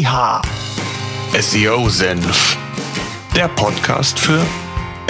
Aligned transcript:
Yeehaw! 0.00 0.40
SEO 1.38 1.90
Senf. 1.90 2.56
Der 3.36 3.48
Podcast 3.48 4.18
für 4.18 4.40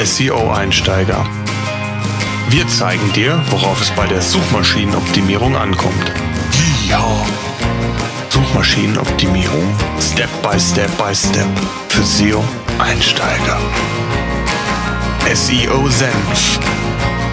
SEO-Einsteiger. 0.02 1.24
Wir 2.48 2.66
zeigen 2.66 3.12
dir, 3.12 3.40
worauf 3.50 3.80
es 3.80 3.90
bei 3.92 4.08
der 4.08 4.20
Suchmaschinenoptimierung 4.20 5.54
ankommt. 5.54 6.12
Yeehaw! 6.88 7.24
Suchmaschinenoptimierung 8.30 9.62
Step 10.00 10.30
by 10.42 10.58
Step 10.58 10.90
by 10.98 11.14
Step 11.14 11.46
für 11.88 12.02
SEO-Einsteiger. 12.02 13.58
SEO 15.32 15.88
Senf. 15.88 16.58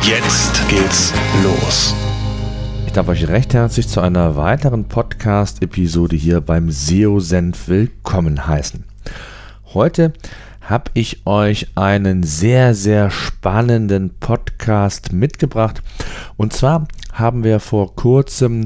Jetzt 0.03 0.61
geht's 0.69 1.11
los. 1.41 1.95
Ich 2.97 2.99
darf 2.99 3.09
euch 3.09 3.27
recht 3.27 3.53
herzlich 3.53 3.87
zu 3.87 4.01
einer 4.01 4.37
weiteren 4.37 4.85
Podcast-Episode 4.85 6.15
hier 6.15 6.41
beim 6.41 6.71
SEO 6.71 7.19
Senf 7.19 7.67
willkommen 7.67 8.47
heißen. 8.47 8.85
Heute 9.75 10.13
habe 10.61 10.89
ich 10.95 11.27
euch 11.27 11.67
einen 11.75 12.23
sehr, 12.23 12.73
sehr 12.73 13.11
spannenden 13.11 14.15
Podcast 14.19 15.13
mitgebracht. 15.13 15.83
Und 16.37 16.53
zwar 16.53 16.87
haben 17.13 17.43
wir 17.43 17.59
vor 17.59 17.95
kurzem 17.95 18.65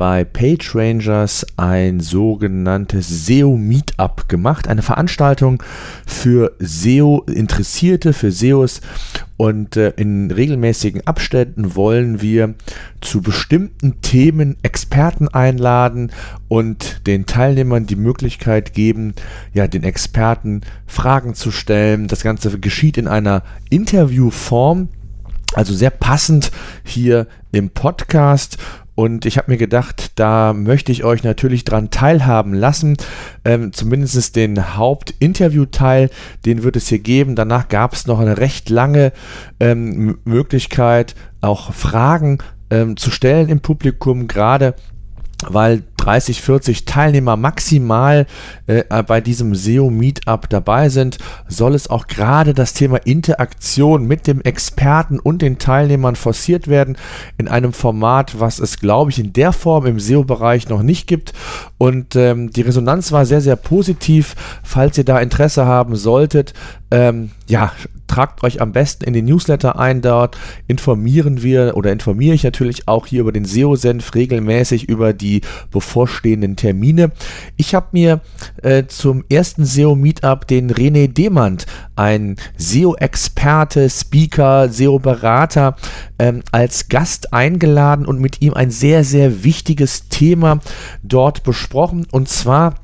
bei 0.00 0.24
PageRangers 0.24 1.44
ein 1.58 2.00
sogenanntes 2.00 3.26
SEO 3.26 3.58
Meetup 3.58 4.30
gemacht, 4.30 4.66
eine 4.66 4.80
Veranstaltung 4.80 5.62
für 6.06 6.56
SEO 6.58 7.26
Interessierte, 7.26 8.14
für 8.14 8.32
SEOs 8.32 8.80
und 9.36 9.76
äh, 9.76 9.92
in 9.98 10.30
regelmäßigen 10.30 11.06
Abständen 11.06 11.76
wollen 11.76 12.22
wir 12.22 12.54
zu 13.02 13.20
bestimmten 13.20 14.00
Themen 14.00 14.56
Experten 14.62 15.28
einladen 15.28 16.12
und 16.48 17.06
den 17.06 17.26
Teilnehmern 17.26 17.84
die 17.84 17.96
Möglichkeit 17.96 18.72
geben, 18.72 19.12
ja, 19.52 19.66
den 19.66 19.84
Experten 19.84 20.62
Fragen 20.86 21.34
zu 21.34 21.50
stellen. 21.50 22.08
Das 22.08 22.22
Ganze 22.22 22.58
geschieht 22.58 22.96
in 22.96 23.06
einer 23.06 23.42
Interviewform. 23.68 24.88
Also 25.52 25.74
sehr 25.74 25.90
passend 25.90 26.52
hier 26.84 27.26
im 27.52 27.70
Podcast 27.70 28.56
und 28.94 29.24
ich 29.26 29.38
habe 29.38 29.50
mir 29.50 29.56
gedacht, 29.56 30.12
da 30.16 30.52
möchte 30.52 30.92
ich 30.92 31.04
euch 31.04 31.22
natürlich 31.22 31.64
dran 31.64 31.90
teilhaben 31.90 32.54
lassen. 32.54 32.96
Ähm, 33.44 33.72
zumindest 33.72 34.36
den 34.36 34.76
Hauptinterviewteil, 34.76 36.10
den 36.44 36.62
wird 36.62 36.76
es 36.76 36.88
hier 36.88 36.98
geben. 36.98 37.36
Danach 37.36 37.68
gab 37.68 37.94
es 37.94 38.06
noch 38.06 38.20
eine 38.20 38.38
recht 38.38 38.68
lange 38.68 39.12
ähm, 39.58 40.18
Möglichkeit, 40.24 41.14
auch 41.40 41.72
Fragen 41.72 42.38
ähm, 42.70 42.96
zu 42.96 43.10
stellen 43.10 43.48
im 43.48 43.60
Publikum, 43.60 44.28
gerade 44.28 44.74
weil 45.48 45.82
30, 46.00 46.40
40 46.40 46.84
Teilnehmer 46.86 47.36
maximal 47.36 48.26
äh, 48.66 49.02
bei 49.02 49.20
diesem 49.20 49.54
SEO 49.54 49.90
Meetup 49.90 50.48
dabei 50.48 50.88
sind, 50.88 51.18
soll 51.46 51.74
es 51.74 51.90
auch 51.90 52.06
gerade 52.06 52.54
das 52.54 52.72
Thema 52.72 52.96
Interaktion 53.04 54.06
mit 54.06 54.26
dem 54.26 54.40
Experten 54.40 55.20
und 55.20 55.42
den 55.42 55.58
Teilnehmern 55.58 56.16
forciert 56.16 56.68
werden 56.68 56.96
in 57.36 57.48
einem 57.48 57.74
Format, 57.74 58.40
was 58.40 58.60
es 58.60 58.78
glaube 58.80 59.10
ich 59.10 59.18
in 59.18 59.34
der 59.34 59.52
Form 59.52 59.84
im 59.84 60.00
SEO-Bereich 60.00 60.70
noch 60.70 60.82
nicht 60.82 61.06
gibt. 61.06 61.34
Und 61.76 62.16
ähm, 62.16 62.50
die 62.50 62.62
Resonanz 62.62 63.12
war 63.12 63.26
sehr, 63.26 63.42
sehr 63.42 63.56
positiv. 63.56 64.34
Falls 64.62 64.96
ihr 64.96 65.04
da 65.04 65.18
Interesse 65.18 65.66
haben 65.66 65.96
solltet, 65.96 66.54
ähm, 66.90 67.30
ja, 67.46 67.72
tragt 68.10 68.42
euch 68.42 68.60
am 68.60 68.72
besten 68.72 69.04
in 69.04 69.12
den 69.12 69.24
Newsletter 69.24 69.78
ein. 69.78 70.02
Dort 70.02 70.36
informieren 70.66 71.42
wir 71.42 71.76
oder 71.76 71.92
informiere 71.92 72.34
ich 72.34 72.42
natürlich 72.42 72.88
auch 72.88 73.06
hier 73.06 73.20
über 73.20 73.32
den 73.32 73.44
SEO-Senf 73.44 74.14
regelmäßig 74.14 74.88
über 74.88 75.12
die 75.12 75.42
bevorstehenden 75.90 76.54
Termine. 76.54 77.10
Ich 77.56 77.74
habe 77.74 77.88
mir 77.92 78.20
äh, 78.62 78.84
zum 78.86 79.24
ersten 79.28 79.64
SEO-Meetup 79.64 80.46
den 80.46 80.70
René 80.70 81.08
Demand, 81.08 81.66
ein 81.96 82.36
SEO-Experte, 82.56 83.90
Speaker, 83.90 84.68
SEO-Berater, 84.68 85.74
ähm, 86.20 86.42
als 86.52 86.88
Gast 86.88 87.32
eingeladen 87.32 88.06
und 88.06 88.20
mit 88.20 88.40
ihm 88.40 88.54
ein 88.54 88.70
sehr, 88.70 89.02
sehr 89.02 89.42
wichtiges 89.42 90.08
Thema 90.08 90.60
dort 91.02 91.42
besprochen. 91.42 92.06
Und 92.12 92.28
zwar 92.28 92.76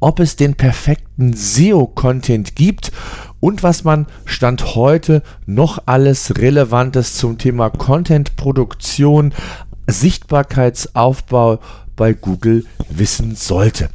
ob 0.00 0.20
es 0.20 0.36
den 0.36 0.54
perfekten 0.54 1.32
SEO-Content 1.32 2.54
gibt 2.54 2.92
und 3.40 3.62
was 3.62 3.84
man 3.84 4.06
Stand 4.24 4.74
heute 4.74 5.22
noch 5.46 5.78
alles 5.86 6.38
Relevantes 6.38 7.14
zum 7.14 7.38
Thema 7.38 7.70
Content-Produktion, 7.70 9.32
Sichtbarkeitsaufbau 9.86 11.60
bei 11.96 12.12
Google 12.12 12.66
wissen 12.90 13.34
sollte. 13.34 13.88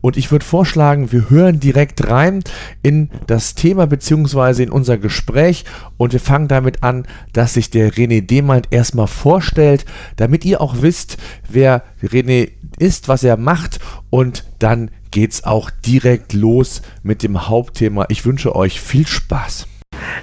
Und 0.00 0.16
ich 0.16 0.30
würde 0.30 0.44
vorschlagen, 0.44 1.12
wir 1.12 1.28
hören 1.28 1.60
direkt 1.60 2.08
rein 2.08 2.42
in 2.82 3.10
das 3.26 3.54
Thema 3.56 3.86
bzw. 3.86 4.62
in 4.62 4.70
unser 4.70 4.96
Gespräch 4.96 5.64
und 5.96 6.12
wir 6.12 6.20
fangen 6.20 6.48
damit 6.48 6.82
an, 6.84 7.06
dass 7.32 7.54
sich 7.54 7.70
der 7.70 7.92
René 7.92 8.24
Demand 8.24 8.68
erstmal 8.70 9.08
vorstellt, 9.08 9.84
damit 10.16 10.44
ihr 10.44 10.60
auch 10.60 10.80
wisst, 10.80 11.18
wer 11.48 11.82
René 12.02 12.50
ist, 12.78 13.08
was 13.08 13.24
er 13.24 13.36
macht 13.36 13.80
und 14.08 14.44
dann 14.60 14.90
geht's 15.10 15.44
auch 15.44 15.70
direkt 15.70 16.32
los 16.32 16.82
mit 17.02 17.22
dem 17.22 17.48
Hauptthema. 17.48 18.06
Ich 18.08 18.24
wünsche 18.24 18.54
euch 18.54 18.80
viel 18.80 19.06
Spaß. 19.06 19.66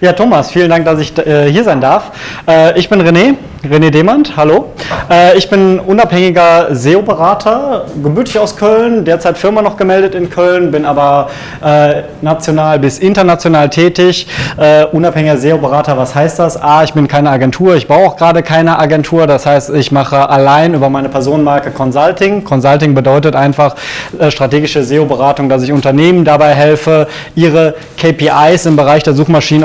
Ja, 0.01 0.13
Thomas, 0.13 0.51
vielen 0.51 0.69
Dank, 0.69 0.85
dass 0.85 0.99
ich 0.99 1.17
äh, 1.17 1.49
hier 1.49 1.63
sein 1.63 1.81
darf. 1.81 2.11
Äh, 2.47 2.77
ich 2.77 2.89
bin 2.89 3.01
René, 3.01 3.35
René 3.63 3.89
Demand, 3.89 4.35
hallo. 4.37 4.73
Äh, 5.09 5.37
ich 5.37 5.49
bin 5.49 5.79
unabhängiger 5.79 6.67
SEO-Berater, 6.75 7.85
gebürtig 8.03 8.37
aus 8.37 8.57
Köln, 8.57 9.05
derzeit 9.05 9.37
Firma 9.37 9.61
noch 9.61 9.77
gemeldet 9.77 10.13
in 10.13 10.29
Köln, 10.29 10.71
bin 10.71 10.85
aber 10.85 11.29
äh, 11.63 12.03
national 12.21 12.79
bis 12.79 12.99
international 12.99 13.69
tätig. 13.69 14.27
Äh, 14.57 14.85
unabhängiger 14.85 15.37
SEO-Berater, 15.37 15.97
was 15.97 16.13
heißt 16.13 16.39
das? 16.39 16.61
A, 16.61 16.83
ich 16.83 16.93
bin 16.93 17.07
keine 17.07 17.29
Agentur, 17.29 17.75
ich 17.75 17.87
baue 17.87 18.05
auch 18.05 18.17
gerade 18.17 18.43
keine 18.43 18.77
Agentur, 18.77 19.27
das 19.27 19.45
heißt, 19.45 19.71
ich 19.71 19.91
mache 19.91 20.29
allein 20.29 20.73
über 20.73 20.89
meine 20.89 21.09
Personenmarke 21.09 21.71
Consulting. 21.71 22.43
Consulting 22.43 22.93
bedeutet 22.93 23.35
einfach 23.35 23.75
äh, 24.19 24.29
strategische 24.29 24.83
SEO-Beratung, 24.83 25.49
dass 25.49 25.63
ich 25.63 25.71
Unternehmen 25.71 26.25
dabei 26.25 26.53
helfe, 26.53 27.07
ihre 27.35 27.75
KPIs 27.97 28.65
im 28.65 28.75
Bereich 28.75 29.03
der 29.03 29.13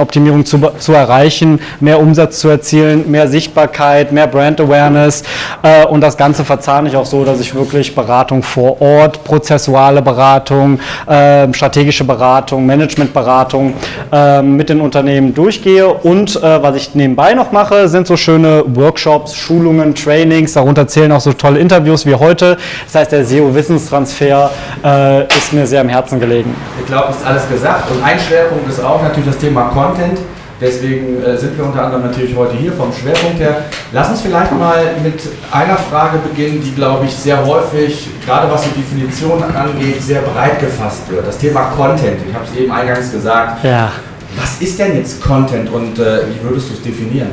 Suchmaschinenoptimierung 0.01 0.11
Optimierung 0.11 0.45
zu, 0.45 0.59
zu 0.79 0.93
erreichen, 0.93 1.61
mehr 1.81 2.01
Umsatz 2.01 2.41
zu 2.41 2.49
erzielen, 2.49 3.11
mehr 3.11 3.29
Sichtbarkeit, 3.29 4.13
mehr 4.13 4.27
Brand 4.27 4.61
Awareness 4.61 5.23
äh, 5.63 5.87
und 5.87 6.01
das 6.01 6.17
Ganze 6.17 6.45
verzahne 6.45 6.89
ich 6.89 6.97
auch 6.97 7.07
so, 7.07 7.25
dass 7.25 7.41
ich 7.41 7.55
wirklich 7.55 7.95
Beratung 7.95 8.43
vor 8.43 8.81
Ort, 8.81 9.25
prozessuale 9.25 10.03
Beratung, 10.03 10.81
äh, 11.07 11.53
strategische 11.53 12.05
Beratung, 12.05 12.67
Managementberatung 12.67 13.75
äh, 14.13 14.43
mit 14.43 14.69
den 14.69 14.81
Unternehmen 14.81 15.35
durchgehe 15.35 15.89
und 15.89 16.37
äh, 16.37 16.63
was 16.63 16.77
ich 16.77 16.95
nebenbei 16.95 17.35
noch 17.35 17.53
mache, 17.53 17.89
sind 17.89 18.07
so 18.07 18.17
schöne 18.17 18.65
Workshops, 18.67 19.35
Schulungen, 19.35 19.95
Trainings, 19.95 20.55
darunter 20.55 20.87
zählen 20.87 21.13
auch 21.13 21.21
so 21.21 21.33
tolle 21.33 21.59
Interviews 21.59 22.07
wie 22.07 22.15
heute. 22.15 22.57
Das 22.87 22.95
heißt, 22.95 23.13
der 23.13 23.25
SEO-Wissenstransfer 23.25 24.51
äh, 24.85 25.25
ist 25.25 25.53
mir 25.53 25.67
sehr 25.67 25.81
am 25.81 25.89
Herzen 25.89 26.19
gelegen. 26.21 26.55
Ich 26.79 26.87
glaube, 26.87 27.11
ist 27.11 27.27
alles 27.27 27.49
gesagt 27.49 27.91
und 27.91 28.03
ein 28.03 28.19
Schwerpunkt 28.19 28.69
ist 28.69 28.83
auch 28.83 29.03
natürlich 29.03 29.27
das 29.27 29.39
Thema 29.39 29.71
Content. 29.81 30.19
Deswegen 30.61 31.23
äh, 31.23 31.39
sind 31.39 31.57
wir 31.57 31.65
unter 31.65 31.85
anderem 31.85 32.03
natürlich 32.03 32.37
heute 32.37 32.55
hier 32.55 32.73
vom 32.73 32.93
Schwerpunkt 32.93 33.41
her. 33.41 33.65
Lass 33.93 34.11
uns 34.11 34.21
vielleicht 34.21 34.53
mal 34.53 34.95
mit 35.03 35.19
einer 35.51 35.77
Frage 35.77 36.19
beginnen, 36.19 36.61
die, 36.63 36.73
glaube 36.73 37.07
ich, 37.07 37.13
sehr 37.13 37.45
häufig, 37.47 38.09
gerade 38.27 38.53
was 38.53 38.65
die 38.65 38.79
Definition 38.79 39.43
angeht, 39.43 40.03
sehr 40.03 40.21
breit 40.21 40.61
gefasst 40.61 41.11
wird. 41.11 41.27
Das 41.27 41.39
Thema 41.39 41.73
Content. 41.75 42.19
Ich 42.29 42.35
habe 42.35 42.45
es 42.45 42.61
eben 42.61 42.71
eingangs 42.71 43.11
gesagt. 43.11 43.65
Ja. 43.65 43.91
Was 44.37 44.61
ist 44.61 44.79
denn 44.79 44.97
jetzt 44.97 45.23
Content 45.23 45.73
und 45.73 45.99
äh, 45.99 46.21
wie 46.29 46.47
würdest 46.47 46.69
du 46.69 46.75
es 46.75 46.83
definieren? 46.83 47.31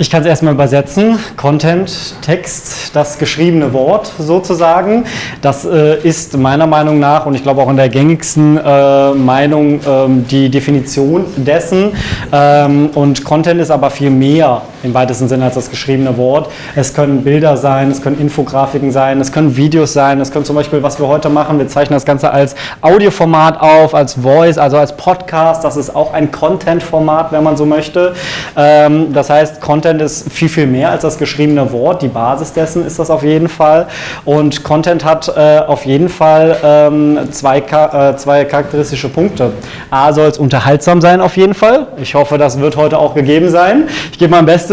Ich 0.00 0.08
kann 0.08 0.22
es 0.22 0.26
erstmal 0.26 0.54
übersetzen. 0.54 1.18
Content, 1.36 2.14
Text, 2.22 2.96
das 2.96 3.18
geschriebene 3.18 3.74
Wort 3.74 4.10
sozusagen. 4.18 5.04
Das 5.42 5.66
äh, 5.66 6.00
ist 6.02 6.38
meiner 6.38 6.66
Meinung 6.66 6.98
nach 6.98 7.26
und 7.26 7.34
ich 7.34 7.42
glaube 7.42 7.60
auch 7.60 7.68
in 7.68 7.76
der 7.76 7.90
gängigsten 7.90 8.56
äh, 8.56 9.10
Meinung 9.10 9.78
ähm, 9.86 10.26
die 10.26 10.48
Definition 10.48 11.26
dessen. 11.36 11.92
Ähm, 12.32 12.88
und 12.94 13.24
Content 13.24 13.60
ist 13.60 13.70
aber 13.70 13.90
viel 13.90 14.08
mehr 14.08 14.62
im 14.82 14.94
weitesten 14.94 15.28
Sinne 15.28 15.44
als 15.44 15.54
das 15.54 15.70
geschriebene 15.70 16.16
Wort. 16.16 16.50
Es 16.74 16.94
können 16.94 17.22
Bilder 17.22 17.56
sein, 17.56 17.90
es 17.90 18.02
können 18.02 18.18
Infografiken 18.18 18.90
sein, 18.90 19.20
es 19.20 19.32
können 19.32 19.56
Videos 19.56 19.92
sein, 19.92 20.20
es 20.20 20.30
können 20.30 20.44
zum 20.44 20.56
Beispiel, 20.56 20.82
was 20.82 20.98
wir 20.98 21.06
heute 21.06 21.28
machen, 21.28 21.58
wir 21.58 21.68
zeichnen 21.68 21.96
das 21.96 22.04
Ganze 22.04 22.30
als 22.30 22.54
Audioformat 22.80 23.60
auf, 23.60 23.94
als 23.94 24.14
Voice, 24.14 24.58
also 24.58 24.78
als 24.78 24.96
Podcast. 24.96 25.64
Das 25.64 25.76
ist 25.76 25.94
auch 25.94 26.12
ein 26.12 26.30
Content-Format, 26.30 27.32
wenn 27.32 27.42
man 27.42 27.56
so 27.56 27.66
möchte. 27.66 28.14
Ähm, 28.56 29.12
das 29.12 29.28
heißt, 29.28 29.60
Content 29.60 30.00
ist 30.00 30.32
viel, 30.32 30.48
viel 30.48 30.66
mehr 30.66 30.90
als 30.90 31.02
das 31.02 31.18
geschriebene 31.18 31.70
Wort. 31.72 32.02
Die 32.02 32.08
Basis 32.08 32.52
dessen 32.52 32.86
ist 32.86 32.98
das 32.98 33.10
auf 33.10 33.22
jeden 33.22 33.48
Fall. 33.48 33.86
Und 34.24 34.64
Content 34.64 35.04
hat 35.04 35.28
äh, 35.36 35.58
auf 35.58 35.84
jeden 35.84 36.08
Fall 36.08 36.56
ähm, 36.62 37.18
zwei, 37.30 37.58
äh, 37.58 38.16
zwei 38.16 38.44
charakteristische 38.44 39.08
Punkte. 39.08 39.52
A 39.90 40.12
soll 40.12 40.28
es 40.28 40.38
unterhaltsam 40.38 41.00
sein 41.00 41.20
auf 41.20 41.36
jeden 41.36 41.54
Fall. 41.54 41.88
Ich 41.98 42.14
hoffe, 42.14 42.38
das 42.38 42.58
wird 42.60 42.76
heute 42.76 42.98
auch 42.98 43.14
gegeben 43.14 43.50
sein. 43.50 43.88
Ich 44.12 44.18
gebe 44.18 44.30
mein 44.30 44.46
Bestes. 44.46 44.69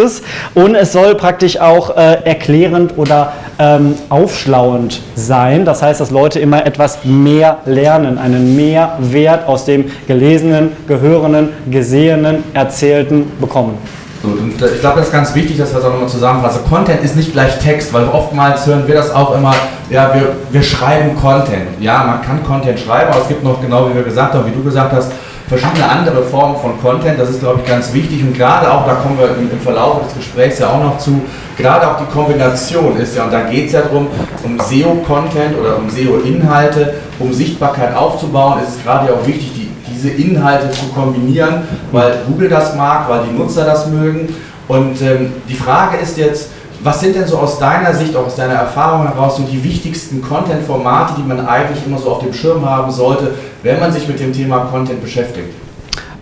Und 0.53 0.75
es 0.75 0.91
soll 0.91 1.15
praktisch 1.15 1.59
auch 1.59 1.95
äh, 1.95 2.23
erklärend 2.23 2.93
oder 2.97 3.33
ähm, 3.59 3.95
aufschlauend 4.09 5.01
sein. 5.15 5.65
Das 5.65 5.81
heißt, 5.81 5.99
dass 5.99 6.11
Leute 6.11 6.39
immer 6.39 6.65
etwas 6.65 6.99
mehr 7.03 7.57
lernen, 7.65 8.17
einen 8.17 8.55
Mehrwert 8.55 9.47
aus 9.47 9.65
dem 9.65 9.85
Gelesenen, 10.07 10.71
Gehörenden, 10.87 11.49
Gesehenen, 11.69 12.43
Erzählten 12.53 13.31
bekommen. 13.39 13.77
Und 14.23 14.61
äh, 14.61 14.73
ich 14.73 14.79
glaube, 14.79 14.97
das 14.97 15.07
ist 15.07 15.13
ganz 15.13 15.33
wichtig, 15.35 15.57
dass 15.57 15.69
wir 15.71 15.77
das 15.77 15.85
auch 15.85 15.93
nochmal 15.93 16.09
zusammenfassen. 16.09 16.61
Content 16.67 17.03
ist 17.03 17.15
nicht 17.15 17.33
gleich 17.33 17.57
Text, 17.59 17.93
weil 17.93 18.07
oftmals 18.07 18.65
hören 18.65 18.87
wir 18.87 18.95
das 18.95 19.13
auch 19.13 19.35
immer, 19.35 19.53
ja, 19.89 20.13
wir, 20.13 20.33
wir 20.51 20.63
schreiben 20.63 21.15
Content. 21.15 21.79
Ja, 21.79 22.03
man 22.03 22.21
kann 22.21 22.43
Content 22.43 22.79
schreiben, 22.79 23.11
aber 23.11 23.21
es 23.21 23.27
gibt 23.27 23.43
noch, 23.43 23.61
genau 23.61 23.89
wie 23.89 23.95
wir 23.95 24.03
gesagt 24.03 24.33
haben, 24.33 24.45
wie 24.45 24.55
du 24.55 24.63
gesagt 24.63 24.93
hast, 24.93 25.11
verschiedene 25.47 25.89
andere 25.89 26.23
Formen 26.23 26.57
von 26.57 26.79
Content. 26.81 27.19
Das 27.19 27.29
ist, 27.29 27.39
glaube 27.39 27.61
ich, 27.61 27.69
ganz 27.69 27.93
wichtig 27.93 28.21
und 28.21 28.35
gerade 28.35 28.71
auch, 28.71 28.85
da 28.85 28.95
kommen 28.95 29.17
wir 29.17 29.29
im, 29.37 29.59
Verlauf 29.59 30.03
des 30.03 30.15
Gesprächs 30.15 30.59
ja 30.59 30.69
auch 30.69 30.83
noch 30.83 30.97
zu, 30.97 31.21
gerade 31.57 31.89
auch 31.89 31.97
die 31.97 32.05
Kombination 32.05 32.97
ist 32.97 33.15
ja, 33.15 33.25
und 33.25 33.33
da 33.33 33.43
geht 33.43 33.67
es 33.67 33.71
ja 33.73 33.81
darum, 33.81 34.07
um 34.43 34.59
SEO-Content 34.59 35.57
oder 35.59 35.77
um 35.77 35.89
SEO-Inhalte, 35.89 36.95
um 37.19 37.33
Sichtbarkeit 37.33 37.95
aufzubauen, 37.95 38.61
ist 38.61 38.77
es 38.77 38.83
gerade 38.83 39.07
ja 39.07 39.13
auch 39.13 39.25
wichtig, 39.25 39.53
die 39.55 39.67
diese 39.97 40.09
Inhalte 40.09 40.69
zu 40.71 40.85
kombinieren, 40.87 41.63
weil 41.91 42.19
Google 42.27 42.49
das 42.49 42.75
mag, 42.75 43.09
weil 43.09 43.21
die 43.25 43.37
Nutzer 43.37 43.65
das 43.65 43.87
mögen. 43.87 44.33
Und 44.67 45.01
ähm, 45.01 45.33
die 45.49 45.55
Frage 45.55 45.97
ist 45.97 46.17
jetzt, 46.17 46.49
was 46.83 46.99
sind 46.99 47.15
denn 47.15 47.25
so 47.25 47.37
aus 47.37 47.57
deiner 47.57 47.93
Sicht, 47.93 48.15
auch 48.15 48.27
aus 48.27 48.35
deiner 48.35 48.53
Erfahrung 48.53 49.07
heraus, 49.07 49.37
so 49.37 49.43
die 49.43 49.63
wichtigsten 49.63 50.21
Content-Formate, 50.21 51.13
die 51.17 51.23
man 51.23 51.45
eigentlich 51.47 51.85
immer 51.85 51.97
so 51.97 52.11
auf 52.11 52.19
dem 52.19 52.33
Schirm 52.33 52.63
haben 52.69 52.91
sollte, 52.91 53.31
wenn 53.63 53.79
man 53.79 53.91
sich 53.91 54.07
mit 54.07 54.19
dem 54.19 54.33
Thema 54.33 54.59
Content 54.71 55.01
beschäftigt? 55.01 55.53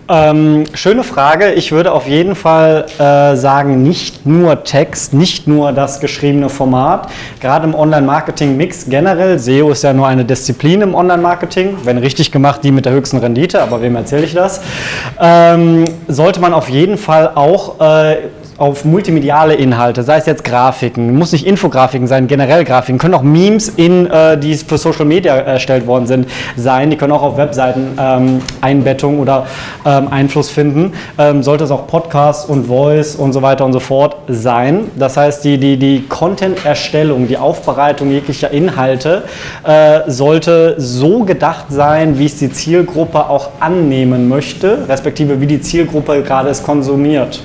Ähm, 0.08 0.64
schöne 0.74 1.02
Frage. 1.02 1.52
Ich 1.54 1.72
würde 1.72 1.90
auf 1.90 2.06
jeden 2.06 2.36
Fall 2.36 2.86
äh, 2.98 3.34
sagen, 3.34 3.82
nicht 3.82 4.24
nur 4.24 4.62
Text, 4.62 5.12
nicht 5.12 5.48
nur 5.48 5.72
das 5.72 5.98
geschriebene 5.98 6.48
Format. 6.48 7.08
Gerade 7.40 7.66
im 7.66 7.74
Online-Marketing-Mix 7.74 8.86
generell, 8.88 9.40
SEO 9.40 9.70
ist 9.70 9.82
ja 9.82 9.92
nur 9.92 10.06
eine 10.06 10.24
Disziplin 10.24 10.82
im 10.82 10.94
Online-Marketing, 10.94 11.78
wenn 11.82 11.98
richtig 11.98 12.30
gemacht, 12.30 12.60
die 12.62 12.70
mit 12.70 12.86
der 12.86 12.92
höchsten 12.92 13.16
Rendite, 13.18 13.60
aber 13.60 13.82
wem 13.82 13.96
erzähle 13.96 14.24
ich 14.24 14.34
das? 14.34 14.60
Ähm, 15.20 15.84
sollte 16.06 16.40
man 16.40 16.54
auf 16.54 16.68
jeden 16.68 16.98
Fall 16.98 17.32
auch 17.34 17.80
äh, 17.80 18.18
auf 18.58 18.84
multimediale 18.84 19.54
Inhalte, 19.54 20.02
sei 20.02 20.16
es 20.16 20.26
jetzt 20.26 20.44
Grafiken, 20.44 21.16
muss 21.16 21.32
nicht 21.32 21.46
Infografiken 21.46 22.06
sein, 22.06 22.26
generell 22.26 22.64
Grafiken, 22.64 22.98
können 22.98 23.14
auch 23.14 23.22
Memes, 23.22 23.68
in, 23.68 24.06
äh, 24.06 24.38
die 24.38 24.54
für 24.54 24.78
Social 24.78 25.04
Media 25.04 25.36
erstellt 25.36 25.86
worden 25.86 26.06
sind, 26.06 26.28
sein, 26.56 26.90
die 26.90 26.96
können 26.96 27.12
auch 27.12 27.22
auf 27.22 27.36
Webseiten 27.36 27.98
ähm, 27.98 28.40
Einbettung 28.60 29.18
oder 29.18 29.46
ähm, 29.84 30.08
Einfluss 30.10 30.50
finden, 30.50 30.92
ähm, 31.18 31.42
sollte 31.42 31.64
es 31.64 31.70
auch 31.70 31.86
Podcasts 31.86 32.46
und 32.46 32.66
Voice 32.66 33.14
und 33.16 33.32
so 33.32 33.42
weiter 33.42 33.64
und 33.64 33.72
so 33.72 33.80
fort 33.80 34.16
sein. 34.28 34.90
Das 34.96 35.16
heißt, 35.16 35.44
die, 35.44 35.58
die, 35.58 35.76
die 35.76 36.04
Content-Erstellung, 36.08 37.28
die 37.28 37.36
Aufbereitung 37.36 38.10
jeglicher 38.10 38.50
Inhalte 38.50 39.24
äh, 39.64 40.00
sollte 40.06 40.76
so 40.78 41.24
gedacht 41.24 41.66
sein, 41.68 42.18
wie 42.18 42.26
es 42.26 42.38
die 42.38 42.50
Zielgruppe 42.50 43.28
auch 43.28 43.50
annehmen 43.60 44.28
möchte, 44.28 44.88
respektive 44.88 45.40
wie 45.40 45.46
die 45.46 45.60
Zielgruppe 45.60 46.22
gerade 46.22 46.48
es 46.48 46.62
konsumiert. 46.62 47.42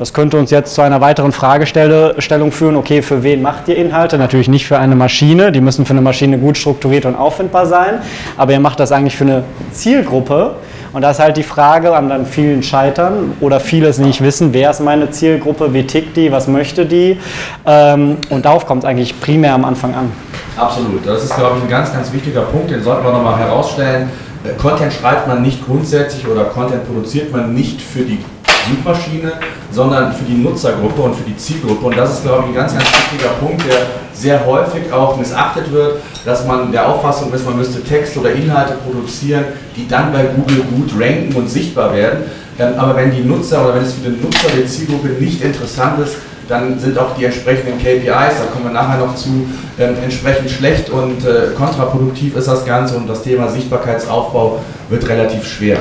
Das 0.00 0.14
könnte 0.14 0.38
uns 0.38 0.50
jetzt 0.50 0.74
zu 0.74 0.80
einer 0.80 1.02
weiteren 1.02 1.30
Fragestellung 1.30 2.52
führen, 2.52 2.76
okay, 2.76 3.02
für 3.02 3.22
wen 3.22 3.42
macht 3.42 3.68
ihr 3.68 3.76
Inhalte? 3.76 4.16
Natürlich 4.16 4.48
nicht 4.48 4.66
für 4.66 4.78
eine 4.78 4.96
Maschine, 4.96 5.52
die 5.52 5.60
müssen 5.60 5.84
für 5.84 5.90
eine 5.92 6.00
Maschine 6.00 6.38
gut 6.38 6.56
strukturiert 6.56 7.04
und 7.04 7.14
auffindbar 7.14 7.66
sein, 7.66 7.98
aber 8.38 8.52
ihr 8.52 8.60
macht 8.60 8.80
das 8.80 8.92
eigentlich 8.92 9.14
für 9.14 9.24
eine 9.24 9.44
Zielgruppe. 9.72 10.54
Und 10.94 11.02
da 11.02 11.10
ist 11.10 11.20
halt 11.20 11.36
die 11.36 11.42
Frage 11.42 11.94
an 11.94 12.08
dann 12.08 12.24
vielen 12.24 12.62
Scheitern 12.62 13.34
oder 13.40 13.60
vieles 13.60 13.98
nicht 13.98 14.22
wissen, 14.22 14.54
wer 14.54 14.70
ist 14.70 14.80
meine 14.80 15.10
Zielgruppe, 15.10 15.74
wie 15.74 15.86
tickt 15.86 16.16
die, 16.16 16.32
was 16.32 16.48
möchte 16.48 16.86
die. 16.86 17.18
Ähm, 17.66 18.16
und 18.30 18.46
darauf 18.46 18.64
kommt 18.64 18.84
es 18.84 18.88
eigentlich 18.88 19.20
primär 19.20 19.52
am 19.52 19.66
Anfang 19.66 19.94
an. 19.94 20.10
Absolut, 20.56 21.06
das 21.06 21.24
ist, 21.24 21.36
glaube 21.36 21.58
ich, 21.58 21.64
ein 21.64 21.68
ganz, 21.68 21.92
ganz 21.92 22.10
wichtiger 22.10 22.40
Punkt, 22.40 22.70
den 22.70 22.82
sollten 22.82 23.04
wir 23.04 23.12
nochmal 23.12 23.38
herausstellen. 23.38 24.08
Äh, 24.44 24.54
Content 24.58 24.94
schreibt 24.94 25.28
man 25.28 25.42
nicht 25.42 25.62
grundsätzlich 25.66 26.26
oder 26.26 26.44
Content 26.44 26.86
produziert 26.86 27.30
man 27.30 27.52
nicht 27.52 27.82
für 27.82 28.00
die 28.00 28.18
Suchmaschine, 28.68 29.32
sondern 29.70 30.12
für 30.12 30.24
die 30.24 30.34
Nutzergruppe 30.34 31.02
und 31.02 31.14
für 31.14 31.24
die 31.24 31.36
Zielgruppe. 31.36 31.86
Und 31.86 31.96
das 31.96 32.14
ist, 32.14 32.22
glaube 32.24 32.44
ich, 32.44 32.48
ein 32.48 32.54
ganz, 32.54 32.72
ganz 32.72 32.84
wichtiger 32.84 33.30
Punkt, 33.40 33.64
der 33.66 33.86
sehr 34.12 34.44
häufig 34.44 34.92
auch 34.92 35.16
missachtet 35.16 35.70
wird, 35.72 35.96
dass 36.24 36.46
man 36.46 36.70
der 36.72 36.88
Auffassung 36.88 37.32
ist, 37.32 37.46
man 37.46 37.56
müsste 37.56 37.82
Texte 37.82 38.20
oder 38.20 38.32
Inhalte 38.32 38.74
produzieren, 38.84 39.44
die 39.76 39.88
dann 39.88 40.12
bei 40.12 40.24
Google 40.24 40.64
gut 40.64 40.90
ranken 41.00 41.34
und 41.34 41.48
sichtbar 41.48 41.94
werden. 41.94 42.24
Ähm, 42.58 42.74
aber 42.76 42.96
wenn 42.96 43.10
die 43.10 43.22
Nutzer 43.22 43.64
oder 43.64 43.76
wenn 43.76 43.84
es 43.84 43.94
für 43.94 44.10
den 44.10 44.20
Nutzer 44.20 44.48
der 44.54 44.66
Zielgruppe 44.66 45.08
nicht 45.08 45.42
interessant 45.42 46.00
ist, 46.00 46.16
dann 46.50 46.78
sind 46.78 46.98
auch 46.98 47.16
die 47.16 47.24
entsprechenden 47.24 47.78
KPIs, 47.78 48.38
da 48.38 48.46
kommen 48.52 48.64
wir 48.64 48.72
nachher 48.72 48.98
noch 48.98 49.14
zu, 49.14 49.46
ähm, 49.78 49.94
entsprechend 50.02 50.50
schlecht 50.50 50.90
und 50.90 51.24
äh, 51.24 51.54
kontraproduktiv 51.56 52.36
ist 52.36 52.48
das 52.48 52.66
Ganze 52.66 52.96
und 52.96 53.08
das 53.08 53.22
Thema 53.22 53.48
Sichtbarkeitsaufbau 53.48 54.60
wird 54.88 55.08
relativ 55.08 55.46
schwer. 55.46 55.78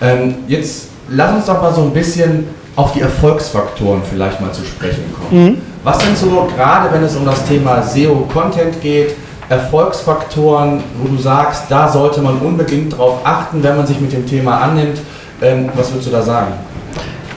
Ähm, 0.00 0.36
jetzt 0.46 0.90
lass 1.08 1.34
uns 1.34 1.46
doch 1.46 1.60
mal 1.60 1.72
so 1.72 1.82
ein 1.82 1.92
bisschen 1.92 2.46
auf 2.74 2.92
die 2.92 3.00
Erfolgsfaktoren 3.00 4.02
vielleicht 4.08 4.40
mal 4.40 4.52
zu 4.52 4.64
sprechen 4.64 5.04
kommen. 5.14 5.44
Mhm. 5.44 5.58
Was 5.82 6.00
sind 6.00 6.18
so, 6.18 6.48
gerade 6.56 6.92
wenn 6.92 7.02
es 7.02 7.14
um 7.16 7.24
das 7.24 7.44
Thema 7.44 7.82
SEO-Content 7.82 8.80
geht, 8.82 9.14
Erfolgsfaktoren, 9.48 10.82
wo 10.98 11.08
du 11.08 11.16
sagst, 11.16 11.64
da 11.68 11.88
sollte 11.88 12.20
man 12.20 12.38
unbedingt 12.38 12.98
drauf 12.98 13.20
achten, 13.24 13.62
wenn 13.62 13.76
man 13.76 13.86
sich 13.86 14.00
mit 14.00 14.12
dem 14.12 14.26
Thema 14.26 14.58
annimmt? 14.58 14.98
Ähm, 15.40 15.68
was 15.74 15.90
würdest 15.90 16.08
du 16.08 16.12
da 16.12 16.22
sagen? 16.22 16.52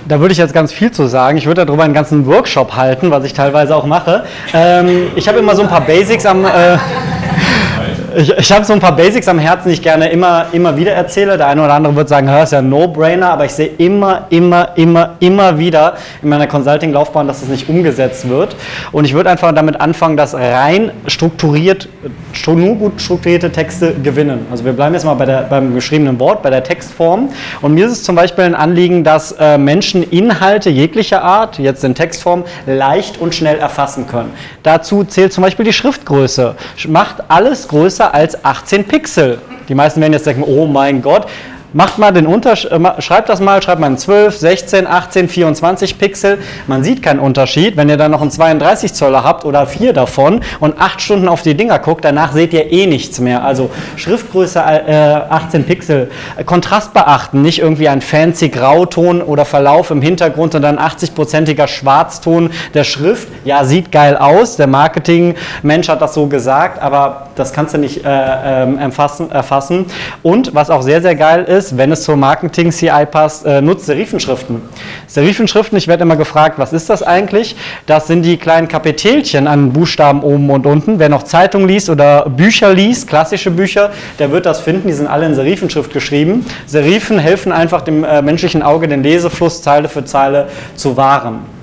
Da 0.07 0.19
würde 0.19 0.31
ich 0.31 0.39
jetzt 0.39 0.53
ganz 0.53 0.71
viel 0.73 0.89
zu 0.89 1.07
sagen. 1.07 1.37
Ich 1.37 1.45
würde 1.45 1.63
darüber 1.63 1.83
einen 1.83 1.93
ganzen 1.93 2.25
Workshop 2.25 2.75
halten, 2.75 3.11
was 3.11 3.23
ich 3.25 3.33
teilweise 3.33 3.75
auch 3.75 3.85
mache. 3.85 4.23
Ähm, 4.53 5.11
ich 5.15 5.27
habe 5.27 5.37
immer 5.37 5.55
so 5.55 5.61
ein 5.61 5.69
paar 5.69 5.81
Basics 5.81 6.25
am. 6.25 6.45
Äh, 6.45 6.77
ich, 8.15 8.29
ich 8.37 8.51
habe 8.51 8.65
so 8.65 8.73
ein 8.73 8.79
paar 8.79 8.95
Basics 8.95 9.27
am 9.27 9.39
Herzen, 9.39 9.69
die 9.69 9.75
ich 9.75 9.81
gerne 9.81 10.09
immer, 10.09 10.47
immer 10.51 10.75
wieder 10.75 10.91
erzähle. 10.91 11.37
Der 11.37 11.47
eine 11.47 11.63
oder 11.63 11.73
andere 11.73 11.95
wird 11.95 12.09
sagen, 12.09 12.27
das 12.27 12.45
ist 12.45 12.51
ja 12.51 12.59
ein 12.59 12.69
No-Brainer, 12.69 13.31
aber 13.31 13.45
ich 13.45 13.51
sehe 13.51 13.71
immer, 13.77 14.25
immer, 14.29 14.69
immer, 14.75 15.15
immer 15.19 15.57
wieder 15.57 15.95
in 16.21 16.29
meiner 16.29 16.47
Consulting-Laufbahn, 16.47 17.27
dass 17.27 17.41
das 17.41 17.49
nicht 17.49 17.69
umgesetzt 17.69 18.27
wird. 18.29 18.55
Und 18.91 19.05
ich 19.05 19.13
würde 19.13 19.29
einfach 19.29 19.53
damit 19.53 19.79
anfangen, 19.79 20.17
dass 20.17 20.33
rein 20.33 20.91
strukturiert, 21.07 21.89
nur 22.47 22.75
gut 22.75 23.01
strukturierte 23.01 23.51
Texte 23.51 23.93
gewinnen. 23.93 24.47
Also 24.51 24.65
wir 24.65 24.73
bleiben 24.73 24.93
jetzt 24.93 25.05
mal 25.05 25.13
bei 25.13 25.25
der, 25.25 25.43
beim 25.43 25.75
geschriebenen 25.75 26.19
Wort, 26.19 26.41
bei 26.41 26.49
der 26.49 26.63
Textform. 26.63 27.29
Und 27.61 27.73
mir 27.73 27.85
ist 27.85 27.91
es 27.91 28.03
zum 28.03 28.15
Beispiel 28.15 28.43
ein 28.43 28.55
Anliegen, 28.55 29.03
dass 29.03 29.33
äh, 29.33 29.57
Menschen 29.57 30.03
Inhalte 30.03 30.69
jeglicher 30.69 31.23
Art, 31.23 31.59
jetzt 31.59 31.83
in 31.83 31.95
Textform, 31.95 32.43
leicht 32.65 33.19
und 33.19 33.35
schnell 33.35 33.59
erfassen 33.59 34.07
können. 34.07 34.33
Dazu 34.63 35.03
zählt 35.03 35.31
zum 35.31 35.43
Beispiel 35.43 35.65
die 35.65 35.73
Schriftgröße. 35.73 36.55
Macht 36.87 37.23
alles 37.27 37.67
größer 37.67 37.98
größer 37.99 38.13
als 38.13 38.45
18 38.45 38.85
Pixel. 38.85 39.39
Die 39.67 39.75
meisten 39.75 39.99
werden 40.01 40.13
jetzt 40.13 40.25
denken, 40.25 40.43
oh 40.43 40.65
mein 40.65 41.01
Gott, 41.01 41.27
Macht 41.71 41.99
mal 41.99 42.11
den 42.11 42.25
Unterschied, 42.25 42.71
äh, 42.71 43.01
schreibt 43.01 43.29
das 43.29 43.39
mal, 43.39 43.61
schreibt 43.61 43.79
mal 43.79 43.87
in 43.87 43.97
12, 43.97 44.35
16, 44.37 44.87
18, 44.87 45.29
24 45.29 45.99
Pixel. 45.99 46.39
Man 46.65 46.83
sieht 46.83 47.03
keinen 47.03 47.19
Unterschied. 47.19 47.77
Wenn 47.77 47.89
ihr 47.89 47.97
dann 47.97 48.09
noch 48.09 48.21
einen 48.21 48.31
32 48.31 48.93
Zoller 48.93 49.23
habt 49.23 49.45
oder 49.45 49.67
vier 49.67 49.93
davon 49.93 50.41
und 50.59 50.81
acht 50.81 50.99
Stunden 50.99 51.27
auf 51.27 51.43
die 51.43 51.53
Dinger 51.53 51.77
guckt, 51.77 52.03
danach 52.05 52.31
seht 52.31 52.53
ihr 52.53 52.71
eh 52.71 52.87
nichts 52.87 53.19
mehr. 53.19 53.43
Also 53.43 53.69
Schriftgröße 53.97 54.59
äh, 54.59 54.93
18 55.29 55.65
Pixel. 55.65 56.09
Kontrast 56.47 56.93
beachten, 56.95 57.43
nicht 57.43 57.59
irgendwie 57.59 57.87
ein 57.87 58.01
fancy 58.01 58.49
Grauton 58.49 59.21
oder 59.21 59.45
Verlauf 59.45 59.91
im 59.91 60.01
Hintergrund, 60.01 60.53
sondern 60.53 60.79
80-prozentiger 60.79 61.67
Schwarzton 61.67 62.49
der 62.73 62.83
Schrift. 62.83 63.27
Ja, 63.45 63.63
sieht 63.63 63.91
geil 63.91 64.17
aus. 64.17 64.55
Der 64.55 64.65
Marketing-Mensch 64.65 65.87
hat 65.87 66.01
das 66.01 66.15
so 66.15 66.25
gesagt, 66.25 66.81
aber 66.81 67.27
das 67.35 67.53
kannst 67.53 67.75
du 67.75 67.77
nicht 67.77 68.03
äh, 68.03 68.63
äh, 68.63 69.29
erfassen. 69.29 69.85
Und 70.23 70.55
was 70.55 70.71
auch 70.71 70.81
sehr, 70.81 71.03
sehr 71.03 71.15
geil 71.15 71.43
ist, 71.43 71.58
ist, 71.59 71.77
wenn 71.77 71.91
es 71.91 72.03
zur 72.03 72.15
Marketing-CI 72.15 73.05
passt, 73.05 73.45
äh, 73.45 73.61
nutzt 73.61 73.85
Serifenschriften. 73.85 74.61
Serifenschriften, 75.07 75.77
ich 75.77 75.87
werde 75.87 76.03
immer 76.03 76.15
gefragt, 76.15 76.57
was 76.57 76.73
ist 76.73 76.89
das 76.89 77.03
eigentlich? 77.03 77.55
Das 77.85 78.07
sind 78.07 78.23
die 78.23 78.37
kleinen 78.37 78.67
Kapitelchen 78.67 79.45
an 79.45 79.73
Buchstaben 79.73 80.21
oben 80.23 80.49
und 80.49 80.65
unten. 80.65 80.99
Wer 80.99 81.09
noch 81.09 81.23
Zeitung 81.23 81.67
liest 81.67 81.89
oder 81.89 82.29
Bücher 82.29 82.73
liest, 82.73 83.07
klassische 83.07 83.51
Bücher, 83.51 83.91
der 84.17 84.31
wird 84.31 84.45
das 84.45 84.61
finden. 84.61 84.87
Die 84.87 84.93
sind 84.93 85.07
alle 85.07 85.25
in 85.25 85.35
Serifenschrift 85.35 85.91
geschrieben. 85.91 86.45
Serifen 86.65 87.19
helfen 87.19 87.51
einfach 87.51 87.81
dem 87.81 88.03
äh, 88.03 88.21
menschlichen 88.21 88.63
Auge, 88.63 88.87
den 88.87 89.03
Lesefluss 89.03 89.61
Zeile 89.61 89.89
für 89.89 90.05
Zeile 90.05 90.47
zu 90.75 90.95
wahren. 90.95 91.58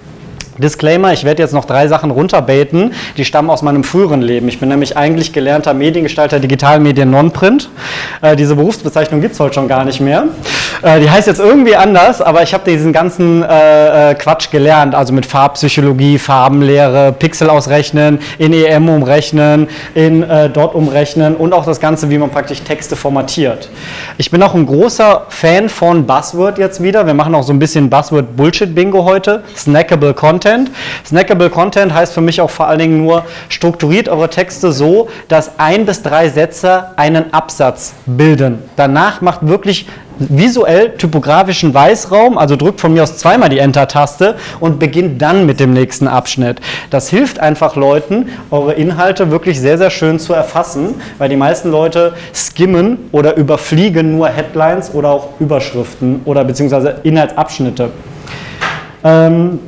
Disclaimer, 0.58 1.12
ich 1.12 1.24
werde 1.24 1.42
jetzt 1.42 1.52
noch 1.52 1.64
drei 1.64 1.88
Sachen 1.88 2.10
runterbeten, 2.10 2.92
die 3.16 3.24
stammen 3.24 3.50
aus 3.50 3.62
meinem 3.62 3.84
früheren 3.84 4.22
Leben. 4.22 4.48
Ich 4.48 4.58
bin 4.58 4.68
nämlich 4.68 4.96
eigentlich 4.96 5.32
gelernter 5.32 5.74
Mediengestalter 5.74 6.40
Digitalmedien 6.40 7.10
Non-Print. 7.10 7.68
Äh, 8.22 8.36
diese 8.36 8.56
Berufsbezeichnung 8.56 9.20
gibt 9.20 9.34
es 9.34 9.40
heute 9.40 9.54
schon 9.54 9.68
gar 9.68 9.84
nicht 9.84 10.00
mehr. 10.00 10.24
Äh, 10.82 11.00
die 11.00 11.10
heißt 11.10 11.26
jetzt 11.26 11.40
irgendwie 11.40 11.76
anders, 11.76 12.22
aber 12.22 12.42
ich 12.42 12.54
habe 12.54 12.70
diesen 12.70 12.92
ganzen 12.92 13.42
äh, 13.42 14.12
äh, 14.12 14.14
Quatsch 14.14 14.50
gelernt, 14.50 14.94
also 14.94 15.12
mit 15.12 15.26
Farbpsychologie, 15.26 16.18
Farbenlehre, 16.18 17.12
Pixel 17.12 17.50
ausrechnen, 17.50 18.18
in 18.38 18.52
EM 18.52 18.88
umrechnen, 18.88 19.68
in 19.94 20.22
äh, 20.22 20.48
Dot 20.48 20.74
umrechnen 20.74 21.36
und 21.36 21.52
auch 21.52 21.66
das 21.66 21.80
Ganze, 21.80 22.10
wie 22.10 22.18
man 22.18 22.30
praktisch 22.30 22.62
Texte 22.62 22.96
formatiert. 22.96 23.68
Ich 24.16 24.30
bin 24.30 24.42
auch 24.42 24.54
ein 24.54 24.66
großer 24.66 25.26
Fan 25.28 25.68
von 25.68 26.06
Buzzword 26.06 26.58
jetzt 26.58 26.82
wieder. 26.82 27.06
Wir 27.06 27.14
machen 27.14 27.34
auch 27.34 27.42
so 27.42 27.52
ein 27.52 27.58
bisschen 27.58 27.90
Buzzword-Bullshit-Bingo 27.90 29.04
heute. 29.04 29.42
Snackable 29.56 30.14
Content. 30.14 30.45
Snackable 31.04 31.50
Content 31.50 31.92
heißt 31.92 32.12
für 32.12 32.20
mich 32.20 32.40
auch 32.40 32.50
vor 32.50 32.68
allen 32.68 32.78
Dingen 32.78 33.04
nur, 33.04 33.24
strukturiert 33.48 34.08
eure 34.08 34.30
Texte 34.30 34.72
so, 34.72 35.08
dass 35.28 35.58
ein 35.58 35.86
bis 35.86 36.02
drei 36.02 36.28
Sätze 36.28 36.86
einen 36.96 37.32
Absatz 37.32 37.94
bilden. 38.06 38.58
Danach 38.76 39.20
macht 39.20 39.46
wirklich 39.46 39.86
visuell 40.18 40.96
typografischen 40.96 41.74
Weißraum, 41.74 42.38
also 42.38 42.56
drückt 42.56 42.80
von 42.80 42.92
mir 42.92 43.02
aus 43.02 43.18
zweimal 43.18 43.48
die 43.48 43.58
Enter-Taste 43.58 44.36
und 44.60 44.78
beginnt 44.78 45.20
dann 45.20 45.46
mit 45.46 45.60
dem 45.60 45.72
nächsten 45.72 46.08
Abschnitt. 46.08 46.60
Das 46.90 47.08
hilft 47.08 47.38
einfach 47.38 47.76
Leuten, 47.76 48.30
eure 48.50 48.72
Inhalte 48.74 49.30
wirklich 49.30 49.60
sehr, 49.60 49.78
sehr 49.78 49.90
schön 49.90 50.18
zu 50.18 50.32
erfassen, 50.32 50.94
weil 51.18 51.28
die 51.28 51.36
meisten 51.36 51.70
Leute 51.70 52.14
skimmen 52.34 53.08
oder 53.12 53.36
überfliegen 53.36 54.16
nur 54.16 54.28
Headlines 54.28 54.94
oder 54.94 55.10
auch 55.10 55.28
Überschriften 55.38 56.22
oder 56.24 56.44
beziehungsweise 56.44 57.00
Inhaltsabschnitte. 57.02 57.90
Ähm, 59.04 59.58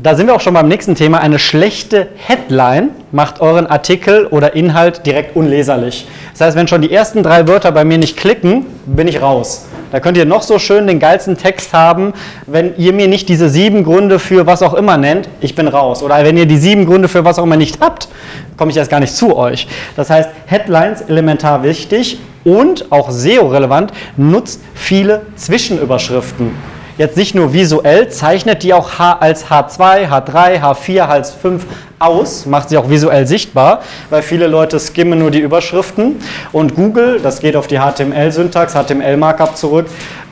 da 0.00 0.14
sind 0.14 0.28
wir 0.28 0.34
auch 0.36 0.40
schon 0.40 0.54
beim 0.54 0.68
nächsten 0.68 0.94
Thema. 0.94 1.18
Eine 1.18 1.40
schlechte 1.40 2.08
Headline 2.16 2.90
macht 3.10 3.40
euren 3.40 3.66
Artikel 3.66 4.26
oder 4.26 4.54
Inhalt 4.54 5.04
direkt 5.04 5.34
unleserlich. 5.34 6.06
Das 6.32 6.42
heißt, 6.42 6.56
wenn 6.56 6.68
schon 6.68 6.82
die 6.82 6.92
ersten 6.92 7.24
drei 7.24 7.48
Wörter 7.48 7.72
bei 7.72 7.84
mir 7.84 7.98
nicht 7.98 8.16
klicken, 8.16 8.66
bin 8.86 9.08
ich 9.08 9.20
raus. 9.20 9.66
Da 9.90 9.98
könnt 9.98 10.16
ihr 10.16 10.24
noch 10.24 10.42
so 10.42 10.60
schön 10.60 10.86
den 10.86 11.00
geilsten 11.00 11.36
Text 11.36 11.72
haben. 11.72 12.12
Wenn 12.46 12.76
ihr 12.76 12.92
mir 12.92 13.08
nicht 13.08 13.28
diese 13.28 13.48
sieben 13.48 13.82
Gründe 13.82 14.20
für 14.20 14.46
was 14.46 14.62
auch 14.62 14.74
immer 14.74 14.98
nennt, 14.98 15.28
ich 15.40 15.56
bin 15.56 15.66
raus. 15.66 16.02
Oder 16.02 16.22
wenn 16.22 16.36
ihr 16.36 16.46
die 16.46 16.58
sieben 16.58 16.86
Gründe 16.86 17.08
für 17.08 17.24
was 17.24 17.40
auch 17.40 17.44
immer 17.44 17.56
nicht 17.56 17.80
habt, 17.80 18.08
komme 18.56 18.70
ich 18.70 18.76
erst 18.76 18.90
gar 18.90 19.00
nicht 19.00 19.16
zu 19.16 19.36
euch. 19.36 19.66
Das 19.96 20.10
heißt, 20.10 20.30
Headlines 20.46 21.00
elementar 21.02 21.64
wichtig 21.64 22.20
und 22.44 22.92
auch 22.92 23.10
SEO-relevant, 23.10 23.92
nutzt 24.16 24.60
viele 24.74 25.22
Zwischenüberschriften 25.34 26.77
jetzt 26.98 27.16
nicht 27.16 27.34
nur 27.34 27.52
visuell, 27.52 28.10
zeichnet 28.10 28.62
die 28.62 28.74
auch 28.74 28.98
als 28.98 29.46
H2, 29.46 30.08
H3, 30.08 30.60
H4, 30.60 31.08
H5 31.08 31.60
aus, 31.98 32.46
macht 32.46 32.68
sie 32.68 32.76
auch 32.76 32.90
visuell 32.90 33.26
sichtbar, 33.26 33.80
weil 34.10 34.22
viele 34.22 34.46
Leute 34.46 34.78
skimmen 34.78 35.18
nur 35.18 35.30
die 35.30 35.40
Überschriften 35.40 36.16
und 36.52 36.74
Google, 36.74 37.20
das 37.22 37.40
geht 37.40 37.56
auf 37.56 37.66
die 37.66 37.78
HTML-Syntax, 37.78 38.74
HTML-Markup 38.74 39.56
zurück, 39.56 39.86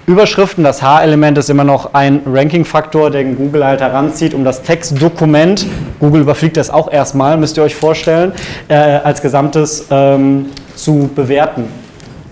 Überschriften, 0.07 0.63
das 0.63 0.83
H-Element 0.83 1.37
ist 1.39 1.51
immer 1.51 1.65
noch 1.65 1.95
ein 1.95 2.21
Ranking-Faktor, 2.27 3.11
den 3.11 3.37
Google 3.37 3.65
halt 3.65 3.81
heranzieht, 3.81 4.35
um 4.35 4.45
das 4.45 4.63
Textdokument, 4.63 5.67
Google 5.99 6.21
überfliegt 6.21 6.57
das 6.57 6.71
auch 6.71 6.93
erstmal, 6.93 7.37
müsst 7.37 7.57
ihr 7.57 7.65
euch 7.65 7.75
vorstellen, 7.75 8.33
äh, 8.69 8.75
als 8.75 9.21
Gesamtes 9.21 9.87
ähm, 9.91 10.47
zu 10.77 11.11
bewerten. 11.13 11.86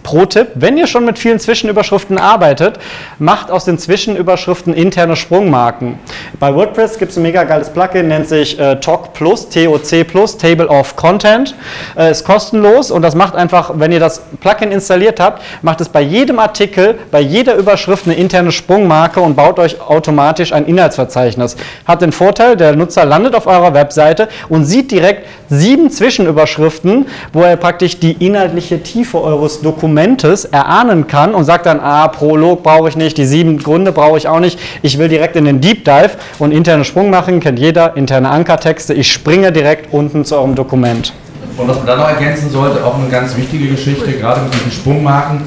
Pro-Tipp, 0.04 0.48
wenn 0.54 0.76
ihr 0.76 0.86
schon 0.86 1.04
mit 1.04 1.18
vielen 1.18 1.40
Zwischenüberschriften 1.40 2.18
arbeitet, 2.18 2.78
macht 3.18 3.50
aus 3.50 3.64
den 3.64 3.78
Zwischenüberschriften 3.78 4.74
interne 4.74 5.16
Sprungmarken. 5.16 5.98
Bei 6.38 6.54
WordPress 6.54 6.98
gibt 6.98 7.10
es 7.10 7.16
ein 7.16 7.22
mega 7.22 7.42
geiles 7.42 7.70
Plugin, 7.70 8.08
nennt 8.08 8.28
sich 8.28 8.60
äh, 8.60 8.76
TOC 8.76 9.14
Plus, 9.14 9.48
TOC 9.48 10.06
Plus, 10.06 10.36
Table 10.36 10.68
of 10.68 10.94
Content. 10.94 11.56
Äh, 11.96 12.10
ist 12.10 12.24
kostenlos 12.24 12.90
und 12.90 13.02
das 13.02 13.14
macht 13.14 13.34
einfach, 13.34 13.72
wenn 13.76 13.90
ihr 13.90 13.98
das 13.98 14.22
Plugin 14.40 14.70
installiert 14.70 15.18
habt, 15.18 15.42
macht 15.62 15.80
es 15.80 15.88
bei 15.88 16.02
jedem 16.02 16.38
Artikel, 16.38 16.98
bei 17.10 17.20
jeder 17.20 17.56
Überschrift 17.56 18.06
eine 18.06 18.14
interne 18.14 18.52
Sprungmarke 18.52 19.20
und 19.20 19.34
baut 19.34 19.58
euch 19.58 19.80
automatisch 19.80 20.52
ein 20.52 20.66
Inhaltsverzeichnis. 20.66 21.56
Hat 21.86 22.02
den 22.02 22.12
Vorteil, 22.12 22.56
der 22.56 22.76
Nutzer 22.76 23.06
landet 23.06 23.34
auf 23.34 23.46
eurer 23.46 23.72
Webseite 23.72 24.28
und 24.50 24.66
sieht 24.66 24.90
direkt 24.90 25.26
sieben 25.48 25.90
Zwischenüberschriften, 25.90 27.06
wo 27.32 27.40
er 27.40 27.56
praktisch 27.56 27.98
die 27.98 28.12
inhaltliche 28.12 28.82
Tiefe 28.82 29.22
eures 29.22 29.62
Dokuments 29.62 29.93
Dokumentes 29.94 30.44
erahnen 30.44 31.06
kann 31.06 31.34
und 31.34 31.44
sagt 31.44 31.66
dann, 31.66 31.78
ah, 31.78 32.08
Prolog 32.08 32.64
brauche 32.64 32.88
ich 32.88 32.96
nicht, 32.96 33.16
die 33.16 33.26
sieben 33.26 33.58
Gründe 33.58 33.92
brauche 33.92 34.18
ich 34.18 34.26
auch 34.26 34.40
nicht, 34.40 34.58
ich 34.82 34.98
will 34.98 35.08
direkt 35.08 35.36
in 35.36 35.44
den 35.44 35.60
Deep 35.60 35.84
Dive 35.84 36.10
und 36.40 36.50
interne 36.50 36.84
Sprung 36.84 37.10
machen, 37.10 37.38
kennt 37.38 37.60
jeder, 37.60 37.96
interne 37.96 38.28
Ankertexte, 38.30 38.92
ich 38.92 39.12
springe 39.12 39.52
direkt 39.52 39.92
unten 39.92 40.24
zu 40.24 40.36
eurem 40.36 40.56
Dokument. 40.56 41.12
Und 41.56 41.68
was 41.68 41.76
man 41.76 41.86
dann 41.86 41.98
noch 42.00 42.08
ergänzen 42.08 42.50
sollte, 42.50 42.84
auch 42.84 42.98
eine 42.98 43.08
ganz 43.08 43.36
wichtige 43.36 43.68
Geschichte, 43.68 44.10
gerade 44.14 44.40
mit 44.40 44.54
diesen 44.54 44.72
Sprungmarken, 44.72 45.42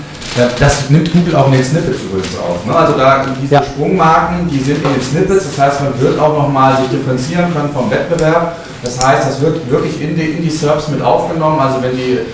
das 0.58 0.90
nimmt 0.90 1.12
Google 1.12 1.36
auch 1.36 1.48
in 1.48 1.54
den 1.54 1.64
Snippets 1.64 2.00
übrigens 2.04 2.38
auf. 2.38 2.66
Ne? 2.66 2.74
Also 2.74 2.98
da 2.98 3.26
diese 3.42 3.56
ja. 3.56 3.64
Sprungmarken, 3.64 4.48
die 4.50 4.60
sind 4.60 4.78
in 4.78 4.94
den 4.94 5.02
Snippets, 5.02 5.46
das 5.46 5.66
heißt, 5.66 5.82
man 5.82 6.00
wird 6.00 6.18
auch 6.20 6.38
nochmal 6.38 6.78
sich 6.78 6.88
differenzieren 6.90 7.52
können 7.54 7.70
vom 7.74 7.92
Wettbewerb. 7.92 8.56
Das 8.84 9.06
heißt, 9.06 9.28
das 9.28 9.42
wird 9.42 9.70
wirklich 9.70 10.00
in 10.00 10.16
die, 10.16 10.22
in 10.22 10.44
die 10.44 10.50
SERPs 10.50 10.88
mit 10.90 11.02
aufgenommen. 11.02 11.60
Also 11.60 11.82
wenn 11.82 11.98
die 11.98 12.20
äh, 12.20 12.26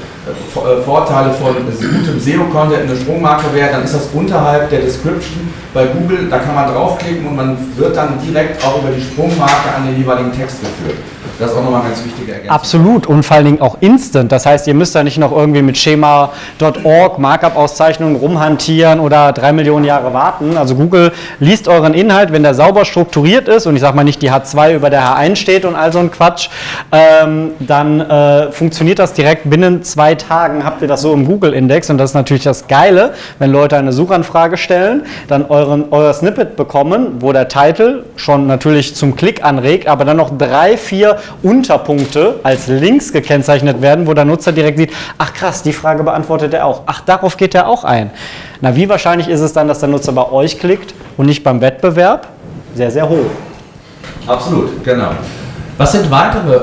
Vorteile 0.86 1.34
von 1.34 1.54
gutem 1.56 2.20
SEO-Content 2.20 2.84
eine 2.84 2.96
Sprungmarke 2.96 3.54
wäre, 3.54 3.72
dann 3.72 3.84
ist 3.84 3.94
das 3.94 4.08
unterhalb 4.14 4.70
der 4.70 4.80
Description 4.80 5.52
bei 5.74 5.86
Google, 5.88 6.30
da 6.30 6.40
kann 6.40 6.56
man 6.56 6.74
draufklicken 6.74 7.28
und 7.28 7.36
man 7.36 7.58
wird 7.76 7.98
dann 7.98 8.20
direkt 8.22 8.64
auch 8.66 8.82
über 8.82 8.92
die 8.92 9.02
Sprungmarke 9.02 9.76
an 9.76 9.88
den 9.88 9.98
jeweiligen 9.98 10.32
Text 10.32 10.62
geführt. 10.62 10.98
Das 11.40 11.52
ist 11.52 11.58
auch 11.58 11.64
nochmal 11.64 11.82
ein 11.82 11.88
ganz 11.88 12.06
wichtiger 12.06 12.34
Ergänzung. 12.34 12.52
Absolut 12.56 13.08
und 13.08 13.24
vor 13.24 13.38
allen 13.38 13.46
Dingen 13.46 13.62
auch 13.62 13.78
instant. 13.80 14.32
Das 14.32 14.46
heißt, 14.46 14.68
ihr 14.68 14.76
müsst 14.76 14.94
da 14.94 15.04
nicht 15.04 15.18
noch 15.18 15.32
irgendwie 15.32 15.64
mit 15.64 15.78
Schema.org 15.78 17.18
Markup-Auszeichnungen 17.18 18.16
rumhantieren 18.16 19.00
oder 19.00 19.32
drei 19.32 19.52
Millionen 19.52 19.84
Jahre 19.84 20.14
warten. 20.14 20.58
Also 20.58 20.76
Google 20.76 21.12
liest 21.40 21.68
euren 21.68 21.96
Inhalt, 21.96 22.32
wenn 22.32 22.44
der 22.44 22.54
sauber 22.54 22.86
strukturiert 22.86 23.48
ist 23.48 23.66
und 23.66 23.76
ich 23.76 23.82
sage 23.82 23.96
mal 23.96 24.04
nicht 24.04 24.22
die 24.22 24.32
H2 24.32 24.76
über 24.76 24.90
der 24.92 25.02
H1 25.02 25.36
steht 25.38 25.66
und 25.66 25.76
all 25.76 25.92
so 25.92 26.00
ein 26.00 26.12
Quatsch, 26.12 26.50
ähm, 26.92 27.52
dann 27.60 28.00
äh, 28.02 28.52
funktioniert 28.52 29.00
das 29.00 29.14
direkt 29.14 29.50
binnen 29.50 29.84
zwei 29.84 30.14
Tagen. 30.14 30.64
Habt 30.64 30.84
ihr 30.84 30.88
das 30.88 31.02
so 31.02 31.14
im 31.14 31.26
Google-Index 31.26 31.90
und 31.90 31.98
das 31.98 32.12
ist 32.12 32.16
natürlich 32.16 32.44
das 32.44 32.68
Geile, 32.68 33.14
wenn 33.40 33.52
Leute 33.52 33.76
eine 33.76 33.92
Suchanfrage 33.92 34.58
stellen, 34.58 35.04
dann 35.28 35.46
euren, 35.46 35.86
euer 35.90 36.14
Snippet 36.14 36.56
bekommen, 36.56 37.18
wo 37.20 37.34
der 37.34 37.48
Titel 37.48 38.04
schon 38.16 38.46
natürlich 38.46 38.96
zum 38.96 39.16
Klick 39.16 39.44
anregt, 39.44 39.88
aber 39.88 40.06
dann 40.06 40.18
noch 40.18 40.38
drei, 40.38 40.78
vier 40.78 41.18
Unterpunkte 41.42 42.40
als 42.44 42.68
Links 42.68 43.12
gekennzeichnet 43.12 43.82
werden, 43.82 44.08
wo 44.08 44.14
der 44.14 44.26
Nutzer 44.26 44.52
direkt 44.52 44.78
sieht, 44.78 44.94
ach 45.18 45.34
krass, 45.34 45.64
die 45.64 45.74
Frage 45.74 46.04
beantwortet 46.04 46.54
er 46.54 46.66
auch. 46.66 46.84
Ach, 46.86 47.02
darauf 47.02 47.38
geht 47.38 47.56
er 47.56 47.68
auch 47.68 47.84
ein. 47.84 48.12
Na, 48.62 48.76
wie 48.76 48.88
wahrscheinlich 48.90 49.28
ist 49.28 49.42
es 49.42 49.54
dann, 49.54 49.68
dass 49.68 49.80
der 49.80 49.90
Nutzer 49.90 50.12
bei 50.12 50.32
euch 50.32 50.60
klickt 50.60 50.94
und 51.18 51.26
nicht 51.26 51.44
beim 51.44 51.62
Wettbewerb? 51.62 52.28
Sehr, 52.76 52.92
sehr 52.92 53.08
hoch. 53.08 53.30
Absolut, 54.26 54.84
genau. 54.84 55.12
Was 55.78 55.92
sind 55.92 56.10
weitere 56.10 56.60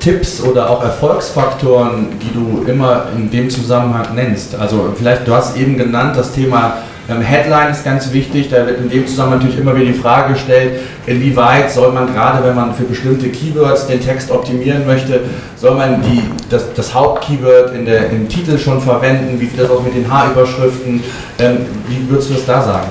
Tipps 0.00 0.42
oder 0.42 0.68
auch 0.68 0.82
Erfolgsfaktoren, 0.82 2.18
die 2.20 2.32
du 2.32 2.70
immer 2.70 3.04
in 3.16 3.30
dem 3.30 3.48
Zusammenhang 3.50 4.14
nennst? 4.14 4.54
Also 4.54 4.92
vielleicht, 4.96 5.28
du 5.28 5.34
hast 5.34 5.56
eben 5.56 5.76
genannt 5.76 6.16
das 6.16 6.32
Thema 6.32 6.78
Headline 7.08 7.70
ist 7.70 7.84
ganz 7.84 8.12
wichtig, 8.12 8.48
da 8.48 8.66
wird 8.66 8.80
in 8.80 8.88
dem 8.88 9.06
Zusammenhang 9.06 9.40
natürlich 9.40 9.58
immer 9.58 9.74
wieder 9.74 9.86
die 9.86 9.98
Frage 9.98 10.34
gestellt, 10.34 10.80
inwieweit 11.06 11.70
soll 11.70 11.92
man 11.92 12.12
gerade, 12.12 12.46
wenn 12.46 12.54
man 12.54 12.74
für 12.74 12.84
bestimmte 12.84 13.28
Keywords 13.28 13.86
den 13.88 14.00
Text 14.00 14.30
optimieren 14.30 14.86
möchte, 14.86 15.20
soll 15.56 15.74
man 15.74 16.00
die, 16.02 16.22
das, 16.48 16.72
das 16.74 16.94
Hauptkeyword 16.94 17.74
in 17.74 17.86
der, 17.86 18.10
im 18.10 18.28
Titel 18.28 18.56
schon 18.56 18.80
verwenden, 18.80 19.40
wie 19.40 19.46
sieht 19.46 19.58
das 19.58 19.70
aus 19.70 19.82
mit 19.82 19.94
den 19.94 20.10
H-Überschriften, 20.10 21.02
ähm, 21.38 21.58
wie 21.88 22.08
würdest 22.08 22.30
du 22.30 22.34
das 22.34 22.46
da 22.46 22.62
sagen? 22.62 22.88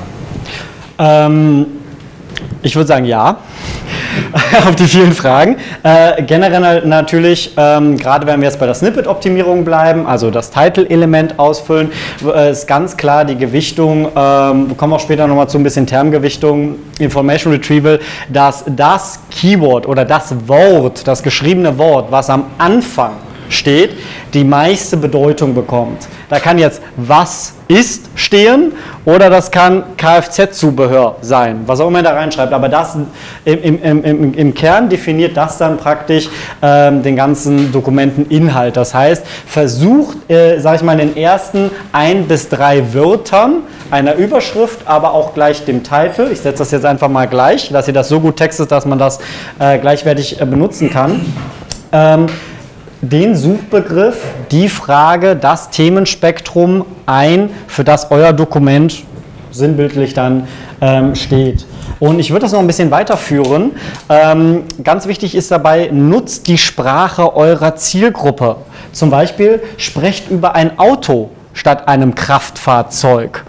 Ähm, 0.99 1.65
ich 2.61 2.75
würde 2.75 2.87
sagen 2.87 3.05
ja. 3.05 3.37
auf 4.67 4.75
die 4.75 4.85
vielen 4.85 5.13
Fragen. 5.13 5.57
Äh, 5.83 6.23
generell 6.23 6.85
natürlich, 6.85 7.53
ähm, 7.57 7.97
gerade 7.97 8.27
wenn 8.27 8.39
wir 8.39 8.47
jetzt 8.47 8.59
bei 8.59 8.65
der 8.65 8.75
Snippet-Optimierung 8.75 9.65
bleiben, 9.65 10.05
also 10.05 10.31
das 10.31 10.51
Title-Element 10.51 11.39
ausfüllen, 11.39 11.91
äh, 12.23 12.51
ist 12.51 12.67
ganz 12.67 12.97
klar 12.97 13.25
die 13.25 13.35
Gewichtung, 13.35 14.09
ähm, 14.15 14.69
wir 14.69 14.75
kommen 14.77 14.93
auch 14.93 14.99
später 14.99 15.27
nochmal 15.27 15.49
zu 15.49 15.57
ein 15.57 15.63
bisschen 15.63 15.87
Termgewichtung, 15.87 16.75
Information 16.99 17.53
Retrieval, 17.53 17.99
dass 18.29 18.63
das 18.67 19.19
Keyword 19.31 19.87
oder 19.87 20.05
das 20.05 20.35
Wort, 20.47 21.07
das 21.07 21.23
geschriebene 21.23 21.77
Wort, 21.77 22.11
was 22.11 22.29
am 22.29 22.45
Anfang 22.57 23.13
steht, 23.51 23.91
die 24.33 24.43
meiste 24.43 24.97
Bedeutung 24.97 25.53
bekommt. 25.53 26.07
Da 26.29 26.39
kann 26.39 26.57
jetzt 26.57 26.81
was 26.97 27.53
ist 27.67 28.09
stehen 28.15 28.73
oder 29.05 29.29
das 29.29 29.49
kann 29.49 29.83
Kfz-Zubehör 29.97 31.15
sein, 31.21 31.61
was 31.65 31.79
auch 31.79 31.87
immer 31.87 32.03
da 32.03 32.11
reinschreibt. 32.11 32.51
Aber 32.51 32.67
das 32.67 32.97
im, 33.45 33.63
im, 33.63 34.03
im, 34.03 34.33
im 34.33 34.53
Kern 34.53 34.89
definiert 34.89 35.37
das 35.37 35.57
dann 35.57 35.77
praktisch 35.77 36.29
ähm, 36.61 37.01
den 37.01 37.15
ganzen 37.15 37.71
Dokumenteninhalt. 37.71 38.75
Das 38.75 38.93
heißt, 38.93 39.25
versucht, 39.47 40.29
äh, 40.29 40.59
sage 40.59 40.77
ich 40.77 40.83
mal, 40.83 40.99
in 40.99 41.13
den 41.13 41.17
ersten 41.17 41.71
ein 41.93 42.27
bis 42.27 42.49
drei 42.49 42.93
Wörtern 42.93 43.63
einer 43.89 44.15
Überschrift, 44.15 44.79
aber 44.85 45.13
auch 45.13 45.33
gleich 45.33 45.63
dem 45.65 45.83
Titel. 45.83 46.29
Ich 46.31 46.39
setze 46.39 46.59
das 46.59 46.71
jetzt 46.71 46.85
einfach 46.85 47.09
mal 47.09 47.27
gleich, 47.27 47.69
dass 47.69 47.87
ihr 47.87 47.93
das 47.93 48.09
so 48.09 48.19
gut 48.19 48.37
textet, 48.37 48.71
dass 48.71 48.85
man 48.85 48.99
das 48.99 49.19
äh, 49.59 49.77
gleichwertig 49.79 50.41
äh, 50.41 50.45
benutzen 50.45 50.89
kann. 50.89 51.25
Ähm, 51.93 52.27
den 53.01 53.35
Suchbegriff, 53.35 54.23
die 54.51 54.69
Frage, 54.69 55.35
das 55.35 55.71
Themenspektrum 55.71 56.85
ein, 57.05 57.49
für 57.67 57.83
das 57.83 58.11
euer 58.11 58.31
Dokument 58.31 59.03
sinnbildlich 59.49 60.13
dann 60.13 60.47
ähm, 60.81 61.15
steht. 61.15 61.65
Und 61.99 62.19
ich 62.19 62.31
würde 62.31 62.43
das 62.43 62.53
noch 62.53 62.59
ein 62.59 62.67
bisschen 62.67 62.91
weiterführen. 62.91 63.71
Ähm, 64.07 64.63
ganz 64.83 65.07
wichtig 65.07 65.35
ist 65.35 65.51
dabei, 65.51 65.89
nutzt 65.91 66.47
die 66.47 66.57
Sprache 66.57 67.35
eurer 67.35 67.75
Zielgruppe. 67.75 68.57
Zum 68.91 69.09
Beispiel 69.09 69.61
sprecht 69.77 70.29
über 70.29 70.55
ein 70.55 70.79
Auto 70.79 71.31
statt 71.53 71.87
einem 71.87 72.15
Kraftfahrzeug. 72.15 73.43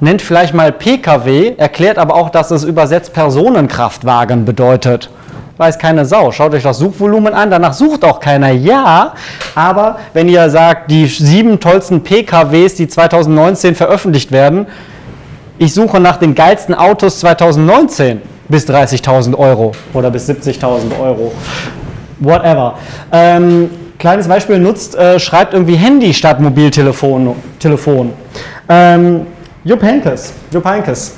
Nennt 0.00 0.22
vielleicht 0.22 0.54
mal 0.54 0.70
Pkw, 0.70 1.54
erklärt 1.56 1.98
aber 1.98 2.14
auch, 2.14 2.30
dass 2.30 2.50
es 2.50 2.62
übersetzt 2.62 3.14
Personenkraftwagen 3.14 4.44
bedeutet 4.44 5.10
weiß 5.58 5.78
keine 5.78 6.04
Sau. 6.06 6.32
Schaut 6.32 6.54
euch 6.54 6.62
das 6.62 6.78
Suchvolumen 6.78 7.34
an, 7.34 7.50
danach 7.50 7.74
sucht 7.74 8.04
auch 8.04 8.20
keiner. 8.20 8.50
Ja, 8.50 9.12
aber 9.54 9.98
wenn 10.14 10.28
ihr 10.28 10.48
sagt, 10.48 10.90
die 10.90 11.06
sieben 11.06 11.60
tollsten 11.60 12.02
PKWs, 12.02 12.74
die 12.76 12.88
2019 12.88 13.74
veröffentlicht 13.74 14.32
werden, 14.32 14.66
ich 15.58 15.74
suche 15.74 16.00
nach 16.00 16.16
den 16.16 16.34
geilsten 16.34 16.74
Autos 16.74 17.18
2019 17.20 18.22
bis 18.48 18.66
30.000 18.68 19.36
Euro 19.36 19.72
oder 19.92 20.10
bis 20.10 20.28
70.000 20.28 20.98
Euro. 21.00 21.32
Whatever. 22.20 22.78
Ähm, 23.12 23.68
kleines 23.98 24.28
Beispiel 24.28 24.58
nutzt, 24.58 24.94
äh, 24.94 25.18
schreibt 25.18 25.54
irgendwie 25.54 25.74
Handy 25.74 26.14
statt 26.14 26.40
Mobiltelefon. 26.40 27.34
Telefon. 27.58 28.12
Ähm, 28.68 29.26
Jupp 29.64 29.82
Henkes. 29.82 30.32
Jupp 30.52 30.64
Henkes. 30.64 31.14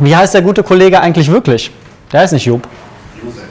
Wie 0.00 0.14
heißt 0.14 0.34
der 0.34 0.42
gute 0.42 0.62
Kollege 0.62 1.00
eigentlich 1.00 1.30
wirklich? 1.30 1.70
Der 2.12 2.24
ist 2.24 2.32
nicht 2.32 2.44
Jupp. 2.44 2.66
Josef, 3.22 3.42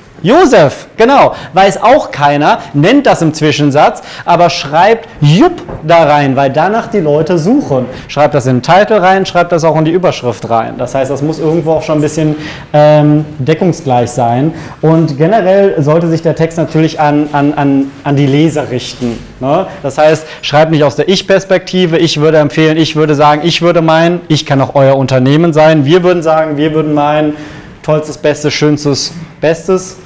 genau, 0.98 1.34
weiß 1.54 1.82
auch 1.82 2.12
keiner, 2.12 2.60
nennt 2.74 3.06
das 3.06 3.22
im 3.22 3.34
Zwischensatz, 3.34 4.02
aber 4.26 4.50
schreibt 4.50 5.08
Jupp 5.22 5.62
da 5.84 6.04
rein, 6.04 6.36
weil 6.36 6.50
danach 6.50 6.88
die 6.88 7.00
Leute 7.00 7.38
suchen. 7.38 7.86
Schreibt 8.08 8.34
das 8.34 8.46
in 8.46 8.58
den 8.58 8.64
Titel 8.64 8.94
rein, 8.94 9.26
schreibt 9.26 9.52
das 9.52 9.64
auch 9.64 9.78
in 9.78 9.86
die 9.86 9.92
Überschrift 9.92 10.50
rein. 10.50 10.76
Das 10.78 10.96
heißt, 10.96 11.10
das 11.10 11.22
muss 11.22 11.40
irgendwo 11.40 11.74
auch 11.74 11.84
schon 11.84 12.00
ein 12.00 12.02
bisschen 12.02 12.36
ähm, 12.74 13.26
deckungsgleich 13.40 14.10
sein. 14.10 14.54
Und 14.82 15.18
generell 15.18 15.82
sollte 15.82 16.08
sich 16.08 16.22
der 16.22 16.36
Text 16.36 16.58
natürlich 16.58 17.00
an, 17.00 17.30
an, 17.32 17.54
an, 17.54 17.92
an 18.04 18.16
die 18.16 18.26
Leser 18.26 18.70
richten. 18.70 19.18
Ne? 19.40 19.68
Das 19.84 19.98
heißt, 19.98 20.26
schreibt 20.42 20.72
nicht 20.72 20.84
aus 20.84 20.96
der 20.96 21.08
Ich-Perspektive. 21.08 21.98
Ich 21.98 22.20
würde 22.20 22.40
empfehlen, 22.40 22.78
ich 22.78 22.96
würde 22.96 23.16
sagen, 23.16 23.42
ich 23.44 23.62
würde 23.62 23.82
meinen, 23.82 24.22
ich 24.28 24.46
kann 24.46 24.62
auch 24.62 24.76
euer 24.76 24.98
Unternehmen 24.98 25.54
sein. 25.54 25.86
Wir 25.86 26.04
würden 26.04 26.24
sagen, 26.24 26.58
wir 26.58 26.74
würden 26.74 26.94
meinen, 26.94 27.36
tollstes, 27.84 28.18
bestes, 28.18 28.54
schönstes, 28.54 29.14
bestes 29.40 29.98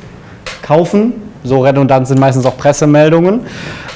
kaufen. 0.62 1.14
So 1.44 1.62
redundant 1.62 2.08
sind 2.08 2.20
meistens 2.20 2.46
auch 2.46 2.58
Pressemeldungen. 2.58 3.42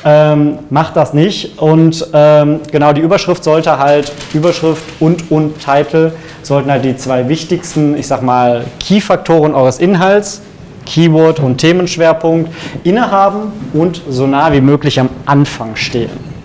Ähm, 0.03 0.59
macht 0.69 0.95
das 0.95 1.13
nicht. 1.13 1.59
Und 1.59 2.07
ähm, 2.13 2.59
genau 2.71 2.93
die 2.93 3.01
Überschrift 3.01 3.43
sollte 3.43 3.79
halt, 3.79 4.11
Überschrift 4.33 4.83
und 4.99 5.31
und 5.31 5.55
Titel 5.59 6.11
sollten 6.43 6.71
halt 6.71 6.85
die 6.85 6.95
zwei 6.97 7.27
wichtigsten, 7.29 7.97
ich 7.97 8.07
sag 8.07 8.21
mal, 8.21 8.65
Key-Faktoren 8.79 9.53
eures 9.53 9.79
Inhalts, 9.79 10.41
Keyword 10.85 11.39
und 11.39 11.57
Themenschwerpunkt, 11.57 12.49
innehaben 12.83 13.51
und 13.73 14.01
so 14.09 14.27
nah 14.27 14.51
wie 14.51 14.61
möglich 14.61 14.99
am 14.99 15.09
Anfang 15.25 15.75
stehen. 15.75 16.36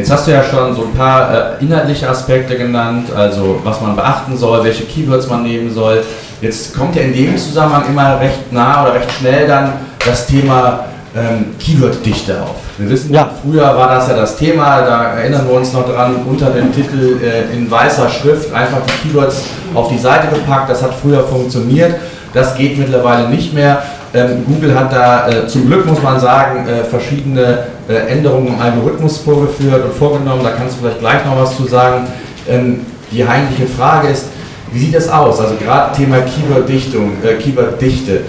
Jetzt 0.00 0.10
hast 0.10 0.26
du 0.26 0.30
ja 0.30 0.42
schon 0.42 0.74
so 0.74 0.84
ein 0.84 0.94
paar 0.94 1.58
äh, 1.60 1.62
inhaltliche 1.62 2.08
Aspekte 2.08 2.56
genannt, 2.56 3.08
also 3.14 3.60
was 3.62 3.82
man 3.82 3.94
beachten 3.94 4.34
soll, 4.34 4.64
welche 4.64 4.84
Keywords 4.84 5.28
man 5.28 5.42
nehmen 5.42 5.70
soll. 5.70 6.02
Jetzt 6.40 6.74
kommt 6.74 6.96
ja 6.96 7.02
in 7.02 7.12
dem 7.12 7.36
Zusammenhang 7.36 7.84
immer 7.86 8.18
recht 8.18 8.50
nah 8.50 8.82
oder 8.82 8.94
recht 8.94 9.12
schnell 9.12 9.46
dann 9.46 9.74
das 10.02 10.26
Thema 10.26 10.86
ähm, 11.14 11.54
Keyword-Dichte 11.58 12.42
auf. 12.42 12.56
Wir 12.78 12.88
wissen, 12.88 13.12
ja. 13.12 13.28
früher 13.42 13.76
war 13.76 13.90
das 13.90 14.08
ja 14.08 14.16
das 14.16 14.38
Thema, 14.38 14.80
da 14.80 15.02
erinnern 15.18 15.46
wir 15.46 15.56
uns 15.56 15.74
noch 15.74 15.86
dran, 15.86 16.16
unter 16.26 16.48
dem 16.48 16.74
Titel 16.74 17.20
äh, 17.22 17.54
in 17.54 17.70
weißer 17.70 18.08
Schrift 18.08 18.54
einfach 18.54 18.78
die 18.86 19.08
Keywords 19.08 19.42
auf 19.74 19.90
die 19.90 19.98
Seite 19.98 20.28
gepackt. 20.34 20.70
Das 20.70 20.82
hat 20.82 20.94
früher 20.94 21.24
funktioniert. 21.24 21.94
Das 22.32 22.54
geht 22.54 22.78
mittlerweile 22.78 23.28
nicht 23.28 23.52
mehr. 23.52 23.82
Ähm, 24.12 24.44
Google 24.44 24.74
hat 24.74 24.92
da 24.92 25.28
äh, 25.28 25.46
zum 25.46 25.66
Glück, 25.66 25.86
muss 25.86 26.02
man 26.02 26.18
sagen, 26.18 26.66
äh, 26.66 26.82
verschiedene 26.82 27.58
äh, 27.88 27.94
Änderungen 28.08 28.48
im 28.48 28.60
Algorithmus 28.60 29.18
vorgeführt 29.18 29.84
und 29.84 29.94
vorgenommen. 29.94 30.42
Da 30.42 30.50
kannst 30.50 30.76
du 30.76 30.80
vielleicht 30.80 30.98
gleich 30.98 31.24
noch 31.24 31.40
was 31.40 31.56
zu 31.56 31.64
sagen. 31.64 32.08
Ähm, 32.48 32.80
die 33.12 33.24
eigentliche 33.24 33.66
Frage 33.66 34.08
ist, 34.08 34.26
wie 34.72 34.80
sieht 34.80 34.94
das 34.94 35.08
aus? 35.08 35.40
Also 35.40 35.54
gerade 35.56 35.96
Thema 35.96 36.18
Keyword-Dichtung, 36.18 37.14
Keyword-Dichte, 37.40 38.20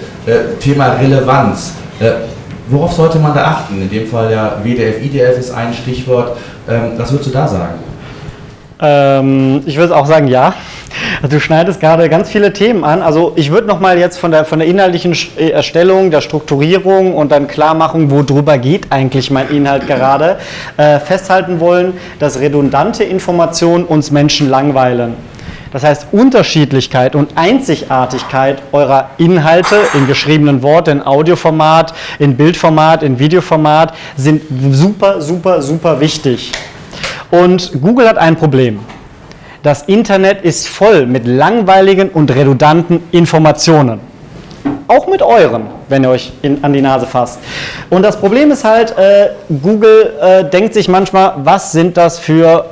Thema 0.58 0.94
Relevanz. 0.94 1.74
Worauf 2.66 2.92
sollte 2.94 3.20
man 3.20 3.32
da 3.32 3.44
achten? 3.44 3.80
In 3.80 3.88
dem 3.88 4.08
Fall 4.08 4.32
ja 4.32 4.56
WDF, 4.60 5.00
IDF 5.04 5.38
ist 5.38 5.52
ein 5.52 5.72
Stichwort. 5.72 6.36
Ähm, 6.68 6.94
was 6.96 7.12
würdest 7.12 7.28
du 7.28 7.32
da 7.32 7.46
sagen? 7.46 7.74
Ich 9.66 9.76
würde 9.76 9.94
auch 9.94 10.06
sagen, 10.06 10.26
ja. 10.26 10.52
Also 11.22 11.36
du 11.36 11.40
schneidest 11.40 11.80
gerade 11.80 12.08
ganz 12.08 12.30
viele 12.30 12.52
Themen 12.52 12.84
an. 12.84 13.02
Also 13.02 13.32
ich 13.36 13.50
würde 13.50 13.66
nochmal 13.66 13.98
jetzt 13.98 14.18
von 14.18 14.30
der, 14.30 14.44
von 14.44 14.58
der 14.58 14.68
inhaltlichen 14.68 15.16
äh, 15.36 15.50
Erstellung, 15.50 16.10
der 16.10 16.20
Strukturierung 16.20 17.14
und 17.14 17.32
dann 17.32 17.46
Klarmachung, 17.46 18.10
worüber 18.10 18.58
geht 18.58 18.86
eigentlich 18.90 19.30
mein 19.30 19.50
Inhalt 19.50 19.86
gerade, 19.86 20.38
äh, 20.76 20.98
festhalten 20.98 21.60
wollen, 21.60 21.94
dass 22.18 22.40
redundante 22.40 23.04
Informationen 23.04 23.84
uns 23.84 24.10
Menschen 24.10 24.50
langweilen. 24.50 25.14
Das 25.72 25.84
heißt, 25.84 26.08
Unterschiedlichkeit 26.12 27.16
und 27.16 27.30
Einzigartigkeit 27.34 28.62
eurer 28.72 29.10
Inhalte 29.16 29.76
in 29.94 30.06
geschriebenen 30.06 30.62
Wort, 30.62 30.86
in 30.88 31.00
Audioformat, 31.00 31.94
in 32.18 32.36
Bildformat, 32.36 33.02
in 33.02 33.18
Videoformat 33.18 33.94
sind 34.14 34.42
super, 34.70 35.22
super, 35.22 35.62
super 35.62 35.98
wichtig. 35.98 36.52
Und 37.30 37.72
Google 37.80 38.06
hat 38.06 38.18
ein 38.18 38.36
Problem. 38.36 38.80
Das 39.62 39.82
Internet 39.82 40.42
ist 40.42 40.68
voll 40.68 41.06
mit 41.06 41.24
langweiligen 41.24 42.08
und 42.08 42.34
redundanten 42.34 43.00
Informationen. 43.12 44.00
Auch 44.88 45.06
mit 45.06 45.22
euren, 45.22 45.68
wenn 45.88 46.02
ihr 46.02 46.10
euch 46.10 46.32
in, 46.42 46.64
an 46.64 46.72
die 46.72 46.82
Nase 46.82 47.06
fasst. 47.06 47.38
Und 47.88 48.02
das 48.02 48.16
Problem 48.18 48.50
ist 48.50 48.64
halt, 48.64 48.96
äh, 48.98 49.28
Google 49.62 50.14
äh, 50.20 50.44
denkt 50.44 50.74
sich 50.74 50.88
manchmal, 50.88 51.34
was 51.44 51.70
sind 51.70 51.96
das 51.96 52.18
für 52.18 52.66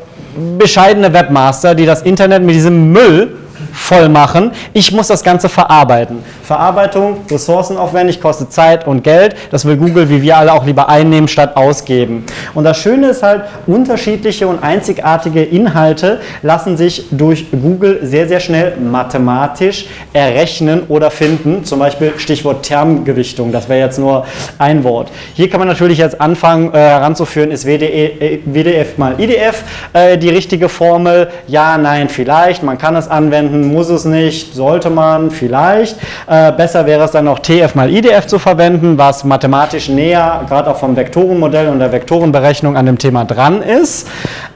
bescheidene 0.59 1.13
Webmaster, 1.13 1.77
die 1.77 1.87
das 1.87 2.03
Internet 2.03 2.43
mit 2.43 2.57
diesem 2.57 2.91
Müll 2.93 3.37
voll 3.73 4.09
machen. 4.09 4.53
Ich 4.73 4.93
muss 4.93 5.09
das 5.09 5.23
Ganze 5.23 5.49
verarbeiten. 5.49 6.23
Verarbeitung, 6.43 7.19
ressourcenaufwendig, 7.31 8.21
kostet 8.21 8.53
Zeit 8.53 8.87
und 8.87 9.05
Geld. 9.05 9.37
Das 9.51 9.65
will 9.65 9.77
Google, 9.77 10.09
wie 10.09 10.23
wir 10.23 10.37
alle, 10.37 10.53
auch 10.53 10.65
lieber 10.65 10.89
einnehmen 10.89 11.29
statt 11.29 11.57
ausgeben. 11.57 12.25
Und 12.55 12.65
das 12.65 12.79
Schöne 12.79 13.09
ist 13.09 13.23
halt, 13.23 13.43
unterschiedliche 13.67 14.49
und 14.49 14.63
einzigartige 14.63 15.43
Inhalte 15.43 16.21
lassen 16.43 16.77
sich 16.77 17.07
durch 17.11 17.47
Google 17.51 18.01
sehr, 18.03 18.29
sehr 18.29 18.41
schnell 18.41 18.77
mathematisch 18.77 19.87
errechnen 20.13 20.83
oder 20.89 21.11
finden. 21.11 21.65
Zum 21.65 21.79
Beispiel 21.79 22.15
Stichwort 22.19 22.65
Termgewichtung. 22.65 23.53
Das 23.53 23.69
wäre 23.69 23.81
jetzt 23.81 23.99
nur 23.99 24.27
ein 24.59 24.85
Wort. 24.85 25.11
Hier 25.35 25.49
kann 25.49 25.61
man 25.61 25.69
natürlich 25.69 25.99
jetzt 25.99 26.21
anfangen 26.21 26.73
äh, 26.73 26.79
heranzuführen, 26.79 27.51
ist 27.51 27.65
WDE, 27.67 28.07
äh, 28.21 28.41
WDF 28.45 28.99
mal 28.99 29.15
IDF 29.19 29.63
äh, 29.93 30.19
die 30.19 30.29
richtige 30.29 30.69
Formel? 30.69 31.29
Ja, 31.47 31.79
nein, 31.79 32.09
vielleicht. 32.09 32.63
Man 32.63 32.79
kann 32.79 32.97
es 32.97 33.09
anwenden 33.09 33.60
muss 33.69 33.89
es 33.89 34.05
nicht, 34.05 34.55
sollte 34.55 34.91
man 34.91 35.31
vielleicht. 35.31 35.97
Äh, 36.27 36.53
besser 36.53 36.87
wäre 36.87 37.05
es 37.05 37.13
dann 37.13 37.27
auch 37.29 37.39
TF 37.39 37.75
mal 37.75 37.91
IDF 37.91 38.27
zu 38.27 38.39
verwenden, 38.39 38.99
was 38.99 39.25
mathematisch 39.25 39.89
näher, 39.89 40.45
gerade 40.49 40.71
auch 40.71 40.77
vom 40.77 40.97
Vektorenmodell 40.97 41.69
und 41.69 41.79
der 41.79 41.93
Vektorenberechnung 41.93 42.77
an 42.77 42.87
dem 42.87 42.99
Thema 42.99 43.25
dran 43.25 43.63
ist. 43.63 44.09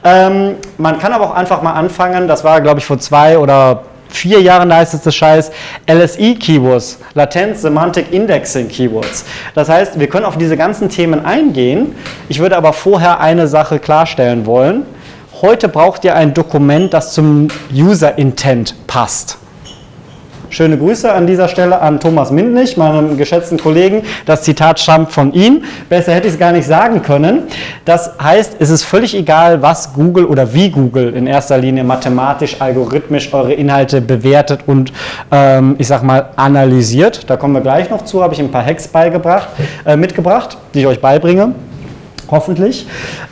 Ähm, 0.03 0.55
man 0.77 0.99
kann 0.99 1.13
aber 1.13 1.25
auch 1.25 1.35
einfach 1.35 1.61
mal 1.61 1.73
anfangen, 1.73 2.27
das 2.27 2.43
war 2.43 2.61
glaube 2.61 2.79
ich 2.79 2.85
vor 2.85 2.99
zwei 2.99 3.37
oder 3.37 3.83
vier 4.15 4.41
Jahren 4.41 4.69
leistet 4.69 5.05
es 5.05 5.15
Scheiß, 5.15 5.51
LSI-Keywords, 5.87 6.99
Latent 7.13 7.57
Semantic 7.57 8.11
Indexing 8.11 8.67
Keywords. 8.67 9.25
Das 9.53 9.69
heißt, 9.69 9.99
wir 9.99 10.07
können 10.07 10.25
auf 10.25 10.37
diese 10.37 10.57
ganzen 10.57 10.89
Themen 10.89 11.25
eingehen. 11.25 11.95
Ich 12.29 12.39
würde 12.39 12.57
aber 12.57 12.73
vorher 12.73 13.19
eine 13.19 13.47
Sache 13.47 13.79
klarstellen 13.79 14.45
wollen. 14.45 14.85
Heute 15.45 15.69
braucht 15.69 16.03
ihr 16.03 16.15
ein 16.15 16.33
Dokument, 16.33 16.91
das 16.91 17.13
zum 17.13 17.49
User 17.71 18.17
Intent 18.17 18.73
passt. 18.87 19.37
Schöne 20.49 20.75
Grüße 20.75 21.11
an 21.13 21.27
dieser 21.27 21.47
Stelle 21.49 21.81
an 21.81 21.99
Thomas 21.99 22.31
Mindlich, 22.31 22.77
meinem 22.77 23.15
geschätzten 23.15 23.59
Kollegen. 23.59 24.01
Das 24.25 24.41
Zitat 24.41 24.79
stammt 24.79 25.11
von 25.11 25.33
ihm. 25.33 25.63
Besser 25.87 26.13
hätte 26.15 26.25
ich 26.25 26.33
es 26.33 26.39
gar 26.39 26.51
nicht 26.51 26.65
sagen 26.65 27.03
können. 27.03 27.43
Das 27.85 28.13
heißt, 28.19 28.55
es 28.57 28.71
ist 28.71 28.85
völlig 28.85 29.13
egal, 29.15 29.61
was 29.61 29.93
Google 29.93 30.25
oder 30.25 30.51
wie 30.55 30.71
Google 30.71 31.13
in 31.13 31.27
erster 31.27 31.59
Linie 31.59 31.83
mathematisch, 31.83 32.59
algorithmisch 32.59 33.31
eure 33.31 33.53
Inhalte 33.53 34.01
bewertet 34.01 34.61
und, 34.65 34.93
ähm, 35.31 35.75
ich 35.77 35.85
sag 35.85 36.01
mal, 36.01 36.29
analysiert. 36.37 37.29
Da 37.29 37.37
kommen 37.37 37.53
wir 37.53 37.61
gleich 37.61 37.91
noch 37.91 38.03
zu, 38.03 38.23
habe 38.23 38.33
ich 38.33 38.39
ein 38.39 38.49
paar 38.49 38.65
Hacks 38.65 38.87
beigebracht, 38.87 39.49
äh, 39.85 39.95
mitgebracht, 39.95 40.57
die 40.73 40.79
ich 40.79 40.87
euch 40.87 41.01
beibringe 41.01 41.53
hoffentlich. 42.29 42.85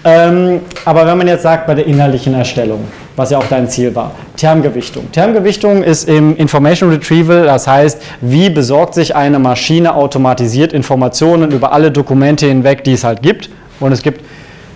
Ähm, 0.03 0.61
aber 0.85 1.05
wenn 1.05 1.17
man 1.17 1.27
jetzt 1.27 1.43
sagt, 1.43 1.67
bei 1.67 1.75
der 1.75 1.85
inhaltlichen 1.85 2.33
Erstellung, 2.33 2.81
was 3.15 3.31
ja 3.31 3.37
auch 3.37 3.47
dein 3.47 3.69
Ziel 3.69 3.95
war, 3.95 4.11
Termgewichtung. 4.37 5.11
Termgewichtung 5.11 5.83
ist 5.83 6.09
im 6.09 6.35
Information 6.35 6.89
Retrieval, 6.89 7.45
das 7.45 7.67
heißt, 7.67 8.01
wie 8.21 8.49
besorgt 8.49 8.95
sich 8.95 9.15
eine 9.15 9.39
Maschine 9.39 9.95
automatisiert 9.95 10.73
Informationen 10.73 11.51
über 11.51 11.73
alle 11.73 11.91
Dokumente 11.91 12.47
hinweg, 12.47 12.83
die 12.83 12.93
es 12.93 13.03
halt 13.03 13.21
gibt. 13.21 13.49
Und 13.79 13.91
es 13.91 14.01
gibt 14.01 14.21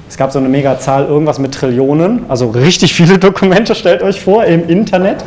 Es 0.09 0.15
gab 0.15 0.31
so 0.31 0.39
eine 0.39 0.47
Megazahl, 0.47 1.05
irgendwas 1.05 1.37
mit 1.37 1.53
Trillionen, 1.53 2.25
also 2.29 2.49
richtig 2.49 2.93
viele 2.93 3.17
Dokumente, 3.27 3.75
stellt 3.75 4.01
euch 4.01 4.21
vor, 4.21 4.45
im 4.45 4.69
Internet. 4.69 5.17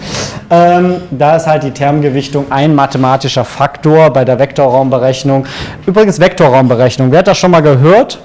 Ähm, 0.49 1.03
da 1.11 1.37
ist 1.37 1.47
halt 1.47 1.65
die 1.65 1.71
Termgewichtung 1.71 2.47
ein 2.51 2.75
mathematischer 2.75 3.45
Faktor 3.45 4.11
bei 4.11 4.25
der 4.25 4.39
Vektorraumberechnung. 4.39 5.45
Übrigens 5.85 6.19
Vektorraumberechnung, 6.19 7.11
wer 7.11 7.19
hat 7.19 7.29
das 7.29 7.37
schon 7.37 7.51
mal 7.51 7.61
gehört? 7.61 8.21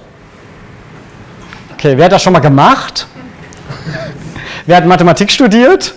Okay, 1.78 1.98
wer 1.98 2.06
hat 2.06 2.14
das 2.14 2.24
schon 2.24 2.34
mal 2.34 2.40
gemacht? 2.40 3.06
Wer 4.66 4.78
hat 4.78 4.86
Mathematik 4.86 5.30
studiert? 5.30 5.94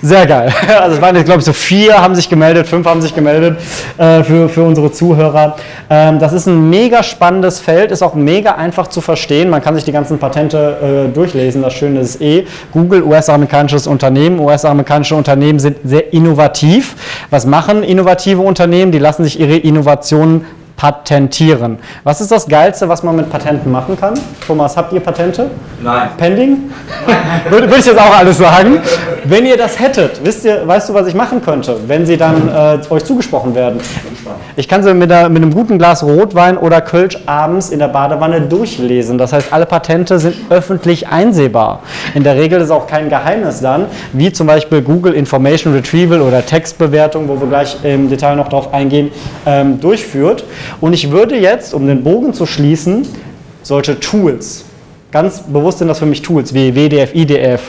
Sehr 0.00 0.26
geil. 0.26 0.52
Also 0.80 0.96
es 0.96 1.02
waren 1.02 1.16
jetzt, 1.16 1.26
glaube 1.26 1.40
ich, 1.40 1.44
so 1.44 1.52
vier 1.52 2.00
haben 2.00 2.14
sich 2.14 2.28
gemeldet, 2.28 2.66
fünf 2.66 2.86
haben 2.86 3.02
sich 3.02 3.14
gemeldet 3.14 3.58
äh, 3.98 4.22
für, 4.22 4.48
für 4.48 4.62
unsere 4.62 4.92
Zuhörer. 4.92 5.56
Ähm, 5.90 6.18
das 6.18 6.32
ist 6.32 6.46
ein 6.46 6.70
mega 6.70 7.02
spannendes 7.02 7.58
Feld, 7.58 7.90
ist 7.90 8.02
auch 8.02 8.14
mega 8.14 8.52
einfach 8.52 8.86
zu 8.86 9.00
verstehen. 9.00 9.50
Man 9.50 9.60
kann 9.60 9.74
sich 9.74 9.84
die 9.84 9.92
ganzen 9.92 10.18
Patente 10.18 11.08
äh, 11.08 11.12
durchlesen. 11.12 11.62
Das 11.62 11.74
Schöne 11.74 12.00
ist 12.00 12.20
eh, 12.22 12.46
Google, 12.72 13.02
US-amerikanisches 13.02 13.86
Unternehmen. 13.86 14.38
US-amerikanische 14.38 15.16
Unternehmen 15.16 15.58
sind 15.58 15.78
sehr 15.84 16.12
innovativ. 16.12 16.94
Was 17.30 17.44
machen 17.44 17.82
innovative 17.82 18.40
Unternehmen? 18.40 18.92
Die 18.92 18.98
lassen 18.98 19.24
sich 19.24 19.38
ihre 19.40 19.56
Innovationen 19.56 20.44
patentieren. 20.78 21.78
Was 22.04 22.20
ist 22.22 22.30
das 22.30 22.46
Geilste, 22.46 22.88
was 22.88 23.02
man 23.02 23.16
mit 23.16 23.28
Patenten 23.28 23.70
machen 23.70 23.98
kann? 23.98 24.14
Thomas, 24.46 24.76
habt 24.76 24.92
ihr 24.92 25.00
Patente? 25.00 25.50
Nein. 25.82 26.08
Pending? 26.16 26.70
würde, 27.50 27.68
würde 27.68 27.80
ich 27.80 27.86
jetzt 27.86 27.98
auch 27.98 28.16
alles 28.16 28.38
sagen. 28.38 28.78
Wenn 29.24 29.44
ihr 29.44 29.56
das 29.56 29.78
hättet, 29.78 30.24
wisst 30.24 30.44
ihr, 30.44 30.66
weißt 30.66 30.88
du, 30.88 30.94
was 30.94 31.08
ich 31.08 31.14
machen 31.14 31.42
könnte, 31.42 31.76
wenn 31.86 32.06
sie 32.06 32.16
dann 32.16 32.48
äh, 32.48 32.78
euch 32.90 33.04
zugesprochen 33.04 33.54
werden? 33.54 33.80
Ich 34.56 34.68
kann 34.68 34.82
sie 34.82 34.94
mit, 34.94 35.10
der, 35.10 35.28
mit 35.28 35.42
einem 35.42 35.52
guten 35.52 35.78
Glas 35.78 36.02
Rotwein 36.02 36.56
oder 36.56 36.80
Kölsch 36.80 37.18
abends 37.26 37.70
in 37.70 37.78
der 37.78 37.88
Badewanne 37.88 38.40
durchlesen. 38.42 39.18
Das 39.18 39.32
heißt, 39.32 39.52
alle 39.52 39.66
Patente 39.66 40.18
sind 40.18 40.36
öffentlich 40.50 41.08
einsehbar. 41.08 41.80
In 42.14 42.24
der 42.24 42.36
Regel 42.36 42.60
ist 42.60 42.70
auch 42.70 42.86
kein 42.86 43.08
Geheimnis 43.08 43.60
dann, 43.60 43.86
wie 44.12 44.32
zum 44.32 44.46
Beispiel 44.46 44.82
Google 44.82 45.14
Information 45.14 45.74
Retrieval 45.74 46.20
oder 46.20 46.44
Textbewertung, 46.44 47.28
wo 47.28 47.40
wir 47.40 47.48
gleich 47.48 47.76
im 47.82 48.08
Detail 48.08 48.36
noch 48.36 48.48
darauf 48.48 48.72
eingehen, 48.72 49.10
ähm, 49.46 49.80
durchführt. 49.80 50.44
Und 50.80 50.92
ich 50.92 51.10
würde 51.10 51.36
jetzt, 51.36 51.74
um 51.74 51.86
den 51.86 52.02
Bogen 52.02 52.32
zu 52.32 52.46
schließen, 52.46 53.06
solche 53.62 53.98
Tools, 54.00 54.64
ganz 55.10 55.40
bewusst 55.40 55.78
sind 55.78 55.88
das 55.88 55.98
für 55.98 56.06
mich 56.06 56.22
Tools 56.22 56.52
wie 56.52 56.74
WDF, 56.74 57.14
IDF 57.14 57.62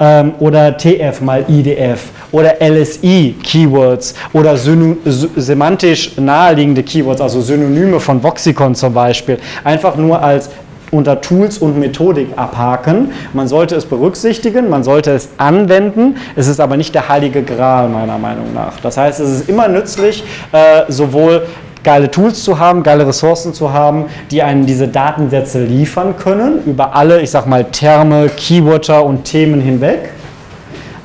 ähm, 0.00 0.32
oder 0.38 0.76
TF 0.76 1.20
mal 1.20 1.44
IDF 1.48 2.10
oder 2.32 2.54
LSI 2.60 3.34
Keywords 3.42 4.14
oder 4.32 4.56
semantisch 4.56 6.16
naheliegende 6.16 6.82
Keywords, 6.82 7.20
also 7.20 7.40
Synonyme 7.40 8.00
von 8.00 8.22
Voxicon 8.22 8.74
zum 8.74 8.94
Beispiel, 8.94 9.38
einfach 9.64 9.96
nur 9.96 10.22
als 10.22 10.50
unter 10.94 11.20
Tools 11.20 11.58
und 11.58 11.78
Methodik 11.78 12.28
abhaken. 12.36 13.10
Man 13.32 13.48
sollte 13.48 13.74
es 13.74 13.84
berücksichtigen, 13.84 14.70
man 14.70 14.84
sollte 14.84 15.10
es 15.10 15.28
anwenden. 15.38 16.16
Es 16.36 16.46
ist 16.46 16.60
aber 16.60 16.76
nicht 16.76 16.94
der 16.94 17.08
heilige 17.08 17.42
Gral 17.42 17.88
meiner 17.88 18.18
Meinung 18.18 18.54
nach. 18.54 18.78
Das 18.80 18.96
heißt, 18.96 19.20
es 19.20 19.40
ist 19.40 19.48
immer 19.48 19.68
nützlich, 19.68 20.22
äh, 20.52 20.82
sowohl 20.88 21.42
geile 21.84 22.10
Tools 22.10 22.42
zu 22.42 22.58
haben, 22.58 22.82
geile 22.82 23.06
Ressourcen 23.06 23.54
zu 23.54 23.72
haben, 23.72 24.06
die 24.30 24.42
einen 24.42 24.66
diese 24.66 24.88
Datensätze 24.88 25.62
liefern 25.62 26.16
können, 26.16 26.64
über 26.66 26.96
alle, 26.96 27.20
ich 27.20 27.30
sag 27.30 27.46
mal, 27.46 27.64
Terme, 27.64 28.28
Keywörter 28.28 29.04
und 29.04 29.24
Themen 29.24 29.60
hinweg. 29.60 30.10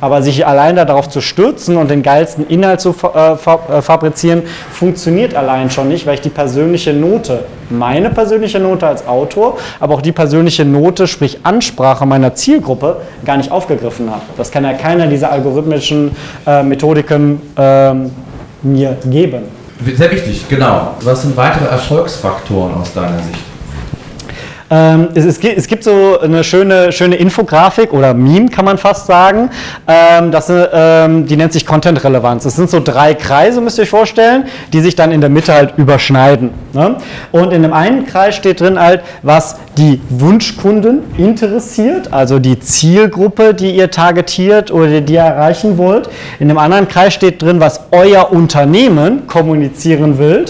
Aber 0.02 0.22
sich 0.22 0.48
allein 0.48 0.78
darauf 0.78 1.10
zu 1.10 1.20
stürzen 1.20 1.76
und 1.76 1.92
den 1.92 2.02
geilsten 2.04 2.48
Inhalt 2.48 2.80
zu 2.80 2.96
äh, 3.14 3.34
äh, 3.34 3.82
fabrizieren, 3.82 4.44
funktioniert 4.72 5.36
allein 5.36 5.70
schon 5.70 5.90
nicht, 5.90 6.08
weil 6.08 6.14
ich 6.14 6.22
die 6.22 6.30
persönliche 6.30 6.94
Note, 6.94 7.44
meine 7.70 8.10
persönliche 8.10 8.62
Note 8.62 8.88
als 8.88 9.06
Autor, 9.06 9.58
aber 9.82 9.96
auch 9.96 10.02
die 10.02 10.14
persönliche 10.14 10.64
Note, 10.64 11.06
sprich 11.06 11.40
Ansprache 11.44 12.06
meiner 12.06 12.34
Zielgruppe, 12.34 13.02
gar 13.26 13.36
nicht 13.36 13.52
aufgegriffen 13.52 14.10
habe. 14.10 14.22
Das 14.38 14.52
kann 14.52 14.64
ja 14.64 14.72
keiner 14.72 15.06
dieser 15.08 15.34
algorithmischen 15.34 16.16
äh, 16.48 16.64
Methodiken 16.64 17.42
äh, 17.58 17.94
mir 18.64 18.96
geben. 19.04 19.59
Sehr 19.86 20.12
wichtig, 20.12 20.48
genau. 20.50 20.96
Was 21.02 21.22
sind 21.22 21.38
weitere 21.38 21.66
Erfolgsfaktoren 21.66 22.74
aus 22.76 22.94
deiner 22.94 23.20
Sicht? 23.20 23.40
Ähm, 24.72 25.10
es, 25.16 25.26
es, 25.26 25.40
es, 25.40 25.68
gibt 25.68 25.84
so 25.84 26.20
eine 26.20 26.44
schöne, 26.44 26.92
schöne 26.92 27.16
Infografik 27.16 27.92
oder 27.92 28.14
Meme, 28.14 28.50
kann 28.50 28.66
man 28.66 28.78
fast 28.78 29.08
sagen. 29.08 29.50
Ähm, 29.88 30.32
das, 30.32 30.52
ähm, 30.52 31.26
die 31.26 31.36
nennt 31.38 31.54
sich 31.54 31.66
Content-Relevanz. 31.66 32.46
Es 32.46 32.56
sind 32.56 32.70
so 32.70 32.80
drei 32.80 33.16
Kreise, 33.16 33.62
müsst 33.62 33.80
ihr 33.80 33.84
euch 33.84 33.90
vorstellen, 33.90 34.46
die 34.72 34.82
sich 34.82 34.96
dann 34.96 35.12
in 35.12 35.22
der 35.22 35.30
Mitte 35.30 35.54
halt 35.54 35.74
überschneiden. 35.78 36.52
Ne? 36.74 36.98
Und 37.32 37.52
in 37.52 37.64
dem 37.64 37.74
einen 37.74 38.06
Kreis 38.06 38.36
steht 38.36 38.60
drin 38.60 38.80
halt, 38.80 39.02
was 39.24 39.58
die 39.80 40.02
Wunschkunden 40.10 41.04
interessiert, 41.18 42.12
also 42.12 42.38
die 42.38 42.60
Zielgruppe, 42.60 43.54
die 43.54 43.72
ihr 43.72 43.90
targetiert 43.90 44.72
oder 44.72 45.00
die 45.00 45.14
ihr 45.14 45.22
erreichen 45.22 45.78
wollt. 45.78 46.10
In 46.40 46.50
dem 46.50 46.58
anderen 46.58 46.90
Kreis 46.90 47.14
steht 47.14 47.42
drin, 47.42 47.62
was 47.62 47.80
euer 47.92 48.30
Unternehmen 48.34 49.26
kommunizieren 49.28 50.20
will. 50.20 50.46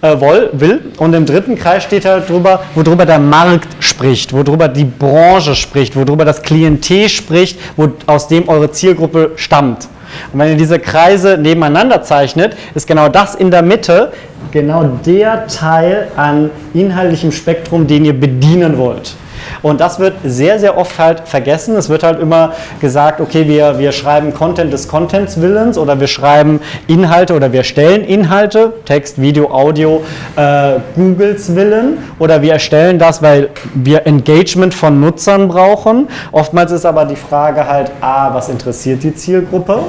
Äh, 0.00 0.20
will. 0.52 0.80
Und 0.98 1.14
im 1.14 1.26
dritten 1.26 1.54
Kreis 1.54 1.84
steht 1.84 2.04
halt 2.04 2.28
drüber, 2.28 2.64
worüber 2.74 3.06
der 3.06 3.20
Markt 3.20 3.68
spricht, 3.78 4.32
worüber 4.32 4.66
die 4.66 4.84
Branche 4.84 5.54
spricht, 5.54 5.94
worüber 5.94 6.24
das 6.24 6.42
Klientel 6.42 7.08
spricht, 7.08 7.56
wo, 7.76 7.92
aus 8.06 8.26
dem 8.26 8.48
eure 8.48 8.72
Zielgruppe 8.72 9.30
stammt. 9.36 9.86
Und 10.32 10.38
wenn 10.38 10.48
ihr 10.50 10.56
diese 10.56 10.78
Kreise 10.78 11.38
nebeneinander 11.38 12.02
zeichnet, 12.02 12.56
ist 12.74 12.86
genau 12.86 13.08
das 13.08 13.34
in 13.34 13.50
der 13.50 13.62
Mitte 13.62 14.12
genau 14.50 14.84
der 15.04 15.46
Teil 15.46 16.08
an 16.16 16.50
inhaltlichem 16.74 17.32
Spektrum, 17.32 17.86
den 17.86 18.04
ihr 18.04 18.18
bedienen 18.18 18.78
wollt. 18.78 19.14
Und 19.62 19.80
das 19.80 19.98
wird 19.98 20.14
sehr, 20.24 20.58
sehr 20.58 20.76
oft 20.76 20.98
halt 20.98 21.20
vergessen. 21.20 21.76
Es 21.76 21.88
wird 21.88 22.02
halt 22.02 22.20
immer 22.20 22.52
gesagt, 22.80 23.20
okay, 23.20 23.46
wir, 23.46 23.78
wir 23.78 23.92
schreiben 23.92 24.34
Content 24.34 24.72
des 24.72 24.88
Contents 24.88 25.40
Willens 25.40 25.78
oder 25.78 26.00
wir 26.00 26.08
schreiben 26.08 26.60
Inhalte 26.88 27.34
oder 27.34 27.52
wir 27.52 27.60
erstellen 27.60 28.04
Inhalte, 28.04 28.72
Text, 28.84 29.20
Video, 29.20 29.50
Audio, 29.50 30.02
äh, 30.36 30.74
Googles 30.96 31.54
Willen 31.54 31.98
oder 32.18 32.42
wir 32.42 32.54
erstellen 32.54 32.98
das, 32.98 33.22
weil 33.22 33.50
wir 33.74 34.06
Engagement 34.06 34.74
von 34.74 35.00
Nutzern 35.00 35.48
brauchen. 35.48 36.08
Oftmals 36.32 36.72
ist 36.72 36.84
aber 36.84 37.04
die 37.04 37.16
Frage 37.16 37.66
halt, 37.66 37.90
a, 38.00 38.34
was 38.34 38.48
interessiert 38.48 39.02
die 39.02 39.14
Zielgruppe? 39.14 39.80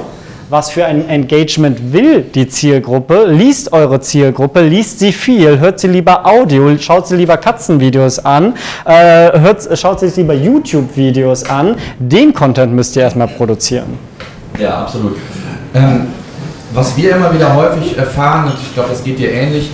Was 0.50 0.70
für 0.70 0.84
ein 0.84 1.08
Engagement 1.08 1.92
will 1.92 2.22
die 2.22 2.48
Zielgruppe, 2.48 3.26
liest 3.26 3.72
eure 3.72 4.00
Zielgruppe, 4.00 4.62
liest 4.62 4.98
sie 4.98 5.12
viel, 5.12 5.58
hört 5.58 5.80
sie 5.80 5.88
lieber 5.88 6.26
Audio, 6.26 6.76
schaut 6.78 7.06
sie 7.06 7.16
lieber 7.16 7.36
Katzenvideos 7.36 8.24
an, 8.24 8.54
äh, 8.84 9.38
hört, 9.38 9.78
schaut 9.78 10.00
sich 10.00 10.16
lieber 10.16 10.34
YouTube-Videos 10.34 11.44
an. 11.44 11.76
Den 11.98 12.32
Content 12.34 12.72
müsst 12.72 12.96
ihr 12.96 13.02
erstmal 13.02 13.28
produzieren. 13.28 13.98
Ja, 14.58 14.82
absolut. 14.82 15.16
Ähm, 15.74 16.08
was 16.72 16.96
wir 16.96 17.16
immer 17.16 17.32
wieder 17.32 17.54
häufig 17.54 17.96
erfahren, 17.96 18.46
und 18.46 18.54
ich 18.60 18.74
glaube, 18.74 18.90
das 18.90 19.02
geht 19.02 19.18
dir 19.18 19.32
ähnlich, 19.32 19.70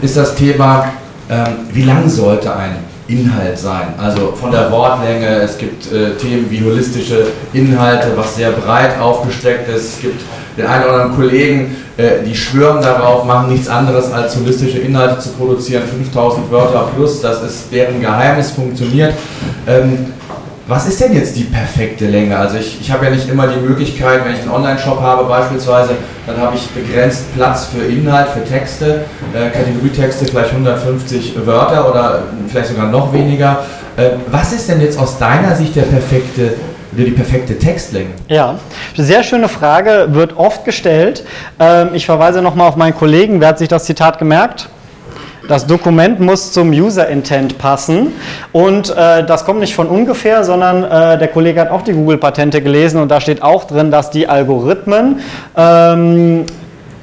ist 0.00 0.16
das 0.16 0.34
Thema, 0.34 0.86
ähm, 1.30 1.46
wie 1.72 1.82
lang 1.82 2.08
sollte 2.08 2.54
ein 2.54 2.91
Inhalt 3.12 3.58
sein. 3.58 3.94
Also 3.98 4.32
von 4.32 4.50
der 4.50 4.70
Wortlänge, 4.70 5.26
es 5.42 5.58
gibt 5.58 5.92
äh, 5.92 6.14
Themen 6.14 6.50
wie 6.50 6.62
holistische 6.64 7.26
Inhalte, 7.52 8.08
was 8.16 8.36
sehr 8.36 8.52
breit 8.52 8.98
aufgestreckt 8.98 9.68
ist. 9.68 9.96
Es 9.96 10.00
gibt 10.00 10.22
den 10.56 10.66
einen 10.66 10.84
oder 10.84 10.92
anderen 10.94 11.16
Kollegen, 11.16 11.76
äh, 11.96 12.22
die 12.26 12.34
schwören 12.34 12.82
darauf, 12.82 13.24
machen 13.24 13.52
nichts 13.52 13.68
anderes 13.68 14.10
als 14.12 14.36
holistische 14.36 14.78
Inhalte 14.78 15.18
zu 15.18 15.30
produzieren, 15.30 15.82
5000 15.84 16.50
Wörter 16.50 16.88
plus, 16.94 17.20
das 17.20 17.42
ist 17.42 17.72
deren 17.72 18.00
Geheimnis, 18.00 18.50
funktioniert. 18.50 19.14
Ähm, 19.66 20.06
was 20.72 20.86
ist 20.86 21.00
denn 21.00 21.12
jetzt 21.12 21.36
die 21.36 21.44
perfekte 21.44 22.06
Länge? 22.06 22.36
Also 22.36 22.56
ich, 22.56 22.80
ich 22.80 22.90
habe 22.90 23.04
ja 23.04 23.10
nicht 23.10 23.28
immer 23.28 23.46
die 23.46 23.60
Möglichkeit, 23.60 24.24
wenn 24.24 24.32
ich 24.32 24.40
einen 24.40 24.50
Online-Shop 24.50 25.00
habe 25.02 25.24
beispielsweise, 25.24 25.90
dann 26.26 26.38
habe 26.38 26.56
ich 26.56 26.66
begrenzt 26.70 27.34
Platz 27.34 27.66
für 27.66 27.84
Inhalt, 27.84 28.28
für 28.28 28.42
Texte, 28.42 29.04
äh, 29.34 29.50
Kategorietexte 29.50 30.24
vielleicht 30.24 30.50
150 30.50 31.46
Wörter 31.46 31.90
oder 31.90 32.22
vielleicht 32.48 32.68
sogar 32.68 32.86
noch 32.86 33.12
weniger. 33.12 33.64
Äh, 33.98 34.12
was 34.30 34.54
ist 34.54 34.68
denn 34.70 34.80
jetzt 34.80 34.98
aus 34.98 35.18
deiner 35.18 35.54
Sicht 35.54 35.76
der 35.76 35.82
perfekte 35.82 36.54
die 36.92 37.10
perfekte 37.10 37.58
Textlänge? 37.58 38.10
Ja, 38.28 38.58
sehr 38.94 39.22
schöne 39.22 39.48
Frage, 39.48 40.08
wird 40.10 40.36
oft 40.36 40.64
gestellt. 40.64 41.24
Ähm, 41.58 41.90
ich 41.94 42.06
verweise 42.06 42.42
nochmal 42.42 42.68
auf 42.68 42.76
meinen 42.76 42.94
Kollegen, 42.94 43.40
wer 43.40 43.48
hat 43.48 43.58
sich 43.58 43.68
das 43.68 43.84
Zitat 43.84 44.18
gemerkt? 44.18 44.68
Das 45.48 45.66
Dokument 45.66 46.20
muss 46.20 46.52
zum 46.52 46.70
User 46.70 47.08
Intent 47.08 47.58
passen 47.58 48.12
und 48.52 48.90
äh, 48.90 49.24
das 49.24 49.44
kommt 49.44 49.58
nicht 49.58 49.74
von 49.74 49.88
ungefähr, 49.88 50.44
sondern 50.44 50.84
äh, 50.84 51.18
der 51.18 51.28
Kollege 51.28 51.60
hat 51.60 51.70
auch 51.70 51.82
die 51.82 51.92
Google-Patente 51.92 52.62
gelesen 52.62 53.00
und 53.00 53.10
da 53.10 53.20
steht 53.20 53.42
auch 53.42 53.64
drin, 53.64 53.90
dass 53.90 54.10
die 54.10 54.28
Algorithmen 54.28 55.20
ähm, 55.56 56.46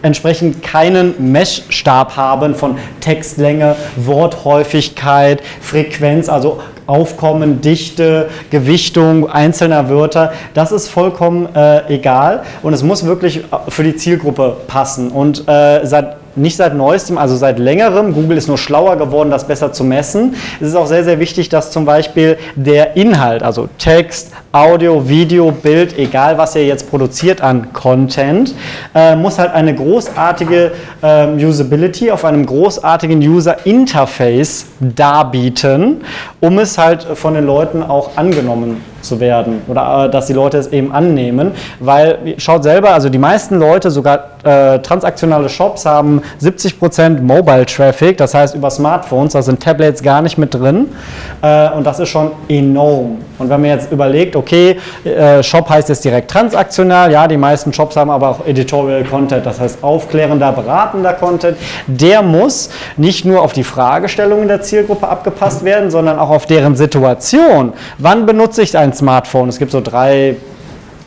entsprechend 0.01 0.63
keinen 0.63 1.31
Messstab 1.31 2.15
haben 2.15 2.55
von 2.55 2.77
Textlänge, 3.01 3.75
Worthäufigkeit, 3.97 5.41
Frequenz, 5.61 6.29
also 6.29 6.61
Aufkommen, 6.87 7.61
Dichte, 7.61 8.29
Gewichtung 8.49 9.29
einzelner 9.29 9.89
Wörter. 9.89 10.31
Das 10.53 10.71
ist 10.71 10.87
vollkommen 10.87 11.53
äh, 11.55 11.93
egal 11.93 12.43
und 12.63 12.73
es 12.73 12.83
muss 12.83 13.05
wirklich 13.05 13.43
für 13.67 13.83
die 13.83 13.95
Zielgruppe 13.95 14.57
passen. 14.65 15.09
Und 15.11 15.47
äh, 15.47 15.85
seit 15.85 16.18
nicht 16.39 16.55
seit 16.57 16.75
neuestem, 16.75 17.17
also 17.17 17.35
seit 17.35 17.59
längerem. 17.59 18.13
Google 18.13 18.37
ist 18.37 18.47
nur 18.47 18.57
schlauer 18.57 18.95
geworden, 18.97 19.29
das 19.29 19.45
besser 19.45 19.71
zu 19.71 19.83
messen. 19.83 20.35
Es 20.59 20.69
ist 20.69 20.75
auch 20.75 20.87
sehr, 20.87 21.03
sehr 21.03 21.19
wichtig, 21.19 21.49
dass 21.49 21.71
zum 21.71 21.85
Beispiel 21.85 22.37
der 22.55 22.95
Inhalt, 22.95 23.43
also 23.43 23.69
Text, 23.77 24.31
Audio, 24.51 25.07
Video, 25.07 25.51
Bild, 25.51 25.97
egal 25.99 26.37
was 26.37 26.55
ihr 26.55 26.65
jetzt 26.65 26.89
produziert 26.89 27.41
an 27.41 27.71
Content, 27.73 28.55
äh, 28.95 29.15
muss 29.15 29.37
halt 29.37 29.53
eine 29.53 29.75
großartige 29.75 30.71
äh, 31.03 31.45
Usability 31.45 32.09
auf 32.09 32.25
einem 32.25 32.45
großartigen 32.45 33.19
User 33.19 33.65
Interface 33.65 34.65
darbieten, 34.79 36.01
um 36.39 36.57
es 36.57 36.77
halt 36.77 37.03
von 37.03 37.35
den 37.35 37.45
Leuten 37.45 37.83
auch 37.83 38.17
angenommen 38.17 38.81
zu 39.01 39.19
werden 39.19 39.61
oder 39.67 40.05
äh, 40.05 40.09
dass 40.09 40.27
die 40.27 40.33
Leute 40.33 40.57
es 40.57 40.67
eben 40.67 40.91
annehmen, 40.91 41.51
weil 41.79 42.35
schaut 42.37 42.63
selber, 42.63 42.91
also 42.91 43.09
die 43.09 43.17
meisten 43.17 43.59
Leute, 43.59 43.91
sogar 43.91 44.31
äh, 44.43 44.79
transaktionale 44.79 45.49
Shops 45.49 45.85
haben 45.85 46.21
70% 46.41 47.21
Mobile 47.21 47.65
Traffic, 47.65 48.17
das 48.17 48.33
heißt 48.33 48.55
über 48.55 48.69
Smartphones, 48.69 49.33
da 49.33 49.41
sind 49.41 49.61
Tablets 49.61 50.01
gar 50.01 50.21
nicht 50.21 50.37
mit 50.37 50.53
drin 50.53 50.87
äh, 51.41 51.69
und 51.71 51.85
das 51.85 51.99
ist 51.99 52.09
schon 52.09 52.31
enorm. 52.47 53.17
Und 53.37 53.49
wenn 53.49 53.61
man 53.61 53.69
jetzt 53.69 53.91
überlegt, 53.91 54.35
okay, 54.35 54.77
äh, 55.05 55.41
Shop 55.41 55.69
heißt 55.69 55.89
jetzt 55.89 56.03
direkt 56.03 56.29
transaktional, 56.29 57.11
ja, 57.11 57.27
die 57.27 57.37
meisten 57.37 57.71
Shops 57.71 57.95
haben 57.95 58.09
aber 58.09 58.29
auch 58.29 58.45
Editorial 58.45 59.03
Content, 59.03 59.45
das 59.45 59.59
heißt 59.59 59.83
aufklärender, 59.83 60.51
beratender 60.51 61.13
Content, 61.13 61.57
der 61.87 62.21
muss 62.21 62.69
nicht 62.97 63.25
nur 63.25 63.41
auf 63.41 63.53
die 63.53 63.63
Fragestellungen 63.63 64.47
der 64.47 64.61
Zielgruppe 64.61 65.07
abgepasst 65.07 65.63
werden, 65.63 65.89
sondern 65.89 66.19
auch 66.19 66.29
auf 66.29 66.45
deren 66.45 66.75
Situation. 66.75 67.73
Wann 67.97 68.25
benutze 68.25 68.61
ich 68.61 68.77
ein 68.77 68.88
Smartphone? 68.93 69.49
Es 69.49 69.59
gibt 69.59 69.71
so 69.71 69.81
drei 69.81 70.35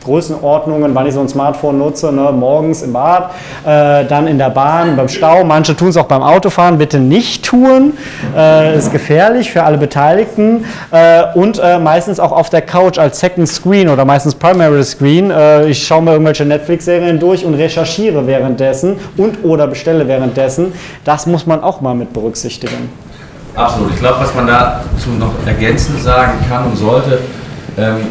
Größenordnungen, 0.03 0.93
wann 0.93 1.07
ich 1.07 1.13
so 1.13 1.21
ein 1.21 1.29
Smartphone 1.29 1.77
nutze, 1.77 2.11
ne? 2.11 2.31
morgens 2.31 2.81
im 2.81 2.93
Bad, 2.93 3.31
äh, 3.65 4.05
dann 4.05 4.27
in 4.27 4.37
der 4.37 4.49
Bahn, 4.49 4.95
beim 4.95 5.07
Stau, 5.07 5.43
manche 5.43 5.75
tun 5.75 5.89
es 5.89 5.97
auch 5.97 6.05
beim 6.05 6.21
Autofahren, 6.21 6.77
bitte 6.77 6.99
nicht 6.99 7.45
tun, 7.45 7.93
äh, 8.35 8.77
ist 8.77 8.91
gefährlich 8.91 9.51
für 9.51 9.63
alle 9.63 9.77
Beteiligten 9.77 10.65
äh, 10.91 11.23
und 11.35 11.59
äh, 11.59 11.79
meistens 11.79 12.19
auch 12.19 12.31
auf 12.31 12.49
der 12.49 12.61
Couch 12.61 12.97
als 12.97 13.19
Second 13.19 13.47
Screen 13.47 13.89
oder 13.89 14.05
meistens 14.05 14.35
Primary 14.35 14.83
Screen. 14.83 15.31
Äh, 15.31 15.67
ich 15.67 15.85
schaue 15.85 16.01
mir 16.01 16.11
irgendwelche 16.11 16.45
Netflix-Serien 16.45 17.19
durch 17.19 17.45
und 17.45 17.53
recherchiere 17.53 18.27
währenddessen 18.27 18.97
und 19.17 19.43
oder 19.43 19.67
bestelle 19.67 20.07
währenddessen. 20.07 20.73
Das 21.05 21.25
muss 21.25 21.45
man 21.45 21.63
auch 21.63 21.81
mal 21.81 21.95
mit 21.95 22.13
berücksichtigen. 22.13 22.89
Absolut. 23.55 23.91
Ich 23.91 23.99
glaube, 23.99 24.17
was 24.19 24.33
man 24.33 24.47
dazu 24.47 25.09
noch 25.19 25.33
ergänzend 25.45 26.01
sagen 26.01 26.33
kann 26.49 26.65
und 26.65 26.75
sollte, 26.75 27.19
ähm, 27.77 28.07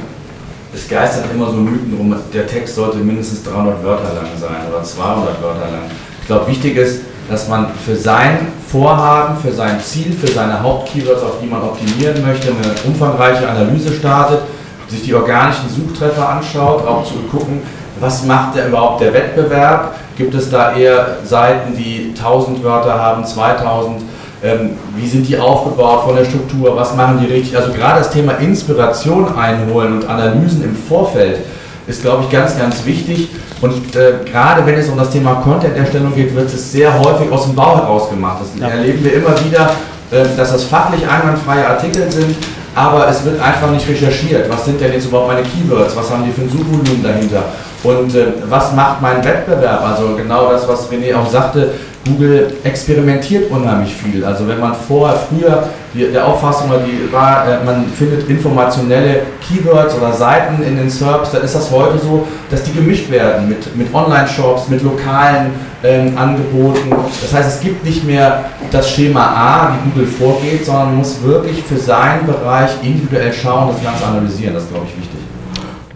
es 0.75 0.89
geistern 0.89 1.25
immer 1.33 1.47
so 1.47 1.57
Mythen 1.57 1.95
rum, 1.97 2.15
der 2.33 2.47
Text 2.47 2.75
sollte 2.75 2.99
mindestens 2.99 3.43
300 3.45 3.85
Wörter 3.85 4.15
lang 4.15 4.29
sein 4.41 4.69
oder 4.71 4.83
200 4.83 5.43
Wörter 5.43 5.71
lang. 5.71 5.91
Ich 6.21 6.27
glaube, 6.27 6.47
wichtig 6.49 6.77
ist, 6.77 7.03
dass 7.29 7.49
man 7.49 7.69
für 7.85 7.97
sein 7.97 8.49
Vorhaben, 8.69 9.37
für 9.37 9.53
sein 9.53 9.81
Ziel, 9.81 10.13
für 10.13 10.31
seine 10.31 10.63
Hauptkeywords, 10.63 11.23
auf 11.23 11.41
die 11.43 11.47
man 11.47 11.63
optimieren 11.63 12.25
möchte, 12.25 12.49
eine 12.49 12.75
umfangreiche 12.85 13.49
Analyse 13.49 13.93
startet, 13.93 14.41
sich 14.89 15.03
die 15.03 15.15
organischen 15.15 15.69
Suchtreffer 15.69 16.29
anschaut, 16.29 16.87
auch 16.87 17.05
zu 17.05 17.15
gucken, 17.31 17.63
was 18.01 18.25
macht 18.25 18.57
denn 18.57 18.69
überhaupt 18.69 19.01
der 19.01 19.13
Wettbewerb? 19.13 19.95
Gibt 20.17 20.35
es 20.35 20.51
da 20.51 20.75
eher 20.75 21.19
Seiten, 21.25 21.77
die 21.77 22.13
1000 22.17 22.63
Wörter 22.65 22.99
haben, 22.99 23.25
2000? 23.25 24.03
Ähm, 24.45 24.71
wie 24.97 25.07
sind 25.07 25.29
die 25.29 25.39
aufgebaut 25.39 26.03
von 26.05 26.17
der 26.17 26.25
Struktur, 26.25 26.75
was 26.77 26.97
machen 26.97 27.21
die 27.21 27.33
richtig. 27.33 27.57
Also 27.57 27.73
gerade 27.73 28.01
das 28.01 28.11
Thema 28.11 28.33
Inspiration 28.33 29.37
einholen 29.37 30.01
und 30.01 30.09
Analysen 30.09 30.65
im 30.65 30.75
Vorfeld 30.75 31.39
ist, 31.87 32.03
glaube 32.03 32.25
ich, 32.25 32.31
ganz, 32.31 32.59
ganz 32.59 32.85
wichtig. 32.85 33.29
Und 33.61 33.95
äh, 33.95 34.15
gerade 34.25 34.67
wenn 34.67 34.75
es 34.75 34.89
um 34.89 34.99
das 34.99 35.11
Thema 35.11 35.35
Content-Erstellung 35.37 36.13
geht, 36.15 36.35
wird 36.35 36.53
es 36.53 36.73
sehr 36.73 36.93
häufig 36.99 37.31
aus 37.31 37.45
dem 37.45 37.55
Bau 37.55 37.77
heraus 37.77 38.11
gemacht. 38.11 38.39
Das 38.41 38.61
ja. 38.61 38.77
erleben 38.77 39.05
wir 39.05 39.15
immer 39.15 39.35
wieder, 39.45 39.71
äh, 40.11 40.25
dass 40.37 40.51
das 40.51 40.65
fachlich 40.65 41.07
einwandfreie 41.07 41.67
Artikel 41.67 42.11
sind, 42.11 42.37
aber 42.75 43.09
es 43.09 43.25
wird 43.25 43.41
einfach 43.41 43.71
nicht 43.71 43.89
recherchiert. 43.89 44.51
Was 44.51 44.65
sind 44.65 44.81
denn 44.81 44.93
jetzt 44.93 45.07
überhaupt 45.07 45.29
meine 45.29 45.43
Keywords? 45.43 45.97
Was 45.97 46.11
haben 46.11 46.25
die 46.25 46.33
für 46.33 46.43
ein 46.43 46.51
Suchvolumen 46.51 47.03
dahinter? 47.03 47.45
Und 47.85 48.15
äh, 48.15 48.27
was 48.49 48.73
macht 48.73 49.03
mein 49.03 49.25
Wettbewerb? 49.25 49.83
Also 49.83 50.17
genau 50.17 50.51
das, 50.51 50.67
was 50.67 50.91
René 50.91 51.15
auch 51.15 51.29
sagte, 51.29 51.75
Google 52.05 52.55
experimentiert 52.65 53.51
unheimlich 53.51 53.95
viel. 53.95 54.25
Also 54.25 54.49
wenn 54.49 54.59
man 54.59 54.75
vorher, 54.75 55.17
früher 55.17 55.69
die, 55.95 56.11
der 56.11 56.27
Auffassung 56.27 56.71
war, 56.71 56.79
die 56.79 57.13
war, 57.13 57.47
äh, 57.47 57.65
man 57.65 57.87
findet 57.87 58.29
informationelle 58.29 59.23
Keywords 59.41 59.95
oder 59.95 60.13
Seiten 60.13 60.63
in 60.63 60.77
den 60.77 60.91
SERPs, 60.91 61.31
dann 61.31 61.43
ist 61.43 61.55
das 61.55 61.71
heute 61.71 61.99
so, 61.99 62.27
dass 62.51 62.65
die 62.65 62.73
gemischt 62.73 63.11
werden 63.11 63.49
mit, 63.49 63.77
mit 63.77 63.95
Online-Shops, 63.95 64.69
mit 64.69 64.83
lokalen 64.83 65.53
ähm, 65.85 66.17
Angeboten. 66.19 66.91
Das 67.21 67.33
heißt, 67.33 67.57
es 67.57 67.61
gibt 67.61 67.85
nicht 67.85 68.05
mehr 68.05 68.47
das 68.71 68.91
Schema 68.91 69.21
A, 69.21 69.73
wie 69.73 69.91
Google 69.91 70.07
vorgeht, 70.07 70.67
sondern 70.67 70.87
man 70.87 70.97
muss 70.99 71.23
wirklich 71.23 71.63
für 71.63 71.77
seinen 71.77 72.27
Bereich 72.27 72.71
individuell 72.83 73.33
schauen, 73.33 73.69
das 73.73 73.83
Ganze 73.83 74.05
analysieren. 74.07 74.55
Das 74.55 74.65
ist, 74.65 74.71
glaube 74.71 74.87
ich, 74.89 74.97
wichtig. 74.97 75.21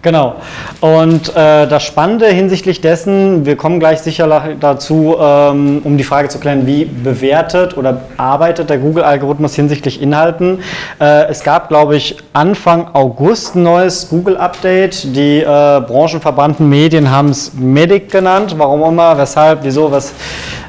Genau. 0.01 0.35
Und 0.79 1.29
äh, 1.29 1.67
das 1.67 1.83
Spannende 1.83 2.27
hinsichtlich 2.27 2.81
dessen, 2.81 3.45
wir 3.47 3.55
kommen 3.55 3.79
gleich 3.79 3.99
sicher 3.99 4.55
dazu, 4.59 5.15
ähm, 5.19 5.81
um 5.83 5.97
die 5.97 6.03
Frage 6.03 6.29
zu 6.29 6.39
klären, 6.39 6.67
wie 6.67 6.85
bewertet 6.85 7.75
oder 7.77 8.01
arbeitet 8.17 8.69
der 8.69 8.77
Google-Algorithmus 8.77 9.55
hinsichtlich 9.55 10.01
Inhalten. 10.01 10.59
Äh, 10.99 11.25
es 11.29 11.43
gab, 11.43 11.69
glaube 11.69 11.95
ich, 11.95 12.17
Anfang 12.33 12.89
August 12.93 13.55
ein 13.55 13.63
neues 13.63 14.09
Google-Update. 14.09 15.15
Die 15.15 15.39
äh, 15.39 15.45
branchenverbannten 15.45 16.69
Medien 16.69 17.09
haben 17.09 17.29
es 17.29 17.53
Medic 17.55 18.11
genannt. 18.11 18.53
Warum 18.57 18.83
immer, 18.83 19.17
weshalb, 19.17 19.63
wieso, 19.63 19.91
was 19.91 20.13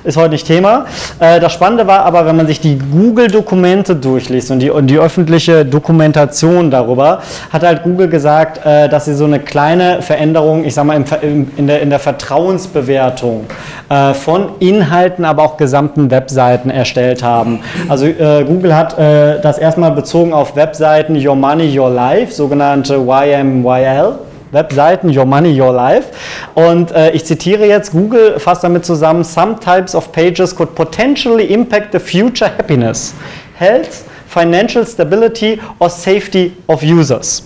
ist 0.04 0.16
heute 0.16 0.30
nicht 0.30 0.46
Thema. 0.46 0.86
Äh, 1.18 1.38
das 1.40 1.52
Spannende 1.52 1.86
war 1.86 2.00
aber, 2.04 2.24
wenn 2.24 2.36
man 2.36 2.46
sich 2.46 2.60
die 2.60 2.78
Google-Dokumente 2.78 3.94
durchliest 3.94 4.50
und 4.50 4.60
die, 4.60 4.70
und 4.70 4.86
die 4.86 4.98
öffentliche 4.98 5.64
Dokumentation 5.64 6.70
darüber, 6.70 7.20
hat 7.50 7.62
halt 7.62 7.82
Google 7.82 8.08
gesagt, 8.08 8.64
äh, 8.64 8.88
dass 8.88 9.04
sie 9.04 9.14
so 9.14 9.24
eine 9.24 9.40
kleine 9.40 9.97
Veränderung, 10.02 10.64
ich 10.64 10.74
sag 10.74 10.84
mal, 10.84 11.02
in 11.22 11.66
der, 11.66 11.80
in 11.80 11.90
der 11.90 11.98
Vertrauensbewertung 11.98 13.46
äh, 13.88 14.14
von 14.14 14.50
Inhalten, 14.60 15.24
aber 15.24 15.42
auch 15.42 15.56
gesamten 15.56 16.10
Webseiten 16.10 16.70
erstellt 16.70 17.22
haben. 17.22 17.60
Also 17.88 18.06
Google 18.06 18.74
hat 18.74 18.96
das 18.98 19.58
erstmal 19.58 19.92
bezogen 19.92 20.32
auf 20.32 20.56
Webseiten 20.56 21.14
Your 21.16 21.36
Money, 21.36 21.78
Your 21.78 21.90
Life, 21.90 22.32
sogenannte 22.32 22.96
YMYL. 22.96 24.18
Webseiten, 24.52 25.16
Your 25.16 25.24
Money, 25.24 25.60
Your 25.60 25.72
Life. 25.72 26.08
Und 26.54 26.92
äh, 26.92 27.10
ich 27.10 27.24
zitiere 27.24 27.66
jetzt, 27.66 27.92
Google 27.92 28.38
fasst 28.38 28.64
damit 28.64 28.84
zusammen, 28.84 29.24
some 29.24 29.58
types 29.60 29.94
of 29.94 30.12
pages 30.12 30.54
could 30.54 30.74
potentially 30.74 31.52
impact 31.52 31.92
the 31.92 31.98
future 31.98 32.50
happiness, 32.56 33.14
health, 33.54 34.04
financial 34.38 34.84
stability 34.86 35.60
or 35.78 35.90
safety 35.90 36.52
of 36.68 36.82
users. 36.82 37.42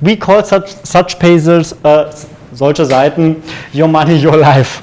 We 0.00 0.16
call 0.16 0.44
such, 0.44 0.68
such 0.84 1.18
pages, 1.18 1.74
äh, 1.82 2.04
solche 2.52 2.84
Seiten, 2.84 3.42
Your 3.74 3.88
Money, 3.88 4.16
Your 4.24 4.36
Life. 4.36 4.82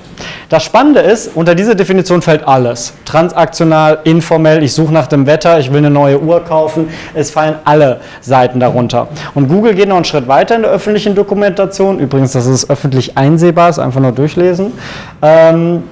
Das 0.50 0.64
Spannende 0.64 1.00
ist, 1.00 1.32
unter 1.36 1.56
diese 1.56 1.76
Definition 1.76 2.22
fällt 2.22 2.48
alles. 2.48 2.94
Transaktional, 3.06 4.00
informell, 4.04 4.62
ich 4.62 4.74
suche 4.74 4.94
nach 4.94 5.08
dem 5.08 5.26
Wetter, 5.26 5.60
ich 5.60 5.72
will 5.72 5.80
eine 5.80 5.90
neue 5.90 6.20
Uhr 6.20 6.42
kaufen. 6.42 6.90
Es 7.14 7.32
fallen 7.32 7.56
alle 7.66 8.00
Seiten 8.22 8.60
darunter. 8.60 9.08
Und 9.34 9.48
Google 9.48 9.74
geht 9.74 9.90
noch 9.90 9.96
einen 9.96 10.06
Schritt 10.06 10.28
weiter 10.28 10.56
in 10.56 10.62
der 10.62 10.72
öffentlichen 10.72 11.16
Dokumentation. 11.16 12.00
Übrigens, 12.00 12.34
das 12.34 12.46
ist 12.46 12.70
öffentlich 12.70 13.18
einsehbar, 13.18 13.70
ist 13.70 13.80
einfach 13.80 14.00
nur 14.00 14.12
durchlesen. 14.12 14.74
Ähm, 15.22 15.84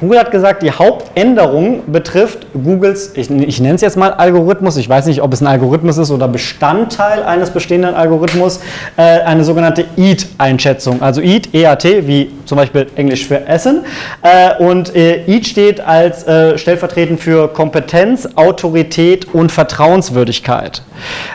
Google 0.00 0.18
hat 0.18 0.30
gesagt, 0.30 0.62
die 0.62 0.70
Hauptänderung 0.70 1.90
betrifft 1.90 2.46
Googles, 2.52 3.12
ich, 3.14 3.30
ich 3.30 3.60
nenne 3.60 3.74
es 3.74 3.80
jetzt 3.80 3.96
mal 3.96 4.12
Algorithmus, 4.12 4.76
ich 4.76 4.88
weiß 4.88 5.06
nicht, 5.06 5.22
ob 5.22 5.32
es 5.32 5.40
ein 5.40 5.46
Algorithmus 5.46 5.98
ist 5.98 6.10
oder 6.10 6.28
Bestandteil 6.28 7.22
eines 7.22 7.50
bestehenden 7.50 7.94
Algorithmus, 7.94 8.60
äh, 8.96 9.02
eine 9.02 9.44
sogenannte 9.44 9.84
EAT-Einschätzung. 9.96 11.00
Also 11.00 11.20
EAT, 11.20 11.54
EAT, 11.54 11.84
wie 12.06 12.30
zum 12.44 12.56
Beispiel 12.56 12.86
Englisch 12.96 13.26
für 13.26 13.46
Essen. 13.46 13.84
Äh, 14.22 14.62
und 14.62 14.94
äh, 14.94 15.24
EAT 15.26 15.46
steht 15.46 15.80
als 15.80 16.26
äh, 16.26 16.58
stellvertretend 16.58 17.20
für 17.20 17.48
Kompetenz, 17.48 18.28
Autorität 18.34 19.32
und 19.32 19.52
Vertrauenswürdigkeit. 19.52 20.82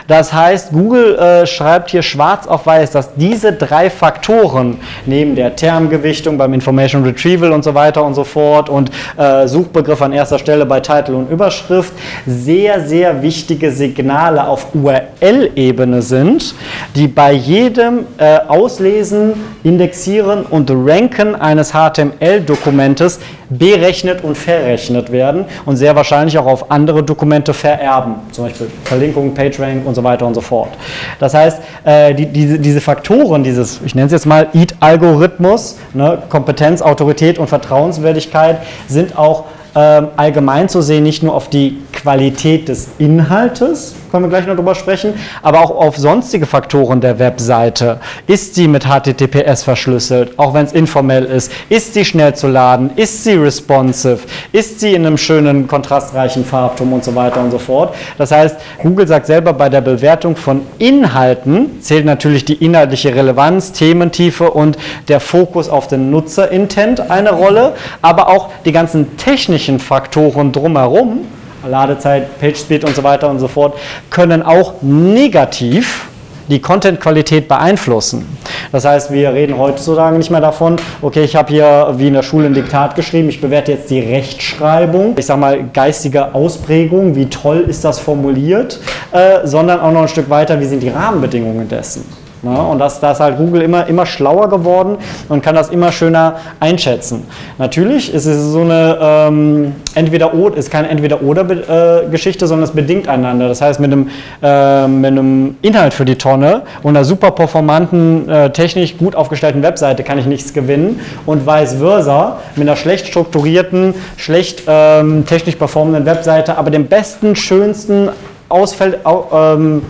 Das 0.06 0.32
heißt, 0.32 0.72
Google 0.72 1.16
äh, 1.16 1.46
schreibt 1.46 1.90
hier 1.90 2.02
schwarz 2.02 2.46
auf 2.46 2.66
weiß, 2.66 2.90
dass 2.90 3.14
diese 3.14 3.52
drei 3.52 3.90
Faktoren 3.90 4.78
neben 5.06 5.34
der 5.36 5.56
Termgewichtung 5.56 6.38
beim 6.38 6.52
Information 6.54 7.04
Retrieval 7.04 7.52
und 7.52 7.62
so 7.62 7.74
weiter 7.74 8.04
und 8.04 8.14
so 8.14 8.24
fort 8.24 8.68
und 8.68 8.90
äh, 9.16 9.46
Suchbegriff 9.46 10.02
an 10.02 10.12
erster 10.12 10.38
Stelle 10.38 10.66
bei 10.66 10.80
Titel 10.80 11.14
und 11.14 11.30
Überschrift 11.30 11.92
sehr, 12.26 12.86
sehr 12.86 13.22
wichtige 13.22 13.70
Signale 13.70 14.46
auf 14.46 14.74
URL-Ebene 14.74 16.02
sind, 16.02 16.54
die 16.94 17.08
bei 17.08 17.32
jedem 17.32 18.06
äh, 18.18 18.38
Auslesen, 18.48 19.34
Indexieren 19.62 20.44
und 20.44 20.70
Ranken 20.70 21.34
eines 21.34 21.72
HTML-Dokumentes 21.72 23.20
berechnet 23.50 24.22
und 24.22 24.38
verrechnet 24.38 25.10
werden 25.10 25.44
und 25.66 25.76
sehr 25.76 25.94
wahrscheinlich 25.96 26.38
auch 26.38 26.46
auf 26.46 26.70
andere 26.70 27.02
Dokumente 27.02 27.52
vererben, 27.52 28.14
zum 28.30 28.44
Beispiel 28.44 28.68
Verlinkung, 28.84 29.34
PageRank 29.34 29.84
und 29.86 29.94
so 29.94 30.04
weiter 30.04 30.26
und 30.26 30.34
so 30.34 30.40
fort. 30.40 30.70
Das 31.18 31.34
heißt, 31.34 31.60
äh, 31.84 32.14
die, 32.14 32.26
diese, 32.26 32.58
diese 32.58 32.80
Faktoren, 32.80 33.42
dieses, 33.42 33.80
ich 33.84 33.94
nenne 33.94 34.06
es 34.06 34.12
jetzt 34.12 34.26
mal 34.26 34.48
EAT-Algorithmus, 34.54 35.78
ne, 35.92 36.22
Kompetenz, 36.28 36.80
Autorität 36.80 37.38
und 37.38 37.48
Vertrauenswürdigkeit, 37.48 38.58
sind 38.86 39.18
auch 39.18 39.44
ähm, 39.74 40.08
allgemein 40.16 40.68
zu 40.68 40.82
sehen, 40.82 41.04
nicht 41.04 41.22
nur 41.22 41.34
auf 41.34 41.48
die 41.48 41.78
Qualität 41.92 42.68
des 42.68 42.88
Inhaltes, 42.98 43.94
können 44.10 44.24
wir 44.24 44.28
gleich 44.28 44.46
noch 44.46 44.56
drüber 44.56 44.74
sprechen, 44.74 45.14
aber 45.42 45.60
auch 45.60 45.70
auf 45.70 45.96
sonstige 45.96 46.46
Faktoren 46.46 47.00
der 47.00 47.18
Webseite. 47.18 48.00
Ist 48.26 48.54
sie 48.54 48.68
mit 48.68 48.84
HTTPS 48.84 49.62
verschlüsselt, 49.62 50.38
auch 50.38 50.54
wenn 50.54 50.64
es 50.64 50.72
informell 50.72 51.24
ist? 51.24 51.52
Ist 51.68 51.94
sie 51.94 52.04
schnell 52.04 52.34
zu 52.34 52.48
laden? 52.48 52.90
Ist 52.96 53.24
sie 53.24 53.34
responsive? 53.34 54.20
Ist 54.52 54.80
sie 54.80 54.94
in 54.94 55.06
einem 55.06 55.18
schönen, 55.18 55.68
kontrastreichen 55.68 56.44
Farbton 56.44 56.92
und 56.92 57.04
so 57.04 57.14
weiter 57.14 57.40
und 57.40 57.50
so 57.50 57.58
fort? 57.58 57.94
Das 58.18 58.32
heißt, 58.32 58.56
Google 58.82 59.06
sagt 59.06 59.26
selber, 59.26 59.52
bei 59.52 59.68
der 59.68 59.80
Bewertung 59.80 60.36
von 60.36 60.62
Inhalten 60.78 61.80
zählt 61.80 62.04
natürlich 62.04 62.44
die 62.44 62.54
inhaltliche 62.64 63.14
Relevanz, 63.14 63.72
Thementiefe 63.72 64.50
und 64.50 64.76
der 65.08 65.20
Fokus 65.20 65.68
auf 65.68 65.86
den 65.88 66.10
Nutzerintent 66.10 67.10
eine 67.10 67.32
Rolle, 67.32 67.74
aber 68.02 68.28
auch 68.28 68.50
die 68.64 68.72
ganzen 68.72 69.16
technischen 69.16 69.78
Faktoren 69.78 70.52
drumherum 70.52 71.20
Ladezeit, 71.68 72.38
PageSpeed 72.40 72.84
und 72.84 72.94
so 72.94 73.02
weiter 73.02 73.28
und 73.28 73.38
so 73.38 73.48
fort, 73.48 73.74
können 74.10 74.42
auch 74.42 74.74
negativ 74.82 76.08
die 76.50 76.60
Content-Qualität 76.60 77.48
beeinflussen. 77.48 78.26
Das 78.72 78.84
heißt, 78.84 79.12
wir 79.12 79.32
reden 79.32 79.56
heutzutage 79.56 80.18
nicht 80.18 80.30
mehr 80.30 80.40
davon, 80.40 80.76
okay, 81.00 81.22
ich 81.22 81.36
habe 81.36 81.52
hier 81.52 81.94
wie 81.96 82.08
in 82.08 82.14
der 82.14 82.22
Schule 82.22 82.46
ein 82.46 82.54
Diktat 82.54 82.96
geschrieben, 82.96 83.28
ich 83.28 83.40
bewerte 83.40 83.72
jetzt 83.72 83.90
die 83.90 84.00
Rechtschreibung, 84.00 85.14
ich 85.16 85.26
sage 85.26 85.40
mal 85.40 85.64
geistige 85.72 86.34
Ausprägung, 86.34 87.14
wie 87.14 87.26
toll 87.26 87.64
ist 87.68 87.84
das 87.84 88.00
formuliert, 88.00 88.80
äh, 89.12 89.46
sondern 89.46 89.80
auch 89.80 89.92
noch 89.92 90.02
ein 90.02 90.08
Stück 90.08 90.28
weiter, 90.28 90.60
wie 90.60 90.66
sind 90.66 90.82
die 90.82 90.88
Rahmenbedingungen 90.88 91.68
dessen. 91.68 92.04
Ja, 92.42 92.62
und 92.62 92.78
da 92.78 92.86
ist 92.86 93.02
halt 93.02 93.36
Google 93.36 93.60
immer, 93.60 93.86
immer 93.86 94.06
schlauer 94.06 94.48
geworden 94.48 94.96
und 95.28 95.42
kann 95.42 95.54
das 95.54 95.68
immer 95.68 95.92
schöner 95.92 96.36
einschätzen. 96.58 97.26
Natürlich 97.58 98.14
ist 98.14 98.24
es 98.24 98.52
so 98.52 98.62
eine 98.62 98.98
ähm, 99.00 99.74
entweder 99.94 100.32
oder 100.32 100.56
ist 100.56 100.70
keine 100.70 100.88
Entweder-Oder-Geschichte, 100.88 102.46
sondern 102.46 102.64
es 102.64 102.70
bedingt 102.70 103.08
einander. 103.08 103.48
Das 103.48 103.60
heißt, 103.60 103.78
mit 103.78 103.92
einem, 103.92 104.08
äh, 104.42 104.88
mit 104.88 105.10
einem 105.10 105.56
Inhalt 105.60 105.92
für 105.92 106.06
die 106.06 106.16
Tonne 106.16 106.62
und 106.82 106.96
einer 106.96 107.04
super 107.04 107.30
performanten, 107.32 108.28
äh, 108.28 108.50
technisch 108.50 108.96
gut 108.96 109.14
aufgestellten 109.14 109.62
Webseite 109.62 110.02
kann 110.02 110.18
ich 110.18 110.26
nichts 110.26 110.54
gewinnen 110.54 111.00
und 111.26 111.46
vice 111.46 111.74
versa 111.74 112.38
mit 112.56 112.66
einer 112.66 112.76
schlecht 112.76 113.06
strukturierten, 113.06 113.94
schlecht 114.16 114.62
ähm, 114.66 115.26
technisch 115.26 115.56
performenden 115.56 116.06
Webseite, 116.06 116.56
aber 116.56 116.70
dem 116.70 116.86
besten, 116.86 117.36
schönsten, 117.36 118.08
Ausfall, 118.48 118.98
ähm, 119.32 119.82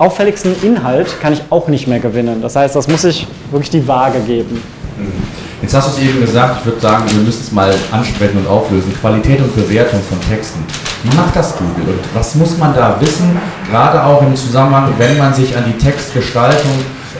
auffälligsten 0.00 0.54
Inhalt 0.62 1.20
kann 1.20 1.34
ich 1.34 1.42
auch 1.50 1.68
nicht 1.68 1.86
mehr 1.86 2.00
gewinnen. 2.00 2.40
Das 2.40 2.56
heißt, 2.56 2.74
das 2.74 2.88
muss 2.88 3.04
ich 3.04 3.26
wirklich 3.50 3.70
die 3.70 3.86
Waage 3.86 4.20
geben. 4.20 4.62
Mhm. 4.98 5.40
Jetzt 5.62 5.74
hast 5.74 5.88
du 5.88 6.00
es 6.00 6.08
eben 6.08 6.20
gesagt, 6.20 6.60
ich 6.60 6.66
würde 6.66 6.80
sagen, 6.80 7.04
wir 7.06 7.22
müssen 7.22 7.42
es 7.42 7.52
mal 7.52 7.70
ansprechen 7.92 8.38
und 8.38 8.46
auflösen. 8.48 8.94
Qualität 8.98 9.40
und 9.40 9.54
Bewertung 9.54 10.00
von 10.08 10.18
Texten. 10.22 10.64
Wie 11.02 11.14
macht 11.14 11.36
das 11.36 11.54
Google 11.56 11.94
und 11.94 12.14
was 12.14 12.34
muss 12.34 12.56
man 12.56 12.74
da 12.74 12.96
wissen? 12.98 13.38
Gerade 13.70 14.02
auch 14.02 14.22
im 14.22 14.34
Zusammenhang, 14.34 14.94
wenn 14.96 15.18
man 15.18 15.34
sich 15.34 15.54
an 15.54 15.64
die 15.66 15.76
Textgestaltung 15.76 16.72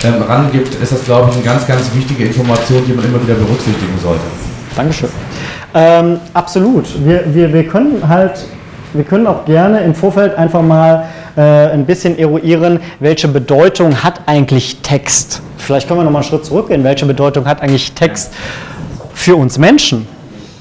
ähm, 0.04 0.22
rangibt, 0.26 0.74
ist 0.82 0.92
das, 0.92 1.04
glaube 1.04 1.28
ich, 1.30 1.36
eine 1.36 1.44
ganz, 1.44 1.66
ganz 1.66 1.82
wichtige 1.94 2.24
Information, 2.24 2.82
die 2.86 2.94
man 2.94 3.04
immer 3.04 3.22
wieder 3.22 3.34
berücksichtigen 3.34 3.98
sollte. 4.02 4.22
Dankeschön. 4.74 5.10
Ähm, 5.74 6.18
absolut. 6.32 6.86
Wir, 7.04 7.24
wir, 7.34 7.52
wir 7.52 7.66
können 7.66 8.08
halt, 8.08 8.46
wir 8.92 9.04
können 9.04 9.26
auch 9.26 9.44
gerne 9.44 9.80
im 9.80 9.94
Vorfeld 9.94 10.36
einfach 10.36 10.62
mal 10.62 11.06
äh, 11.36 11.40
ein 11.40 11.86
bisschen 11.86 12.18
eruieren, 12.18 12.80
welche 12.98 13.28
Bedeutung 13.28 14.02
hat 14.02 14.22
eigentlich 14.26 14.78
Text? 14.82 15.42
Vielleicht 15.58 15.86
können 15.86 16.00
wir 16.00 16.04
noch 16.04 16.10
mal 16.10 16.20
einen 16.20 16.28
Schritt 16.28 16.44
zurückgehen. 16.44 16.82
Welche 16.82 17.06
Bedeutung 17.06 17.46
hat 17.46 17.62
eigentlich 17.62 17.92
Text 17.92 18.32
für 19.14 19.36
uns 19.36 19.58
Menschen? 19.58 20.08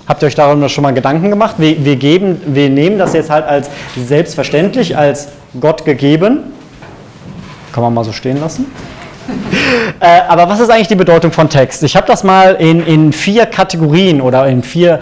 Habt 0.08 0.24
ihr 0.24 0.28
euch 0.28 0.36
darüber 0.36 0.70
schon 0.70 0.84
mal 0.84 0.94
Gedanken 0.94 1.30
gemacht? 1.30 1.56
Wir, 1.58 1.84
wir, 1.84 1.96
geben, 1.96 2.42
wir 2.48 2.70
nehmen 2.70 2.98
das 2.98 3.14
jetzt 3.14 3.30
halt 3.30 3.46
als 3.46 3.70
selbstverständlich, 3.96 4.98
als 4.98 5.30
Gott 5.60 5.86
gegeben. 5.86 6.40
Kann 7.72 7.84
man 7.84 7.94
mal 7.94 8.04
so 8.04 8.12
stehen 8.12 8.40
lassen? 8.40 8.66
äh, 10.00 10.22
aber 10.28 10.50
was 10.50 10.60
ist 10.60 10.70
eigentlich 10.70 10.88
die 10.88 10.96
Bedeutung 10.96 11.32
von 11.32 11.50
Text? 11.50 11.84
Ich 11.84 11.96
habe 11.96 12.08
das 12.08 12.24
mal 12.24 12.56
in, 12.56 12.86
in 12.86 13.14
vier 13.14 13.46
Kategorien 13.46 14.22
oder 14.22 14.48
in 14.48 14.64
vier 14.64 15.00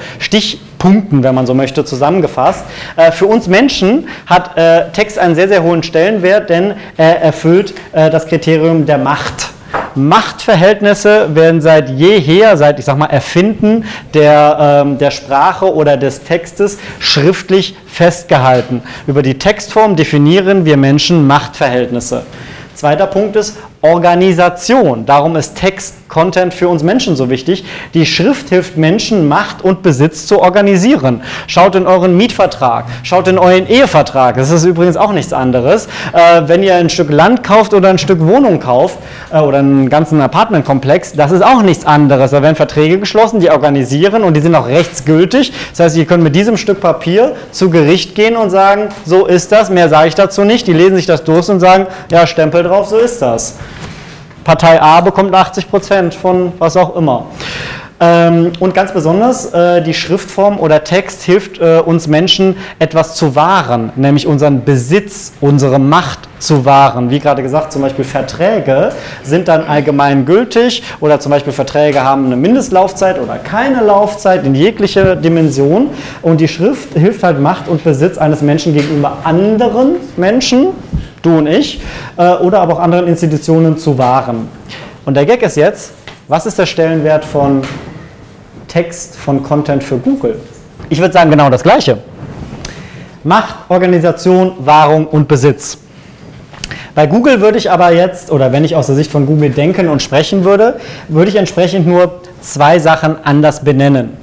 Stichpunkten, 0.77 1.23
wenn 1.23 1.35
man 1.35 1.45
so 1.45 1.53
möchte, 1.53 1.83
zusammengefasst. 1.83 2.63
Äh, 2.95 3.11
für 3.11 3.25
uns 3.25 3.47
Menschen 3.47 4.07
hat 4.25 4.57
äh, 4.57 4.89
Text 4.91 5.19
einen 5.19 5.35
sehr, 5.35 5.47
sehr 5.47 5.63
hohen 5.63 5.83
Stellenwert, 5.83 6.49
denn 6.49 6.75
er 6.97 7.21
erfüllt 7.21 7.73
äh, 7.91 8.09
das 8.09 8.27
Kriterium 8.27 8.85
der 8.85 8.97
Macht. 8.97 9.49
Machtverhältnisse 9.95 11.35
werden 11.35 11.59
seit 11.59 11.89
jeher, 11.89 12.55
seit 12.55 12.77
ich 12.77 12.85
sag 12.85 12.97
mal 12.97 13.07
Erfinden 13.07 13.85
der, 14.13 14.83
ähm, 14.85 14.97
der 14.99 15.09
Sprache 15.09 15.73
oder 15.73 15.97
des 15.97 16.23
Textes 16.23 16.77
schriftlich 16.99 17.75
festgehalten. 17.87 18.83
Über 19.07 19.23
die 19.23 19.39
Textform 19.39 19.95
definieren 19.95 20.65
wir 20.65 20.77
Menschen 20.77 21.25
Machtverhältnisse. 21.25 22.23
Zweiter 22.75 23.07
Punkt 23.07 23.35
ist 23.35 23.57
Organisation. 23.81 25.05
Darum 25.05 25.35
ist 25.35 25.55
Text, 25.55 25.95
Content 26.07 26.53
für 26.53 26.67
uns 26.67 26.83
Menschen 26.83 27.15
so 27.15 27.29
wichtig. 27.29 27.63
Die 27.93 28.05
Schrift 28.05 28.49
hilft 28.49 28.77
Menschen, 28.77 29.27
Macht 29.27 29.63
und 29.63 29.83
Besitz 29.83 30.25
zu 30.25 30.41
organisieren. 30.41 31.21
Schaut 31.47 31.75
in 31.75 31.85
euren 31.85 32.17
Mietvertrag, 32.17 32.85
schaut 33.03 33.27
in 33.27 33.37
euren 33.37 33.67
Ehevertrag. 33.67 34.35
Das 34.37 34.49
ist 34.49 34.63
übrigens 34.63 34.97
auch 34.97 35.11
nichts 35.11 35.33
anderes. 35.33 35.87
Äh, 36.13 36.43
wenn 36.47 36.63
ihr 36.63 36.75
ein 36.75 36.89
Stück 36.89 37.11
Land 37.11 37.43
kauft 37.43 37.73
oder 37.73 37.89
ein 37.89 37.97
Stück 37.97 38.19
Wohnung 38.25 38.59
kauft 38.59 38.97
äh, 39.31 39.39
oder 39.39 39.59
einen 39.59 39.89
ganzen 39.89 40.21
Apartmentkomplex, 40.21 41.13
das 41.13 41.31
ist 41.31 41.43
auch 41.43 41.61
nichts 41.61 41.85
anderes. 41.85 42.31
Da 42.31 42.41
werden 42.41 42.55
Verträge 42.55 42.99
geschlossen, 42.99 43.39
die 43.39 43.51
organisieren 43.51 44.23
und 44.23 44.33
die 44.33 44.41
sind 44.41 44.55
auch 44.55 44.67
rechtsgültig. 44.67 45.51
Das 45.71 45.81
heißt, 45.81 45.97
ihr 45.97 46.05
könnt 46.05 46.23
mit 46.23 46.35
diesem 46.35 46.57
Stück 46.57 46.81
Papier 46.81 47.35
zu 47.51 47.69
Gericht 47.69 48.15
gehen 48.15 48.37
und 48.37 48.49
sagen, 48.49 48.89
so 49.05 49.25
ist 49.25 49.51
das, 49.51 49.69
mehr 49.69 49.89
sage 49.89 50.07
ich 50.07 50.15
dazu 50.15 50.43
nicht. 50.43 50.67
Die 50.67 50.73
lesen 50.73 50.95
sich 50.95 51.05
das 51.05 51.23
durch 51.23 51.47
und 51.49 51.59
sagen, 51.59 51.87
ja, 52.09 52.25
Stempel 52.25 52.63
drauf, 52.63 52.87
so 52.87 52.97
ist 52.97 53.21
das. 53.21 53.55
Partei 54.47 54.81
A 54.81 55.01
bekommt 55.01 55.35
80 55.35 55.69
Prozent 55.69 56.13
von 56.13 56.53
was 56.57 56.77
auch 56.77 56.95
immer. 56.95 57.25
Ähm, 57.99 58.53
und 58.61 58.73
ganz 58.73 58.93
besonders 58.93 59.51
äh, 59.53 59.81
die 59.81 59.93
Schriftform 59.93 60.57
oder 60.57 60.85
Text 60.85 61.23
hilft 61.23 61.59
äh, 61.59 61.81
uns 61.85 62.07
Menschen 62.07 62.55
etwas 62.79 63.15
zu 63.15 63.35
wahren, 63.35 63.91
nämlich 63.97 64.25
unseren 64.25 64.63
Besitz, 64.63 65.33
unsere 65.41 65.79
Macht 65.79 66.29
zu 66.39 66.63
wahren. 66.63 67.09
Wie 67.09 67.19
gerade 67.19 67.43
gesagt, 67.43 67.73
zum 67.73 67.81
Beispiel 67.81 68.05
Verträge 68.05 68.93
sind 69.21 69.49
dann 69.49 69.65
allgemein 69.65 70.25
gültig 70.25 70.81
oder 71.01 71.19
zum 71.19 71.31
Beispiel 71.31 71.51
Verträge 71.51 72.01
haben 72.01 72.27
eine 72.27 72.37
Mindestlaufzeit 72.37 73.19
oder 73.19 73.39
keine 73.39 73.81
Laufzeit 73.81 74.45
in 74.45 74.55
jeglicher 74.55 75.17
Dimension. 75.17 75.89
Und 76.21 76.39
die 76.39 76.47
Schrift 76.47 76.93
hilft 76.93 77.21
halt 77.21 77.41
Macht 77.41 77.67
und 77.67 77.83
Besitz 77.83 78.17
eines 78.17 78.41
Menschen 78.41 78.73
gegenüber 78.73 79.17
anderen 79.25 79.95
Menschen 80.15 80.67
du 81.21 81.37
und 81.37 81.47
ich, 81.47 81.81
äh, 82.17 82.33
oder 82.35 82.59
aber 82.59 82.73
auch 82.73 82.79
anderen 82.79 83.07
Institutionen 83.07 83.77
zu 83.77 83.97
wahren. 83.97 84.47
Und 85.05 85.15
der 85.15 85.25
Gag 85.25 85.41
ist 85.41 85.57
jetzt, 85.57 85.93
was 86.27 86.45
ist 86.45 86.59
der 86.59 86.65
Stellenwert 86.65 87.23
von 87.23 87.61
Text, 88.67 89.15
von 89.15 89.41
Content 89.43 89.83
für 89.83 89.97
Google? 89.97 90.39
Ich 90.89 90.99
würde 90.99 91.13
sagen, 91.13 91.31
genau 91.31 91.49
das 91.49 91.63
Gleiche. 91.63 91.99
Macht, 93.23 93.55
Organisation, 93.69 94.53
Wahrung 94.59 95.07
und 95.07 95.27
Besitz. 95.27 95.77
Bei 96.95 97.05
Google 97.05 97.41
würde 97.41 97.57
ich 97.57 97.69
aber 97.69 97.91
jetzt, 97.91 98.31
oder 98.31 98.51
wenn 98.51 98.63
ich 98.65 98.75
aus 98.75 98.87
der 98.87 98.95
Sicht 98.95 99.11
von 99.11 99.25
Google 99.25 99.51
denken 99.51 99.87
und 99.87 100.01
sprechen 100.01 100.43
würde, 100.43 100.79
würde 101.07 101.29
ich 101.29 101.35
entsprechend 101.35 101.85
nur 101.85 102.21
zwei 102.41 102.79
Sachen 102.79 103.23
anders 103.23 103.63
benennen. 103.63 104.17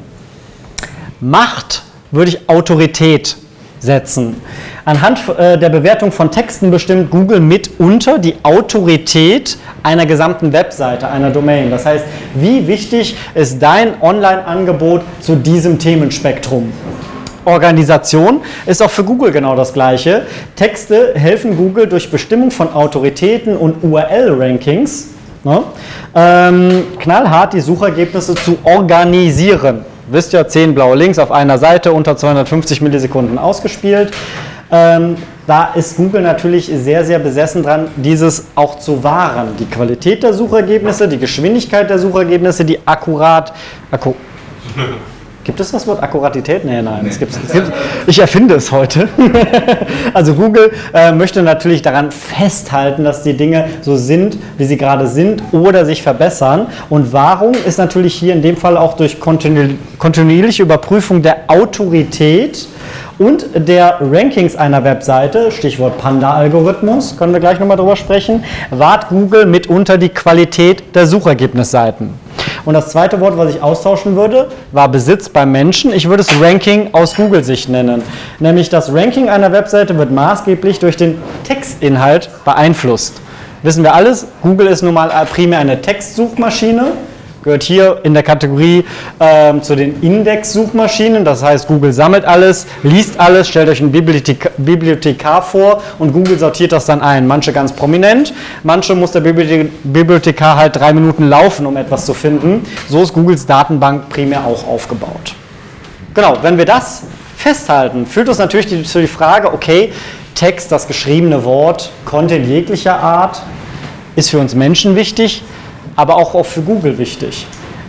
Macht 1.20 1.82
würde 2.10 2.30
ich 2.30 2.48
Autorität 2.48 3.36
setzen. 3.84 4.40
Anhand 4.84 5.20
äh, 5.38 5.58
der 5.58 5.68
Bewertung 5.68 6.10
von 6.10 6.30
Texten 6.30 6.70
bestimmt 6.70 7.10
Google 7.10 7.40
mitunter 7.40 8.18
die 8.18 8.34
Autorität 8.42 9.56
einer 9.82 10.06
gesamten 10.06 10.52
Webseite, 10.52 11.08
einer 11.08 11.30
Domain. 11.30 11.70
Das 11.70 11.86
heißt, 11.86 12.04
wie 12.34 12.66
wichtig 12.66 13.16
ist 13.34 13.62
dein 13.62 14.00
Online-Angebot 14.00 15.02
zu 15.20 15.36
diesem 15.36 15.78
Themenspektrum? 15.78 16.72
Organisation 17.44 18.40
ist 18.66 18.82
auch 18.82 18.90
für 18.90 19.04
Google 19.04 19.30
genau 19.30 19.54
das 19.54 19.72
Gleiche. 19.72 20.22
Texte 20.56 21.12
helfen 21.14 21.56
Google 21.56 21.86
durch 21.86 22.10
Bestimmung 22.10 22.50
von 22.50 22.72
Autoritäten 22.72 23.56
und 23.56 23.84
URL-Rankings 23.84 25.08
ne, 25.44 25.62
ähm, 26.14 26.84
knallhart 26.98 27.52
die 27.52 27.60
Suchergebnisse 27.60 28.34
zu 28.34 28.58
organisieren. 28.64 29.84
Wisst 30.10 30.32
ihr, 30.32 30.46
10 30.46 30.74
blaue 30.74 30.96
Links 30.96 31.18
auf 31.18 31.30
einer 31.32 31.58
Seite 31.58 31.92
unter 31.92 32.16
250 32.16 32.80
Millisekunden 32.80 33.38
ausgespielt. 33.38 34.12
Ähm, 34.70 35.16
da 35.46 35.72
ist 35.74 35.96
Google 35.96 36.22
natürlich 36.22 36.66
sehr, 36.66 37.04
sehr 37.04 37.18
besessen 37.18 37.62
dran, 37.62 37.88
dieses 37.96 38.46
auch 38.54 38.78
zu 38.78 39.04
wahren. 39.04 39.48
Die 39.58 39.66
Qualität 39.66 40.22
der 40.22 40.32
Suchergebnisse, 40.32 41.06
die 41.06 41.18
Geschwindigkeit 41.18 41.88
der 41.88 41.98
Suchergebnisse, 41.98 42.64
die 42.64 42.78
akkurat, 42.86 43.52
akku, 43.90 44.14
Gibt 45.44 45.60
es 45.60 45.72
das 45.72 45.86
Wort 45.86 46.02
Akkuratität? 46.02 46.64
Nee, 46.64 46.80
nein. 46.80 47.06
Es 47.06 47.18
gibt's, 47.18 47.38
es 47.46 47.52
gibt's, 47.52 47.70
ich 48.06 48.18
erfinde 48.18 48.54
es 48.54 48.72
heute. 48.72 49.08
also 50.14 50.32
Google 50.32 50.72
äh, 50.94 51.12
möchte 51.12 51.42
natürlich 51.42 51.82
daran 51.82 52.10
festhalten, 52.10 53.04
dass 53.04 53.22
die 53.22 53.34
Dinge 53.34 53.66
so 53.82 53.96
sind, 53.96 54.38
wie 54.56 54.64
sie 54.64 54.78
gerade 54.78 55.06
sind 55.06 55.42
oder 55.52 55.84
sich 55.84 56.02
verbessern. 56.02 56.68
Und 56.88 57.12
Wahrung 57.12 57.54
ist 57.66 57.76
natürlich 57.76 58.14
hier 58.14 58.32
in 58.32 58.40
dem 58.40 58.56
Fall 58.56 58.78
auch 58.78 58.94
durch 58.94 59.20
kontinu 59.20 59.74
kontinuierliche 59.98 60.62
Überprüfung 60.62 61.22
der 61.22 61.44
Autorität 61.48 62.66
und 63.18 63.46
der 63.54 63.98
Rankings 64.00 64.56
einer 64.56 64.82
Webseite, 64.82 65.50
Stichwort 65.50 65.98
Panda-Algorithmus, 65.98 67.16
können 67.16 67.32
wir 67.32 67.40
gleich 67.40 67.60
nochmal 67.60 67.76
drüber 67.76 67.96
sprechen, 67.96 68.42
wahrt 68.70 69.08
Google 69.08 69.46
mitunter 69.46 69.98
die 69.98 70.08
Qualität 70.08 70.94
der 70.94 71.06
Suchergebnisseiten. 71.06 72.23
Und 72.64 72.74
das 72.74 72.88
zweite 72.88 73.20
Wort, 73.20 73.36
was 73.36 73.54
ich 73.54 73.62
austauschen 73.62 74.16
würde, 74.16 74.48
war 74.72 74.88
Besitz 74.88 75.28
beim 75.28 75.52
Menschen. 75.52 75.92
Ich 75.92 76.08
würde 76.08 76.22
es 76.22 76.40
Ranking 76.40 76.90
aus 76.92 77.14
Google-Sicht 77.14 77.68
nennen. 77.68 78.02
Nämlich 78.38 78.70
das 78.70 78.92
Ranking 78.92 79.28
einer 79.28 79.52
Webseite 79.52 79.98
wird 79.98 80.10
maßgeblich 80.10 80.78
durch 80.78 80.96
den 80.96 81.18
Textinhalt 81.44 82.30
beeinflusst. 82.44 83.20
Wissen 83.62 83.82
wir 83.82 83.94
alles, 83.94 84.26
Google 84.42 84.66
ist 84.66 84.82
nun 84.82 84.94
mal 84.94 85.08
primär 85.26 85.58
eine 85.58 85.80
Textsuchmaschine 85.80 86.92
gehört 87.44 87.62
hier 87.62 88.00
in 88.02 88.14
der 88.14 88.22
Kategorie 88.22 88.84
ähm, 89.20 89.62
zu 89.62 89.76
den 89.76 90.02
Index-Suchmaschinen. 90.02 91.24
Das 91.24 91.42
heißt, 91.42 91.68
Google 91.68 91.92
sammelt 91.92 92.24
alles, 92.24 92.66
liest 92.82 93.20
alles, 93.20 93.48
stellt 93.48 93.68
euch 93.68 93.80
einen 93.80 93.92
Bibliothek 93.92 94.50
Bibliothekar 94.56 95.42
vor 95.42 95.82
und 95.98 96.12
Google 96.12 96.38
sortiert 96.38 96.72
das 96.72 96.86
dann 96.86 97.02
ein. 97.02 97.26
Manche 97.26 97.52
ganz 97.52 97.72
prominent, 97.72 98.32
manche 98.62 98.94
muss 98.94 99.12
der 99.12 99.20
Bibliothek 99.20 99.70
Bibliothekar 99.84 100.56
halt 100.56 100.76
drei 100.76 100.92
Minuten 100.92 101.28
laufen, 101.28 101.66
um 101.66 101.76
etwas 101.76 102.06
zu 102.06 102.14
finden. 102.14 102.64
So 102.88 103.02
ist 103.02 103.12
Googles 103.12 103.46
Datenbank 103.46 104.08
primär 104.08 104.44
auch 104.44 104.66
aufgebaut. 104.66 105.34
Genau, 106.14 106.38
wenn 106.42 106.56
wir 106.56 106.64
das 106.64 107.02
festhalten, 107.36 108.06
führt 108.06 108.28
uns 108.28 108.38
natürlich 108.38 108.66
die, 108.66 108.82
zu 108.84 109.00
die 109.00 109.06
Frage, 109.06 109.52
okay, 109.52 109.92
Text, 110.34 110.72
das 110.72 110.86
geschriebene 110.86 111.44
Wort, 111.44 111.90
Content 112.04 112.46
jeglicher 112.46 112.98
Art, 112.98 113.42
ist 114.16 114.30
für 114.30 114.38
uns 114.38 114.54
Menschen 114.54 114.96
wichtig 114.96 115.42
aber 115.96 116.16
auch 116.16 116.44
für 116.44 116.62
Google 116.62 116.98
wichtig. 116.98 117.46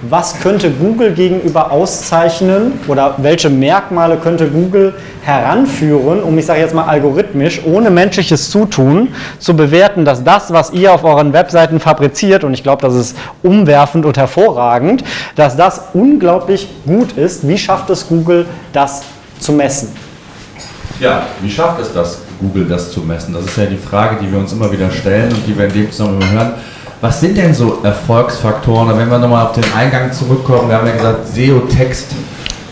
Was 0.07 0.39
könnte 0.39 0.69
Google 0.69 1.13
gegenüber 1.13 1.71
auszeichnen 1.71 2.73
oder 2.87 3.15
welche 3.17 3.49
Merkmale 3.49 4.17
könnte 4.17 4.47
Google 4.47 4.93
heranführen, 5.23 6.21
um 6.21 6.37
ich 6.37 6.45
sage 6.45 6.59
jetzt 6.59 6.75
mal 6.75 6.85
algorithmisch, 6.85 7.61
ohne 7.65 7.89
menschliches 7.89 8.51
Zutun 8.51 9.07
zu 9.39 9.55
bewerten, 9.55 10.05
dass 10.05 10.23
das, 10.23 10.53
was 10.53 10.71
ihr 10.73 10.93
auf 10.93 11.03
euren 11.03 11.33
Webseiten 11.33 11.79
fabriziert, 11.79 12.43
und 12.43 12.53
ich 12.53 12.61
glaube, 12.61 12.83
das 12.83 12.93
ist 12.93 13.17
umwerfend 13.41 14.05
und 14.05 14.17
hervorragend, 14.17 15.03
dass 15.35 15.55
das 15.55 15.81
unglaublich 15.93 16.67
gut 16.85 17.13
ist. 17.13 17.47
Wie 17.47 17.57
schafft 17.57 17.89
es 17.89 18.07
Google, 18.07 18.45
das 18.73 19.01
zu 19.39 19.53
messen? 19.53 19.89
Ja, 20.99 21.23
wie 21.41 21.49
schafft 21.49 21.81
es 21.81 21.91
das, 21.93 22.19
Google 22.39 22.65
das 22.65 22.91
zu 22.91 22.99
messen? 22.99 23.33
Das 23.33 23.45
ist 23.45 23.57
ja 23.57 23.65
die 23.65 23.77
Frage, 23.77 24.17
die 24.21 24.31
wir 24.31 24.37
uns 24.37 24.53
immer 24.53 24.71
wieder 24.71 24.91
stellen 24.91 25.33
und 25.33 25.47
die 25.47 25.57
wir 25.57 25.65
in 25.65 25.73
dem 25.73 25.91
Zusammenhang 25.91 26.31
hören. 26.31 26.53
Was 27.01 27.19
sind 27.19 27.37
denn 27.37 27.53
so 27.53 27.79
Erfolgsfaktoren? 27.83 28.97
Wenn 28.97 29.09
wir 29.09 29.19
nochmal 29.19 29.45
auf 29.45 29.51
den 29.51 29.65
Eingang 29.75 30.11
zurückkommen, 30.11 30.69
wir 30.69 30.77
haben 30.77 30.87
ja 30.87 30.93
gesagt 30.93 31.27
SEO-Text. 31.27 32.07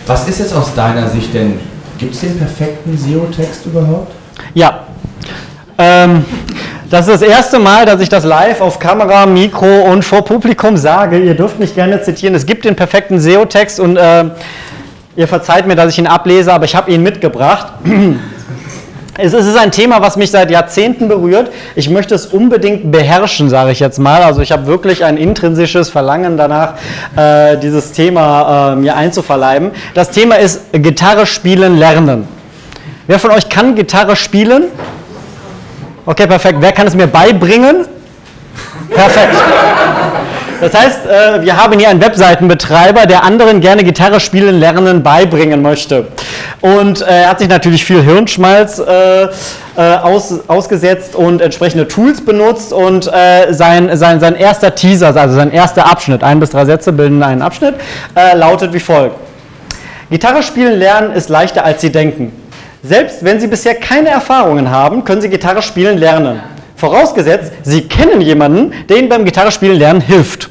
Was 0.07 0.27
ist 0.27 0.39
es 0.39 0.53
aus 0.53 0.73
deiner 0.73 1.09
Sicht 1.09 1.33
denn? 1.33 1.59
Gibt 1.97 2.15
es 2.15 2.21
den 2.21 2.37
perfekten 2.37 2.97
SEO-Text 2.97 3.65
überhaupt? 3.65 4.11
Ja. 4.53 4.81
Ähm, 5.77 6.25
das 6.89 7.07
ist 7.07 7.21
das 7.21 7.21
erste 7.21 7.59
Mal, 7.59 7.85
dass 7.85 8.01
ich 8.01 8.09
das 8.09 8.23
live 8.23 8.61
auf 8.61 8.79
Kamera, 8.79 9.25
Mikro 9.25 9.91
und 9.91 10.03
vor 10.03 10.23
Publikum 10.23 10.77
sage. 10.77 11.19
Ihr 11.19 11.35
dürft 11.35 11.59
mich 11.59 11.75
gerne 11.75 12.01
zitieren. 12.01 12.35
Es 12.35 12.45
gibt 12.45 12.65
den 12.65 12.75
perfekten 12.75 13.19
SEO-Text 13.19 13.79
und 13.79 13.97
äh, 13.97 14.25
ihr 15.15 15.27
verzeiht 15.27 15.67
mir, 15.67 15.75
dass 15.75 15.91
ich 15.91 15.99
ihn 15.99 16.07
ablese, 16.07 16.53
aber 16.53 16.65
ich 16.65 16.75
habe 16.75 16.91
ihn 16.91 17.03
mitgebracht. 17.03 17.73
Es 19.15 19.33
ist 19.33 19.55
ein 19.55 19.71
Thema, 19.71 20.01
was 20.01 20.17
mich 20.17 20.31
seit 20.31 20.49
Jahrzehnten 20.49 21.07
berührt. 21.07 21.51
Ich 21.75 21.87
möchte 21.87 22.15
es 22.15 22.25
unbedingt 22.25 22.91
beherrschen, 22.91 23.47
sage 23.47 23.71
ich 23.71 23.79
jetzt 23.79 23.99
mal. 23.99 24.23
Also 24.23 24.41
ich 24.41 24.51
habe 24.51 24.65
wirklich 24.65 25.05
ein 25.05 25.17
intrinsisches 25.17 25.89
Verlangen 25.89 26.35
danach, 26.35 26.73
äh, 27.15 27.57
dieses 27.57 27.91
Thema 27.91 28.73
äh, 28.73 28.75
mir 28.75 28.95
einzuverleiben. 28.95 29.69
Das 29.93 30.09
Thema 30.09 30.39
ist 30.39 30.61
Gitarre 30.73 31.27
spielen 31.27 31.77
lernen. 31.77 32.27
Wer 33.05 33.19
von 33.19 33.29
euch 33.29 33.49
kann 33.49 33.75
Gitarre 33.75 34.15
spielen? 34.15 34.63
Okay, 36.07 36.25
perfekt. 36.25 36.57
Wer 36.59 36.71
kann 36.71 36.87
es 36.87 36.95
mir 36.95 37.05
beibringen? 37.05 37.85
Perfekt. 38.89 39.35
Das 40.63 40.73
heißt, 40.73 41.05
äh, 41.05 41.41
wir 41.41 41.61
haben 41.61 41.77
hier 41.77 41.89
einen 41.89 41.99
Webseitenbetreiber, 42.01 43.05
der 43.05 43.25
anderen 43.25 43.59
gerne 43.59 43.83
Gitarre 43.83 44.21
spielen 44.21 44.61
lernen 44.61 45.03
beibringen 45.03 45.61
möchte. 45.61 46.07
Und 46.61 47.01
äh, 47.01 47.23
er 47.23 47.29
hat 47.31 47.39
sich 47.39 47.49
natürlich 47.49 47.83
viel 47.83 48.01
Hirnschmalz 48.01 48.79
äh, 48.79 49.27
aus, 49.75 50.39
ausgesetzt 50.47 51.15
und 51.15 51.41
entsprechende 51.41 51.85
Tools 51.89 52.23
benutzt 52.23 52.71
und 52.71 53.05
sein, 53.05 53.97
sein, 53.97 54.19
sein 54.19 54.35
erster 54.35 54.75
Teaser, 54.75 55.07
also 55.15 55.35
sein 55.35 55.51
erster 55.51 55.87
Abschnitt, 55.87 56.23
ein 56.23 56.39
bis 56.39 56.51
drei 56.51 56.63
Sätze 56.65 56.93
bilden 56.93 57.23
einen 57.23 57.41
Abschnitt, 57.41 57.73
lautet 58.35 58.71
wie 58.71 58.79
folgt. 58.79 59.15
Gitarre 60.11 60.43
spielen 60.43 60.77
lernen 60.77 61.13
ist 61.13 61.29
leichter 61.29 61.65
als 61.65 61.81
Sie 61.81 61.91
denken. 61.91 62.31
Selbst 62.83 63.25
wenn 63.25 63.39
Sie 63.39 63.47
bisher 63.47 63.73
keine 63.73 64.09
Erfahrungen 64.09 64.69
haben, 64.69 65.03
können 65.03 65.21
Sie 65.21 65.29
Gitarre 65.29 65.63
spielen 65.63 65.97
lernen. 65.97 66.39
Vorausgesetzt, 66.75 67.53
Sie 67.63 67.87
kennen 67.87 68.19
jemanden, 68.21 68.73
der 68.89 68.97
Ihnen 68.97 69.09
beim 69.09 69.25
Gitarrespielen 69.25 69.79
lernen 69.79 70.01
hilft. 70.01 70.49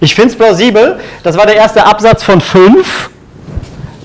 Ich 0.00 0.14
finde 0.14 0.30
es 0.30 0.36
plausibel. 0.36 0.98
Das 1.22 1.36
war 1.36 1.46
der 1.46 1.56
erste 1.56 1.84
Absatz 1.84 2.22
von 2.22 2.40
fünf. 2.40 3.10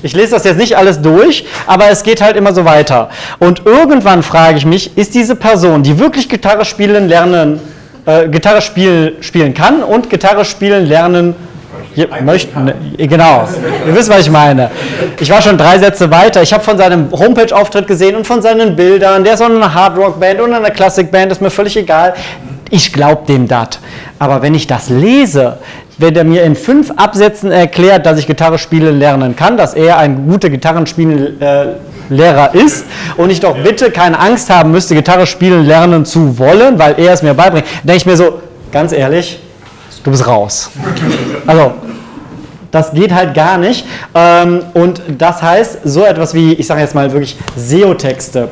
Ich 0.03 0.13
lese 0.13 0.31
das 0.31 0.43
jetzt 0.43 0.57
nicht 0.57 0.77
alles 0.77 1.01
durch, 1.01 1.45
aber 1.65 1.89
es 1.89 2.03
geht 2.03 2.21
halt 2.21 2.35
immer 2.35 2.53
so 2.53 2.63
weiter. 2.63 3.09
Und 3.39 3.65
irgendwann 3.65 4.21
frage 4.21 4.57
ich 4.57 4.65
mich, 4.65 4.95
ist 4.97 5.15
diese 5.15 5.35
Person, 5.35 5.81
die 5.81 5.97
wirklich 5.97 6.29
Gitarre 6.29 6.63
spielen 6.63 7.07
lernen, 7.07 7.59
äh, 8.05 8.27
Gitarre 8.27 8.61
spiel, 8.61 9.15
spielen 9.21 9.55
kann 9.55 9.81
und 9.81 10.11
Gitarre 10.11 10.45
spielen 10.45 10.85
lernen 10.85 11.33
möchte, 12.21 12.59
ne, 12.59 12.75
genau, 12.97 13.47
ihr 13.87 13.95
wisst, 13.95 14.09
was 14.09 14.21
ich 14.21 14.29
meine. 14.29 14.69
Ich 15.19 15.29
war 15.29 15.41
schon 15.41 15.57
drei 15.57 15.79
Sätze 15.79 16.11
weiter. 16.11 16.41
Ich 16.41 16.53
habe 16.53 16.63
von 16.63 16.77
seinem 16.77 17.09
Homepage-Auftritt 17.11 17.87
gesehen 17.87 18.15
und 18.15 18.27
von 18.27 18.41
seinen 18.41 18.75
Bildern. 18.75 19.23
Der 19.23 19.33
ist 19.33 19.41
auch 19.41 19.49
eine 19.49 19.73
Hardrock-Band 19.73 20.41
und 20.41 20.53
eine 20.53 20.71
Classic-Band, 20.71 21.31
ist 21.31 21.41
mir 21.41 21.49
völlig 21.49 21.77
egal. 21.77 22.13
Ich 22.69 22.91
glaube 22.91 23.23
dem 23.27 23.47
das. 23.47 23.79
Aber 24.19 24.41
wenn 24.41 24.53
ich 24.55 24.67
das 24.67 24.89
lese, 24.89 25.57
wenn 25.97 26.15
er 26.15 26.23
mir 26.23 26.43
in 26.43 26.55
fünf 26.55 26.91
Absätzen 26.95 27.51
erklärt, 27.51 28.05
dass 28.05 28.19
ich 28.19 28.27
Gitarre 28.27 28.57
spielen 28.57 28.99
lernen 28.99 29.35
kann, 29.35 29.57
dass 29.57 29.73
er 29.73 29.97
ein 29.97 30.27
guter 30.27 30.49
Gitarrenspiellehrer 30.49 32.53
ist 32.53 32.85
und 33.17 33.29
ich 33.29 33.39
doch 33.39 33.57
bitte 33.57 33.91
keine 33.91 34.19
Angst 34.19 34.49
haben 34.49 34.71
müsste, 34.71 34.95
Gitarre 34.95 35.25
spielen 35.25 35.65
lernen 35.65 36.05
zu 36.05 36.37
wollen, 36.37 36.77
weil 36.77 36.99
er 36.99 37.13
es 37.13 37.21
mir 37.21 37.33
beibringt, 37.33 37.65
denke 37.83 37.97
ich 37.97 38.05
mir 38.05 38.17
so, 38.17 38.41
ganz 38.71 38.91
ehrlich, 38.91 39.39
du 40.03 40.11
bist 40.11 40.27
raus. 40.27 40.69
Also, 41.47 41.75
das 42.71 42.91
geht 42.91 43.13
halt 43.13 43.35
gar 43.35 43.59
nicht. 43.59 43.85
Ähm, 44.15 44.63
und 44.73 44.99
das 45.17 45.43
heißt, 45.43 45.81
so 45.85 46.03
etwas 46.03 46.33
wie, 46.33 46.53
ich 46.53 46.65
sage 46.65 46.81
jetzt 46.81 46.95
mal 46.95 47.11
wirklich 47.11 47.37
SEO-Texte 47.55 48.49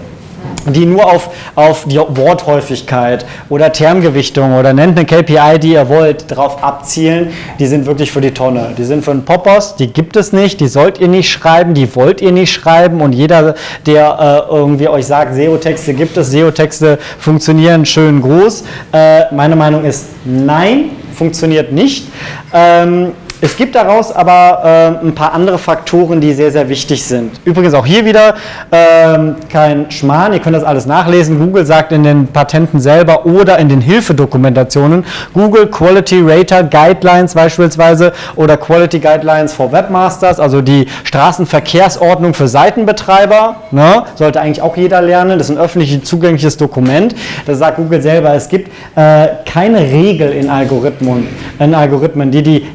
die 0.67 0.85
nur 0.85 1.05
auf, 1.05 1.29
auf 1.55 1.85
die 1.85 1.97
Worthäufigkeit 1.97 3.25
oder 3.49 3.71
Termgewichtung 3.71 4.57
oder 4.57 4.73
nennt 4.73 4.97
eine 4.97 5.05
KPI, 5.05 5.59
die 5.59 5.73
ihr 5.73 5.89
wollt, 5.89 6.29
darauf 6.31 6.63
abzielen, 6.63 7.31
die 7.59 7.67
sind 7.67 7.85
wirklich 7.85 8.11
für 8.11 8.21
die 8.21 8.31
Tonne. 8.31 8.73
Die 8.77 8.83
sind 8.83 9.03
für 9.03 9.11
den 9.11 9.25
Poppers, 9.25 9.75
die 9.75 9.87
gibt 9.87 10.15
es 10.15 10.33
nicht, 10.33 10.59
die 10.59 10.67
sollt 10.67 10.99
ihr 10.99 11.07
nicht 11.07 11.29
schreiben, 11.29 11.73
die 11.73 11.93
wollt 11.95 12.21
ihr 12.21 12.31
nicht 12.31 12.51
schreiben 12.51 13.01
und 13.01 13.13
jeder, 13.13 13.55
der 13.85 14.45
äh, 14.49 14.53
irgendwie 14.53 14.87
euch 14.87 15.05
sagt, 15.05 15.35
SEO-Texte 15.35 15.93
gibt 15.93 16.17
es, 16.17 16.31
SEO-Texte 16.31 16.99
funktionieren 17.19 17.85
schön 17.85 18.21
groß, 18.21 18.63
äh, 18.93 19.33
meine 19.33 19.55
Meinung 19.55 19.83
ist, 19.83 20.05
nein, 20.25 20.91
funktioniert 21.13 21.71
nicht. 21.71 22.07
Ähm, 22.53 23.11
es 23.43 23.57
gibt 23.57 23.75
daraus 23.75 24.15
aber 24.15 24.61
äh, 25.01 25.05
ein 25.05 25.13
paar 25.13 25.33
andere 25.33 25.57
Faktoren, 25.57 26.21
die 26.21 26.31
sehr, 26.31 26.49
sehr 26.49 26.69
wichtig 26.69 27.03
sind. 27.03 27.41
Übrigens 27.43 27.73
auch 27.73 27.85
hier 27.85 28.05
wieder 28.05 28.35
äh, 28.71 29.17
kein 29.51 29.91
Schmarrn, 29.91 30.31
ihr 30.31 30.39
könnt 30.39 30.55
das 30.55 30.63
alles 30.63 30.85
nachlesen. 30.85 31.39
Google 31.39 31.65
sagt 31.65 31.91
in 31.91 32.03
den 32.03 32.27
Patenten 32.27 32.79
selber 32.79 33.25
oder 33.25 33.59
in 33.59 33.67
den 33.67 33.81
Hilfedokumentationen, 33.81 35.03
Google 35.33 35.67
Quality 35.67 36.21
Rater 36.25 36.63
Guidelines 36.63 37.33
beispielsweise 37.33 38.13
oder 38.37 38.55
Quality 38.55 38.99
Guidelines 38.99 39.51
for 39.51 39.73
Webmasters, 39.73 40.39
also 40.39 40.61
die 40.61 40.87
Straßenverkehrsordnung 41.03 42.33
für 42.33 42.47
Seitenbetreiber, 42.47 43.57
ne, 43.71 44.03
sollte 44.15 44.39
eigentlich 44.39 44.61
auch 44.61 44.77
jeder 44.77 45.01
lernen. 45.01 45.37
Das 45.37 45.49
ist 45.49 45.57
ein 45.57 45.61
öffentlich 45.61 46.01
zugängliches 46.05 46.55
Dokument. 46.55 47.13
Da 47.45 47.55
sagt 47.55 47.75
Google 47.75 48.01
selber, 48.01 48.33
es 48.35 48.47
gibt 48.47 48.69
äh, 48.95 49.27
keine 49.45 49.79
Regel 49.81 50.31
in 50.31 50.49
Algorithmen, 50.49 51.27
in 51.59 51.75
Algorithmen, 51.75 52.31
die 52.31 52.41
die 52.41 52.67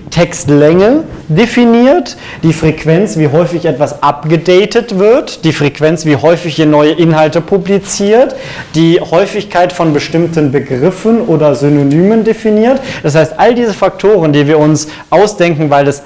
Textlänge 0.59 1.05
definiert, 1.29 2.17
die 2.43 2.53
Frequenz, 2.53 3.17
wie 3.17 3.29
häufig 3.29 3.65
etwas 3.65 4.03
abgedatet 4.03 4.99
wird, 4.99 5.45
die 5.45 5.53
Frequenz, 5.53 6.05
wie 6.05 6.17
häufig 6.17 6.59
ihr 6.59 6.67
neue 6.67 6.93
Inhalte 6.93 7.41
publiziert, 7.41 8.35
die 8.75 9.01
Häufigkeit 9.01 9.73
von 9.73 9.93
bestimmten 9.93 10.51
Begriffen 10.51 11.23
oder 11.23 11.55
Synonymen 11.55 12.25
definiert. 12.25 12.81
Das 13.03 13.15
heißt, 13.15 13.35
all 13.39 13.55
diese 13.55 13.73
Faktoren, 13.73 14.33
die 14.33 14.47
wir 14.47 14.59
uns 14.59 14.89
ausdenken, 15.11 15.71
weil 15.71 15.87
es 15.87 16.03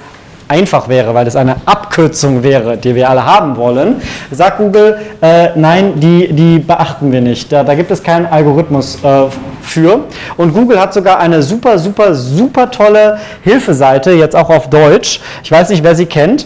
einfach 0.47 0.87
wäre, 0.87 1.15
weil 1.15 1.25
es 1.25 1.35
eine 1.35 1.55
Abkürzung 1.65 2.43
wäre, 2.43 2.77
die 2.77 2.93
wir 2.93 3.09
alle 3.09 3.25
haben 3.25 3.55
wollen, 3.55 4.01
sagt 4.29 4.57
Google, 4.57 4.99
äh, 5.21 5.49
nein, 5.55 5.93
die, 5.95 6.31
die 6.31 6.59
beachten 6.59 7.11
wir 7.11 7.21
nicht. 7.21 7.51
Da, 7.51 7.63
da 7.63 7.73
gibt 7.73 7.89
es 7.89 8.03
keinen 8.03 8.25
Algorithmus 8.25 8.99
äh, 9.03 9.27
für. 9.63 10.05
Und 10.37 10.53
Google 10.53 10.79
hat 10.79 10.93
sogar 10.93 11.19
eine 11.19 11.41
super, 11.41 11.79
super, 11.79 12.13
super 12.13 12.69
tolle 12.69 13.19
Hilfeseite, 13.41 14.11
jetzt 14.11 14.35
auch 14.35 14.49
auf 14.49 14.69
Deutsch. 14.69 15.21
Ich 15.43 15.51
weiß 15.51 15.69
nicht, 15.69 15.83
wer 15.83 15.95
sie 15.95 16.05
kennt. 16.05 16.45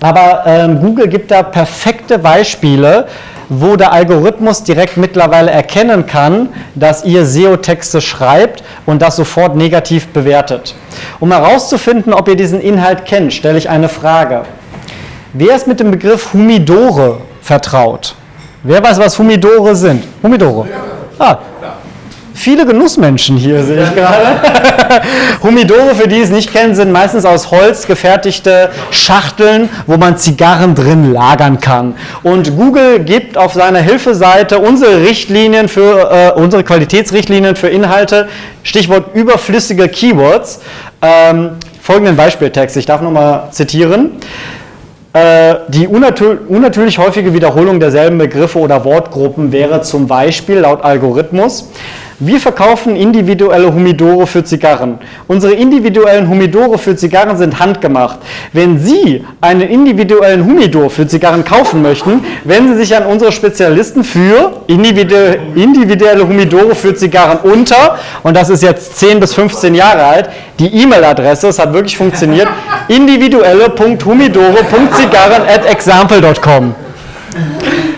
Aber 0.00 0.42
ähm, 0.46 0.80
Google 0.80 1.06
gibt 1.06 1.30
da 1.30 1.44
perfekte 1.44 2.18
Beispiele, 2.18 3.06
wo 3.48 3.76
der 3.76 3.92
Algorithmus 3.92 4.64
direkt 4.64 4.96
mittlerweile 4.96 5.50
erkennen 5.50 6.06
kann, 6.06 6.48
dass 6.74 7.04
ihr 7.04 7.24
SEO-Texte 7.24 8.00
schreibt 8.00 8.64
und 8.86 9.02
das 9.02 9.16
sofort 9.16 9.54
negativ 9.56 10.08
bewertet. 10.08 10.74
Um 11.20 11.30
herauszufinden, 11.30 12.14
ob 12.14 12.28
ihr 12.28 12.36
diesen 12.36 12.60
Inhalt 12.60 13.04
kennt, 13.04 13.32
stelle 13.32 13.58
ich 13.58 13.68
eine 13.68 13.88
Frage. 13.88 14.42
Wer 15.34 15.54
ist 15.54 15.66
mit 15.66 15.80
dem 15.80 15.90
Begriff 15.90 16.32
Humidore 16.32 17.18
vertraut? 17.40 18.14
Wer 18.64 18.82
weiß, 18.82 18.98
was 18.98 19.18
Humidore 19.18 19.74
sind? 19.76 20.04
Humidore. 20.22 20.66
Ah, 21.18 21.38
viele 22.42 22.66
Genussmenschen 22.66 23.36
hier, 23.36 23.62
sehe 23.62 23.84
ich 23.84 23.94
gerade. 23.94 24.40
Humidore, 25.42 25.94
für 25.94 26.08
die 26.08 26.20
es 26.20 26.30
nicht 26.30 26.52
kennen, 26.52 26.74
sind 26.74 26.90
meistens 26.90 27.24
aus 27.24 27.50
Holz 27.50 27.86
gefertigte 27.86 28.70
Schachteln, 28.90 29.68
wo 29.86 29.96
man 29.96 30.18
Zigarren 30.18 30.74
drin 30.74 31.12
lagern 31.12 31.60
kann. 31.60 31.94
Und 32.22 32.56
Google 32.56 32.98
gibt 33.00 33.38
auf 33.38 33.54
seiner 33.54 33.78
Hilfeseite 33.78 34.58
unsere 34.58 35.02
Richtlinien 35.02 35.68
für, 35.68 36.34
äh, 36.36 36.40
unsere 36.40 36.64
Qualitätsrichtlinien 36.64 37.54
für 37.54 37.68
Inhalte, 37.68 38.28
Stichwort 38.64 39.14
überflüssige 39.14 39.88
Keywords. 39.88 40.60
Ähm, 41.00 41.52
folgenden 41.80 42.16
Beispieltext, 42.16 42.76
ich 42.76 42.86
darf 42.86 43.00
nochmal 43.02 43.48
zitieren. 43.52 44.18
Äh, 45.12 45.56
die 45.68 45.86
unnatürlich 45.86 46.98
häufige 46.98 47.34
Wiederholung 47.34 47.78
derselben 47.80 48.16
Begriffe 48.16 48.58
oder 48.58 48.82
Wortgruppen 48.84 49.52
wäre 49.52 49.82
zum 49.82 50.06
Beispiel 50.06 50.60
laut 50.60 50.82
Algorithmus 50.82 51.68
wir 52.18 52.40
verkaufen 52.40 52.96
individuelle 52.96 53.72
Humidore 53.72 54.26
für 54.26 54.42
Zigarren. 54.44 54.98
Unsere 55.28 55.54
individuellen 55.54 56.28
Humidore 56.28 56.78
für 56.78 56.96
Zigarren 56.96 57.36
sind 57.36 57.58
handgemacht. 57.58 58.18
Wenn 58.52 58.78
Sie 58.78 59.24
einen 59.40 59.62
individuellen 59.62 60.44
Humidor 60.44 60.90
für 60.90 61.06
Zigarren 61.06 61.44
kaufen 61.44 61.80
möchten, 61.82 62.24
wenden 62.44 62.74
Sie 62.74 62.80
sich 62.80 62.96
an 62.96 63.06
unsere 63.06 63.30
Spezialisten 63.32 64.04
für 64.04 64.62
individuelle 64.66 66.26
Humidore 66.26 66.74
für 66.74 66.94
Zigarren 66.94 67.38
unter, 67.42 67.98
und 68.22 68.36
das 68.36 68.50
ist 68.50 68.62
jetzt 68.62 68.98
10 68.98 69.20
bis 69.20 69.32
15 69.34 69.74
Jahre 69.74 70.04
alt, 70.04 70.28
die 70.58 70.68
E-Mail-Adresse, 70.68 71.48
es 71.48 71.58
hat 71.58 71.72
wirklich 71.72 71.96
funktioniert, 71.96 72.48
individuelle.humidore.zigarren 72.88 75.42
at 75.48 75.64
example.com. 75.66 76.74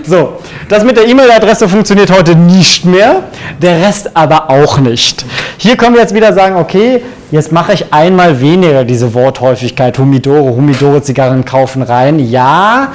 So, 0.06 0.38
das 0.68 0.84
mit 0.84 0.96
der 0.96 1.06
E-Mail-Adresse 1.06 1.68
funktioniert 1.68 2.10
heute 2.10 2.34
nicht 2.34 2.84
mehr, 2.84 3.24
der 3.60 3.80
Rest 3.80 4.16
aber 4.16 4.50
auch 4.50 4.78
nicht. 4.78 5.24
Hier 5.58 5.76
können 5.76 5.94
wir 5.94 6.02
jetzt 6.02 6.14
wieder 6.14 6.32
sagen, 6.32 6.56
okay, 6.56 7.02
jetzt 7.30 7.52
mache 7.52 7.74
ich 7.74 7.92
einmal 7.92 8.40
weniger 8.40 8.84
diese 8.84 9.14
Worthäufigkeit, 9.14 9.98
Humidore, 9.98 10.54
Humidore 10.54 11.02
Zigarren 11.02 11.44
kaufen 11.44 11.82
rein. 11.82 12.18
Ja, 12.18 12.92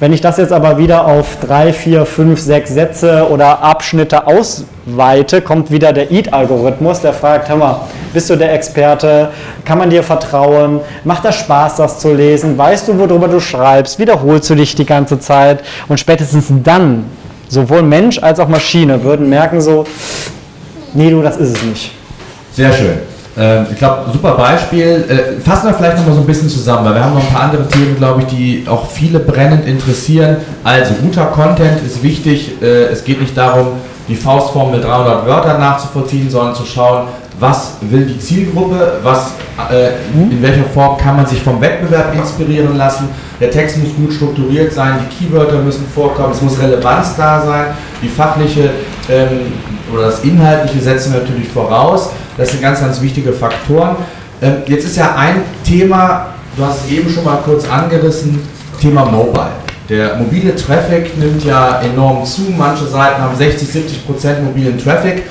wenn 0.00 0.12
ich 0.12 0.20
das 0.20 0.36
jetzt 0.36 0.52
aber 0.52 0.78
wieder 0.78 1.06
auf 1.06 1.38
drei, 1.44 1.72
vier, 1.72 2.06
fünf, 2.06 2.40
sechs 2.40 2.70
Sätze 2.70 3.26
oder 3.30 3.62
Abschnitte 3.62 4.28
ausweite, 4.28 5.42
kommt 5.42 5.72
wieder 5.72 5.92
der 5.92 6.12
EAT-Algorithmus, 6.12 7.00
der 7.00 7.12
fragt, 7.12 7.48
hör 7.48 7.56
mal, 7.56 7.80
bist 8.12 8.30
du 8.30 8.36
der 8.36 8.54
Experte? 8.54 9.30
Kann 9.64 9.78
man 9.78 9.90
dir 9.90 10.04
vertrauen? 10.04 10.80
Macht 11.02 11.24
das 11.24 11.34
Spaß, 11.36 11.76
das 11.76 11.98
zu 11.98 12.14
lesen? 12.14 12.56
Weißt 12.56 12.86
du, 12.86 12.96
worüber 12.96 13.26
du 13.26 13.40
schreibst? 13.40 13.98
Wiederholst 13.98 14.48
du 14.50 14.54
dich 14.54 14.76
die 14.76 14.86
ganze 14.86 15.18
Zeit? 15.18 15.64
Und 15.88 15.98
spätestens 15.98 16.46
dann, 16.62 17.06
sowohl 17.48 17.82
Mensch 17.82 18.22
als 18.22 18.38
auch 18.38 18.48
Maschine 18.48 19.02
würden 19.02 19.28
merken 19.28 19.60
so, 19.60 19.84
nee, 20.94 21.10
du, 21.10 21.22
das 21.22 21.36
ist 21.38 21.56
es 21.56 21.62
nicht. 21.64 21.90
Sehr 22.52 22.72
schön. 22.72 22.98
Ähm, 23.38 23.66
ich 23.70 23.78
glaube, 23.78 24.10
super 24.12 24.32
Beispiel. 24.32 25.04
Äh, 25.08 25.40
fassen 25.40 25.68
wir 25.68 25.74
vielleicht 25.74 25.98
nochmal 25.98 26.14
so 26.14 26.20
ein 26.20 26.26
bisschen 26.26 26.48
zusammen, 26.48 26.84
weil 26.86 26.94
wir 26.94 27.04
haben 27.04 27.14
noch 27.14 27.22
ein 27.22 27.32
paar 27.32 27.42
andere 27.42 27.68
Themen, 27.68 27.96
glaube 27.96 28.22
ich, 28.22 28.26
die 28.26 28.64
auch 28.68 28.90
viele 28.90 29.20
brennend 29.20 29.66
interessieren. 29.66 30.38
Also, 30.64 30.94
guter 30.94 31.26
Content 31.26 31.80
ist 31.86 32.02
wichtig. 32.02 32.60
Äh, 32.60 32.86
es 32.86 33.04
geht 33.04 33.20
nicht 33.20 33.36
darum, 33.36 33.68
die 34.08 34.16
Faustform 34.16 34.72
mit 34.72 34.82
300 34.82 35.26
Wörtern 35.26 35.60
nachzuvollziehen, 35.60 36.30
sondern 36.30 36.54
zu 36.54 36.64
schauen, 36.64 37.08
was 37.38 37.74
will 37.82 38.06
die 38.06 38.18
Zielgruppe, 38.18 38.98
was, 39.02 39.32
äh, 39.70 39.90
in 40.14 40.42
welcher 40.42 40.64
Form 40.64 40.98
kann 40.98 41.16
man 41.16 41.26
sich 41.26 41.40
vom 41.40 41.60
Wettbewerb 41.60 42.14
inspirieren 42.14 42.76
lassen. 42.76 43.08
Der 43.40 43.50
Text 43.50 43.76
muss 43.78 43.94
gut 43.94 44.12
strukturiert 44.12 44.72
sein, 44.72 44.98
die 45.00 45.26
Keywörter 45.26 45.58
müssen 45.58 45.86
vorkommen, 45.94 46.32
es 46.32 46.42
muss 46.42 46.60
Relevanz 46.60 47.14
da 47.16 47.40
sein, 47.40 47.66
die 48.02 48.08
fachliche 48.08 48.70
ähm, 49.08 49.52
oder 49.92 50.06
das 50.06 50.24
Inhaltliche 50.24 50.80
setzen 50.80 51.12
wir 51.12 51.20
natürlich 51.20 51.48
voraus. 51.48 52.10
Das 52.36 52.50
sind 52.50 52.62
ganz, 52.62 52.80
ganz 52.80 53.00
wichtige 53.00 53.32
Faktoren. 53.32 53.96
Ähm, 54.40 54.56
jetzt 54.66 54.84
ist 54.84 54.96
ja 54.96 55.14
ein 55.16 55.42
Thema, 55.64 56.34
du 56.56 56.64
hast 56.64 56.84
es 56.84 56.92
eben 56.92 57.10
schon 57.10 57.24
mal 57.24 57.38
kurz 57.44 57.68
angerissen, 57.68 58.40
Thema 58.80 59.04
Mobile. 59.04 59.50
Der 59.88 60.16
mobile 60.16 60.54
Traffic 60.54 61.16
nimmt 61.18 61.44
ja 61.44 61.80
enorm 61.80 62.24
zu. 62.24 62.42
Manche 62.56 62.84
Seiten 62.84 63.20
haben 63.22 63.36
60, 63.36 63.66
70 63.66 64.06
Prozent 64.06 64.44
mobilen 64.44 64.78
Traffic. 64.78 65.22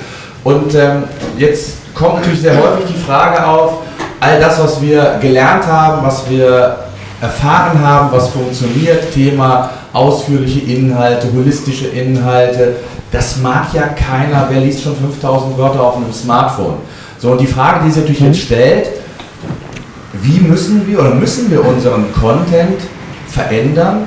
Und 0.42 0.74
ähm, 0.74 1.04
jetzt 1.36 1.94
kommt 1.94 2.16
natürlich 2.16 2.40
sehr 2.40 2.56
häufig 2.56 2.86
die 2.92 2.98
Frage 2.98 3.46
auf, 3.46 3.82
all 4.20 4.40
das, 4.40 4.60
was 4.60 4.82
wir 4.82 5.18
gelernt 5.20 5.66
haben, 5.66 6.04
was 6.04 6.28
wir 6.28 6.76
erfahren 7.20 7.80
haben, 7.80 8.10
was 8.12 8.28
funktioniert, 8.28 9.12
Thema 9.12 9.70
ausführliche 9.92 10.60
Inhalte, 10.60 11.28
holistische 11.32 11.88
Inhalte, 11.88 12.76
das 13.10 13.38
mag 13.38 13.72
ja 13.72 13.88
keiner, 13.88 14.46
wer 14.50 14.60
liest 14.60 14.82
schon 14.82 14.96
5000 14.96 15.56
Wörter 15.56 15.82
auf 15.82 15.96
einem 15.96 16.12
Smartphone. 16.12 16.74
So, 17.18 17.32
und 17.32 17.40
die 17.40 17.46
Frage, 17.46 17.84
die 17.84 17.90
sich 17.90 18.02
natürlich 18.02 18.20
jetzt 18.20 18.40
stellt, 18.40 18.88
wie 20.12 20.40
müssen 20.40 20.86
wir 20.86 21.00
oder 21.00 21.10
müssen 21.10 21.50
wir 21.50 21.64
unseren 21.64 22.12
Content 22.12 22.80
verändern, 23.28 24.06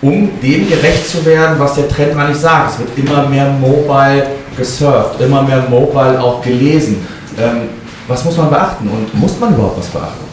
um 0.00 0.28
dem 0.42 0.68
gerecht 0.68 1.08
zu 1.08 1.24
werden, 1.24 1.58
was 1.58 1.74
der 1.74 1.88
Trend 1.88 2.16
eigentlich 2.16 2.38
sagt. 2.38 2.72
Es 2.72 2.78
wird 2.78 2.98
immer 2.98 3.26
mehr 3.28 3.50
mobile 3.60 4.26
gesurft, 4.56 5.20
immer 5.20 5.42
mehr 5.42 5.64
mobile 5.68 6.20
auch 6.20 6.42
gelesen. 6.42 7.06
Ähm, 7.38 7.68
was 8.08 8.24
muss 8.24 8.36
man 8.36 8.50
beachten 8.50 8.88
und 8.88 9.14
muss 9.14 9.38
man 9.38 9.54
überhaupt 9.54 9.78
was 9.78 9.86
beachten? 9.86 10.24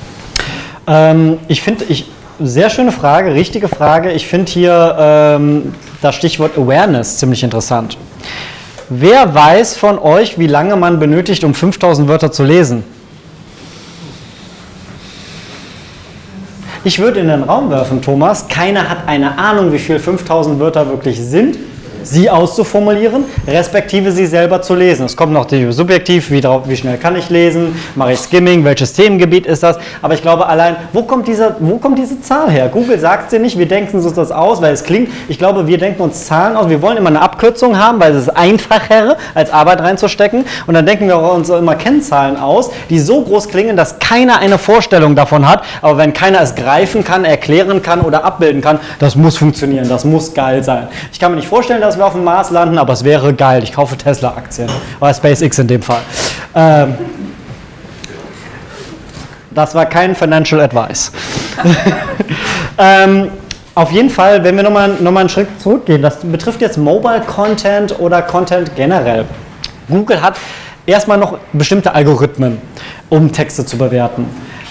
Ähm, 0.87 1.37
ich 1.47 1.61
finde, 1.61 1.85
ich, 1.85 2.09
sehr 2.41 2.69
schöne 2.69 2.91
Frage, 2.91 3.33
richtige 3.33 3.67
Frage. 3.67 4.11
Ich 4.11 4.27
finde 4.27 4.51
hier 4.51 4.95
ähm, 4.99 5.73
das 6.01 6.15
Stichwort 6.15 6.57
Awareness 6.57 7.17
ziemlich 7.17 7.43
interessant. 7.43 7.97
Wer 8.89 9.35
weiß 9.35 9.77
von 9.77 9.99
euch, 9.99 10.39
wie 10.39 10.47
lange 10.47 10.75
man 10.75 10.99
benötigt, 10.99 11.43
um 11.43 11.53
5000 11.53 12.07
Wörter 12.07 12.31
zu 12.31 12.43
lesen? 12.43 12.83
Ich 16.83 16.97
würde 16.97 17.19
in 17.19 17.27
den 17.27 17.43
Raum 17.43 17.69
werfen, 17.69 18.01
Thomas. 18.01 18.47
Keiner 18.47 18.89
hat 18.89 19.07
eine 19.07 19.37
Ahnung, 19.37 19.71
wie 19.71 19.79
viel 19.79 19.99
5000 19.99 20.59
Wörter 20.59 20.89
wirklich 20.89 21.19
sind 21.19 21.57
sie 22.03 22.29
auszuformulieren, 22.29 23.25
respektive 23.47 24.11
sie 24.11 24.25
selber 24.25 24.61
zu 24.61 24.75
lesen. 24.75 25.05
Es 25.05 25.15
kommt 25.15 25.33
noch 25.33 25.45
die 25.45 25.71
subjektiv, 25.71 26.31
wie, 26.31 26.41
drauf, 26.41 26.63
wie 26.67 26.77
schnell 26.77 26.97
kann 26.97 27.15
ich 27.15 27.29
lesen, 27.29 27.75
mache 27.95 28.13
ich 28.13 28.19
Skimming, 28.19 28.63
welches 28.63 28.93
Themengebiet 28.93 29.45
ist 29.45 29.63
das. 29.63 29.77
Aber 30.01 30.13
ich 30.13 30.21
glaube 30.21 30.47
allein, 30.47 30.75
wo 30.93 31.03
kommt, 31.03 31.27
diese, 31.27 31.55
wo 31.59 31.77
kommt 31.77 31.97
diese 31.97 32.21
Zahl 32.21 32.49
her? 32.49 32.69
Google 32.69 32.99
sagt 32.99 33.31
sie 33.31 33.39
nicht, 33.39 33.57
wir 33.57 33.67
denken 33.67 33.97
uns 33.97 34.13
das 34.13 34.31
aus, 34.31 34.61
weil 34.61 34.73
es 34.73 34.83
klingt, 34.83 35.09
ich 35.27 35.37
glaube, 35.37 35.67
wir 35.67 35.77
denken 35.77 36.01
uns 36.01 36.25
Zahlen 36.25 36.55
aus, 36.55 36.69
wir 36.69 36.81
wollen 36.81 36.97
immer 36.97 37.09
eine 37.09 37.21
Abkürzung 37.21 37.77
haben, 37.77 37.99
weil 37.99 38.13
es 38.13 38.23
ist 38.23 38.29
einfacher, 38.29 39.17
als 39.35 39.51
Arbeit 39.51 39.81
reinzustecken. 39.81 40.45
Und 40.67 40.73
dann 40.73 40.85
denken 40.85 41.07
wir 41.07 41.19
uns 41.19 41.49
immer 41.49 41.75
Kennzahlen 41.75 42.37
aus, 42.37 42.71
die 42.89 42.99
so 42.99 43.21
groß 43.21 43.47
klingen, 43.49 43.77
dass 43.77 43.99
keiner 43.99 44.39
eine 44.39 44.57
Vorstellung 44.57 45.15
davon 45.15 45.47
hat. 45.47 45.63
Aber 45.81 45.97
wenn 45.97 46.13
keiner 46.13 46.41
es 46.41 46.55
greifen 46.55 47.03
kann, 47.03 47.25
erklären 47.25 47.81
kann 47.81 48.01
oder 48.01 48.23
abbilden 48.23 48.61
kann, 48.61 48.79
das 48.99 49.15
muss 49.15 49.37
funktionieren, 49.37 49.87
das 49.87 50.05
muss 50.05 50.33
geil 50.33 50.63
sein. 50.63 50.87
Ich 51.11 51.19
kann 51.19 51.31
mir 51.31 51.37
nicht 51.37 51.47
vorstellen, 51.47 51.81
dass 51.81 51.98
wir 51.99 52.05
auf 52.05 52.13
dem 52.13 52.23
Mars 52.23 52.49
landen, 52.49 52.77
aber 52.77 52.93
es 52.93 53.03
wäre 53.03 53.33
geil. 53.33 53.63
Ich 53.63 53.71
kaufe 53.71 53.97
Tesla-Aktien. 53.97 54.69
Oder 54.99 55.13
SpaceX 55.13 55.59
in 55.59 55.67
dem 55.67 55.81
Fall. 55.81 56.01
Ähm, 56.55 56.95
das 59.51 59.75
war 59.75 59.85
kein 59.85 60.15
Financial 60.15 60.61
Advice. 60.61 61.11
ähm, 62.77 63.29
auf 63.75 63.91
jeden 63.91 64.09
Fall, 64.09 64.43
wenn 64.43 64.55
wir 64.55 64.63
nochmal 64.63 64.89
noch 64.99 65.11
mal 65.11 65.21
einen 65.21 65.29
Schritt 65.29 65.47
zurückgehen, 65.59 66.01
das 66.01 66.17
betrifft 66.17 66.61
jetzt 66.61 66.77
Mobile 66.77 67.21
Content 67.21 67.99
oder 67.99 68.21
Content 68.21 68.75
generell. 68.75 69.25
Google 69.89 70.21
hat 70.21 70.37
erstmal 70.85 71.17
noch 71.17 71.37
bestimmte 71.53 71.93
Algorithmen, 71.93 72.61
um 73.09 73.31
Texte 73.31 73.65
zu 73.65 73.77
bewerten. 73.77 74.25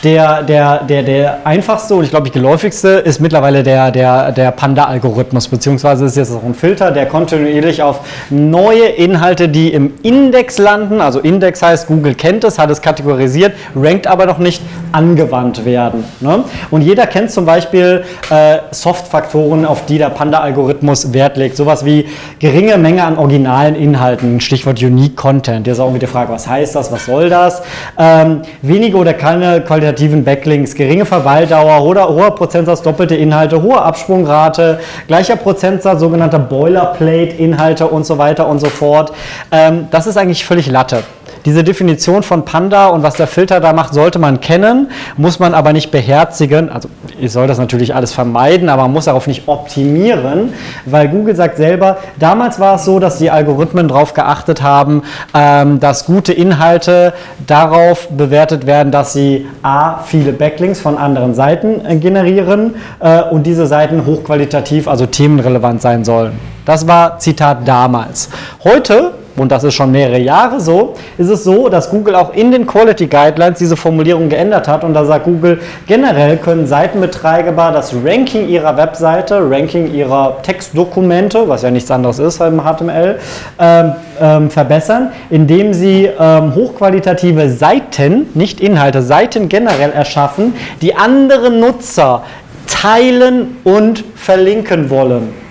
Der, 0.04 0.42
der, 0.42 0.84
der, 0.84 1.02
der 1.02 1.38
einfachste 1.44 1.94
und 1.94 2.04
ich 2.04 2.10
glaube, 2.10 2.26
die 2.26 2.32
geläufigste 2.32 2.88
ist 2.88 3.20
mittlerweile 3.20 3.62
der, 3.62 3.90
der, 3.90 4.32
der 4.32 4.50
Panda-Algorithmus, 4.52 5.48
beziehungsweise 5.48 6.04
ist 6.04 6.16
jetzt 6.16 6.32
auch 6.32 6.44
ein 6.44 6.54
Filter, 6.54 6.90
der 6.90 7.06
kontinuierlich 7.06 7.82
auf 7.82 8.00
neue 8.30 8.86
Inhalte, 8.86 9.48
die 9.48 9.72
im 9.72 9.94
Index 10.02 10.58
landen, 10.58 11.00
also 11.00 11.20
Index 11.20 11.62
heißt, 11.62 11.88
Google 11.88 12.14
kennt 12.14 12.44
es, 12.44 12.58
hat 12.58 12.70
es 12.70 12.80
kategorisiert, 12.80 13.54
rankt 13.74 14.06
aber 14.06 14.26
noch 14.26 14.38
nicht, 14.38 14.62
angewandt 14.92 15.64
werden. 15.64 16.04
Ne? 16.20 16.44
Und 16.70 16.82
jeder 16.82 17.06
kennt 17.06 17.30
zum 17.30 17.44
Beispiel 17.44 18.04
äh, 18.30 18.58
Soft-Faktoren, 18.70 19.64
auf 19.64 19.86
die 19.86 19.98
der 19.98 20.10
Panda-Algorithmus 20.10 21.12
Wert 21.12 21.36
legt. 21.36 21.56
Sowas 21.56 21.84
wie 21.84 22.06
geringe 22.38 22.78
Menge 22.78 23.04
an 23.04 23.18
originalen 23.18 23.74
Inhalten, 23.74 24.40
Stichwort 24.40 24.82
Unique 24.82 25.16
Content. 25.16 25.66
Jetzt 25.66 25.80
auch 25.80 25.90
wieder 25.90 26.00
die 26.00 26.06
Frage, 26.06 26.32
was 26.32 26.48
heißt 26.48 26.74
das, 26.74 26.90
was 26.92 27.06
soll 27.06 27.28
das? 27.28 27.62
Ähm, 27.98 28.42
wenige 28.62 28.96
oder 28.96 29.14
keine 29.14 29.60
qualitativen 29.88 30.24
Backlinks, 30.24 30.74
geringe 30.74 31.06
Verweildauer 31.06 31.82
oder 31.82 32.08
hoher 32.08 32.34
Prozentsatz 32.34 32.82
doppelte 32.82 33.14
Inhalte, 33.14 33.62
hohe 33.62 33.80
Absprungrate, 33.80 34.80
gleicher 35.06 35.36
Prozentsatz 35.36 36.00
sogenannter 36.00 36.38
Boilerplate-Inhalte 36.38 37.86
und 37.86 38.04
so 38.04 38.18
weiter 38.18 38.48
und 38.48 38.58
so 38.58 38.68
fort. 38.68 39.12
Ähm, 39.50 39.88
das 39.90 40.06
ist 40.06 40.16
eigentlich 40.16 40.44
völlig 40.44 40.66
Latte. 40.66 41.04
Diese 41.48 41.64
Definition 41.64 42.22
von 42.22 42.44
Panda 42.44 42.88
und 42.88 43.02
was 43.02 43.14
der 43.14 43.26
Filter 43.26 43.58
da 43.58 43.72
macht, 43.72 43.94
sollte 43.94 44.18
man 44.18 44.40
kennen, 44.40 44.90
muss 45.16 45.38
man 45.38 45.54
aber 45.54 45.72
nicht 45.72 45.90
beherzigen. 45.90 46.68
Also 46.68 46.90
ich 47.18 47.32
soll 47.32 47.46
das 47.46 47.56
natürlich 47.56 47.94
alles 47.94 48.12
vermeiden, 48.12 48.68
aber 48.68 48.82
man 48.82 48.92
muss 48.92 49.06
darauf 49.06 49.26
nicht 49.26 49.48
optimieren, 49.48 50.52
weil 50.84 51.08
Google 51.08 51.34
sagt 51.34 51.56
selber, 51.56 51.96
damals 52.18 52.60
war 52.60 52.74
es 52.74 52.84
so, 52.84 52.98
dass 52.98 53.16
die 53.16 53.30
Algorithmen 53.30 53.88
darauf 53.88 54.12
geachtet 54.12 54.60
haben, 54.60 55.04
ähm, 55.32 55.80
dass 55.80 56.04
gute 56.04 56.34
Inhalte 56.34 57.14
darauf 57.46 58.08
bewertet 58.10 58.66
werden, 58.66 58.92
dass 58.92 59.14
sie 59.14 59.46
a 59.62 60.02
viele 60.04 60.34
Backlinks 60.34 60.80
von 60.80 60.98
anderen 60.98 61.34
Seiten 61.34 61.80
äh, 61.86 61.96
generieren 61.96 62.74
äh, 63.00 63.22
und 63.22 63.44
diese 63.44 63.66
Seiten 63.66 64.04
hochqualitativ, 64.04 64.86
also 64.86 65.06
themenrelevant 65.06 65.80
sein 65.80 66.04
sollen. 66.04 66.38
Das 66.66 66.86
war 66.86 67.18
Zitat 67.18 67.66
damals. 67.66 68.28
Heute 68.62 69.12
und 69.40 69.52
das 69.52 69.64
ist 69.64 69.74
schon 69.74 69.90
mehrere 69.90 70.18
Jahre 70.18 70.60
so, 70.60 70.94
ist 71.16 71.28
es 71.28 71.44
so, 71.44 71.68
dass 71.68 71.90
Google 71.90 72.14
auch 72.14 72.34
in 72.34 72.50
den 72.50 72.66
Quality 72.66 73.06
Guidelines 73.06 73.58
diese 73.58 73.76
Formulierung 73.76 74.28
geändert 74.28 74.68
hat 74.68 74.84
und 74.84 74.94
da 74.94 75.04
sagt 75.04 75.24
Google, 75.24 75.60
generell 75.86 76.36
können 76.36 76.66
Seitenbetreiber 76.66 77.70
das 77.72 77.94
Ranking 78.04 78.48
ihrer 78.48 78.76
Webseite, 78.76 79.38
Ranking 79.50 79.92
ihrer 79.92 80.42
Textdokumente, 80.42 81.48
was 81.48 81.62
ja 81.62 81.70
nichts 81.70 81.90
anderes 81.90 82.18
ist 82.18 82.40
im 82.40 82.62
HTML, 82.62 83.18
ähm, 83.58 83.92
ähm, 84.20 84.50
verbessern, 84.50 85.12
indem 85.30 85.74
sie 85.74 86.08
ähm, 86.18 86.54
hochqualitative 86.54 87.50
Seiten, 87.50 88.28
nicht 88.34 88.60
Inhalte, 88.60 89.02
Seiten 89.02 89.48
generell 89.48 89.92
erschaffen, 89.92 90.54
die 90.82 90.94
andere 90.94 91.50
Nutzer 91.50 92.22
teilen 92.66 93.56
und 93.64 94.04
verlinken 94.14 94.90
wollen. 94.90 95.47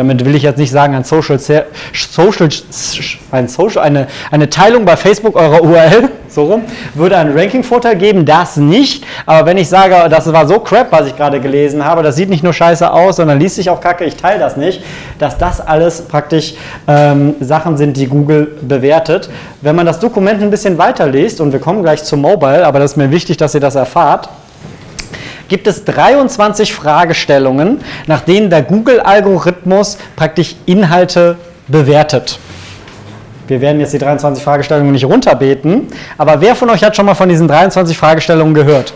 Damit 0.00 0.24
will 0.24 0.34
ich 0.34 0.44
jetzt 0.44 0.56
nicht 0.56 0.70
sagen, 0.70 0.94
ein 0.94 1.04
Social, 1.04 1.38
Social, 1.38 2.48
ein 3.32 3.48
Social 3.48 3.82
eine, 3.82 4.06
eine 4.30 4.48
Teilung 4.48 4.86
bei 4.86 4.96
Facebook 4.96 5.36
eurer 5.36 5.62
URL, 5.62 6.08
so 6.28 6.46
rum, 6.46 6.62
würde 6.94 7.18
einen 7.18 7.38
Ranking-Vorteil 7.38 7.96
geben, 7.96 8.24
das 8.24 8.56
nicht. 8.56 9.04
Aber 9.26 9.44
wenn 9.44 9.58
ich 9.58 9.68
sage, 9.68 10.08
das 10.08 10.32
war 10.32 10.48
so 10.48 10.58
crap, 10.60 10.90
was 10.90 11.06
ich 11.06 11.16
gerade 11.16 11.38
gelesen 11.38 11.84
habe, 11.84 12.02
das 12.02 12.16
sieht 12.16 12.30
nicht 12.30 12.42
nur 12.42 12.54
scheiße 12.54 12.90
aus, 12.90 13.16
sondern 13.16 13.38
liest 13.38 13.56
sich 13.56 13.68
auch 13.68 13.82
kacke, 13.82 14.06
ich 14.06 14.16
teile 14.16 14.38
das 14.38 14.56
nicht, 14.56 14.82
dass 15.18 15.36
das 15.36 15.60
alles 15.60 16.00
praktisch 16.08 16.54
ähm, 16.88 17.34
Sachen 17.40 17.76
sind, 17.76 17.98
die 17.98 18.06
Google 18.06 18.56
bewertet. 18.62 19.28
Wenn 19.60 19.76
man 19.76 19.84
das 19.84 20.00
Dokument 20.00 20.40
ein 20.40 20.50
bisschen 20.50 20.78
weiterliest, 20.78 21.42
und 21.42 21.52
wir 21.52 21.60
kommen 21.60 21.82
gleich 21.82 22.04
zum 22.04 22.22
Mobile, 22.22 22.64
aber 22.64 22.78
das 22.78 22.92
ist 22.92 22.96
mir 22.96 23.10
wichtig, 23.10 23.36
dass 23.36 23.54
ihr 23.54 23.60
das 23.60 23.74
erfahrt, 23.74 24.30
gibt 25.50 25.66
es 25.66 25.84
23 25.84 26.72
Fragestellungen, 26.72 27.80
nach 28.06 28.20
denen 28.20 28.48
der 28.48 28.62
Google-Algorithmus 28.62 29.98
praktisch 30.16 30.54
Inhalte 30.64 31.36
bewertet. 31.68 32.38
Wir 33.48 33.60
werden 33.60 33.80
jetzt 33.80 33.92
die 33.92 33.98
23 33.98 34.42
Fragestellungen 34.42 34.92
nicht 34.92 35.04
runterbeten, 35.04 35.88
aber 36.16 36.40
wer 36.40 36.54
von 36.54 36.70
euch 36.70 36.84
hat 36.84 36.96
schon 36.96 37.04
mal 37.04 37.14
von 37.14 37.28
diesen 37.28 37.48
23 37.48 37.98
Fragestellungen 37.98 38.54
gehört? 38.54 38.94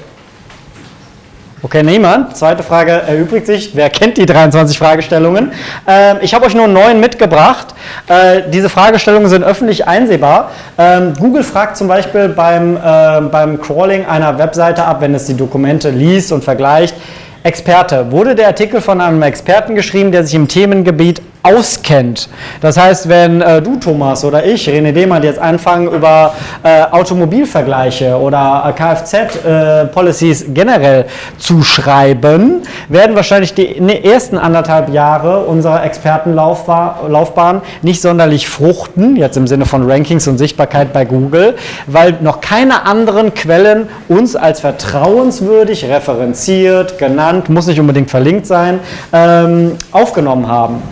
Okay, 1.65 1.83
niemand. 1.83 2.37
Zweite 2.37 2.63
Frage 2.63 2.91
erübrigt 2.91 3.47
sich. 3.47 3.75
Wer 3.75 3.89
kennt 3.89 4.19
die 4.19 4.27
23 4.27 4.77
Fragestellungen? 4.77 5.51
Ähm, 5.89 6.19
ich 6.21 6.35
habe 6.35 6.45
euch 6.45 6.55
nur 6.55 6.69
neun 6.69 7.01
mitgebracht. 7.01 7.69
Äh, 8.07 8.43
diese 8.53 8.69
Fragestellungen 8.69 9.31
sind 9.31 9.45
öffentlich 9.45 9.89
einsehbar. 9.89 10.51
Ähm, 10.77 11.15
Google 11.19 11.43
fragt 11.43 11.79
zum 11.79 11.89
Beispiel 11.89 12.29
beim, 12.29 12.77
äh, 12.77 13.21
beim 13.33 13.63
Crawling 13.63 14.05
einer 14.05 14.39
Webseite 14.39 14.85
ab, 14.85 15.01
wenn 15.01 15.15
es 15.15 15.25
die 15.25 15.39
Dokumente 15.39 15.89
liest 15.89 16.33
und 16.33 16.45
vergleicht. 16.45 16.97
Experte. 17.45 18.13
Wurde 18.13 18.35
der 18.35 18.49
Artikel 18.49 18.83
von 18.83 19.01
einem 19.01 19.23
Experten 19.23 19.75
geschrieben, 19.75 20.13
der 20.13 20.25
sich 20.25 20.35
im 20.35 20.49
Themengebiet 20.49 21.23
auskennt. 21.45 22.31
Das 22.63 22.79
heißt, 22.79 23.09
wenn 23.09 23.43
äh, 23.43 23.61
du, 23.61 23.77
Thomas, 23.77 24.25
oder 24.25 24.45
ich, 24.47 24.67
René 24.67 24.93
Dehmann, 24.93 25.23
jetzt 25.23 25.39
anfangen, 25.39 25.89
über 25.89 26.33
äh, 26.63 26.85
Automobilvergleiche 26.91 28.17
oder 28.19 28.65
äh, 28.67 28.73
Kfz-Policies 28.73 30.43
äh, 30.43 30.47
generell 30.49 31.05
zu 31.37 31.63
schreiben, 31.63 32.63
werden 32.89 33.15
wahrscheinlich 33.15 33.53
die 33.53 33.79
ersten 34.05 34.39
anderthalb 34.39 34.89
Jahre 34.89 35.41
unserer 35.41 35.85
Expertenlaufbahn 35.85 37.61
nicht 37.83 38.01
sonderlich 38.01 38.49
fruchten, 38.49 39.17
jetzt 39.17 39.37
im 39.37 39.47
Sinne 39.47 39.67
von 39.67 39.89
Rankings 39.89 40.27
und 40.27 40.39
Sichtbarkeit 40.39 40.95
bei 40.95 41.05
Google, 41.05 41.57
weil 41.87 42.17
noch 42.23 42.41
keine 42.41 42.87
anderen 42.87 43.35
Quellen 43.35 43.89
uns 44.09 44.35
als 44.35 44.61
vertrauenswürdig 44.61 45.85
referenziert, 45.85 46.97
genannt, 46.97 47.51
muss 47.51 47.67
nicht 47.67 47.81
unbedingt 47.81 48.11
verlinkt 48.11 48.47
sein, 48.47 48.81
ähm, 49.13 49.73
aufgenommen 49.93 50.49
haben. 50.49 50.83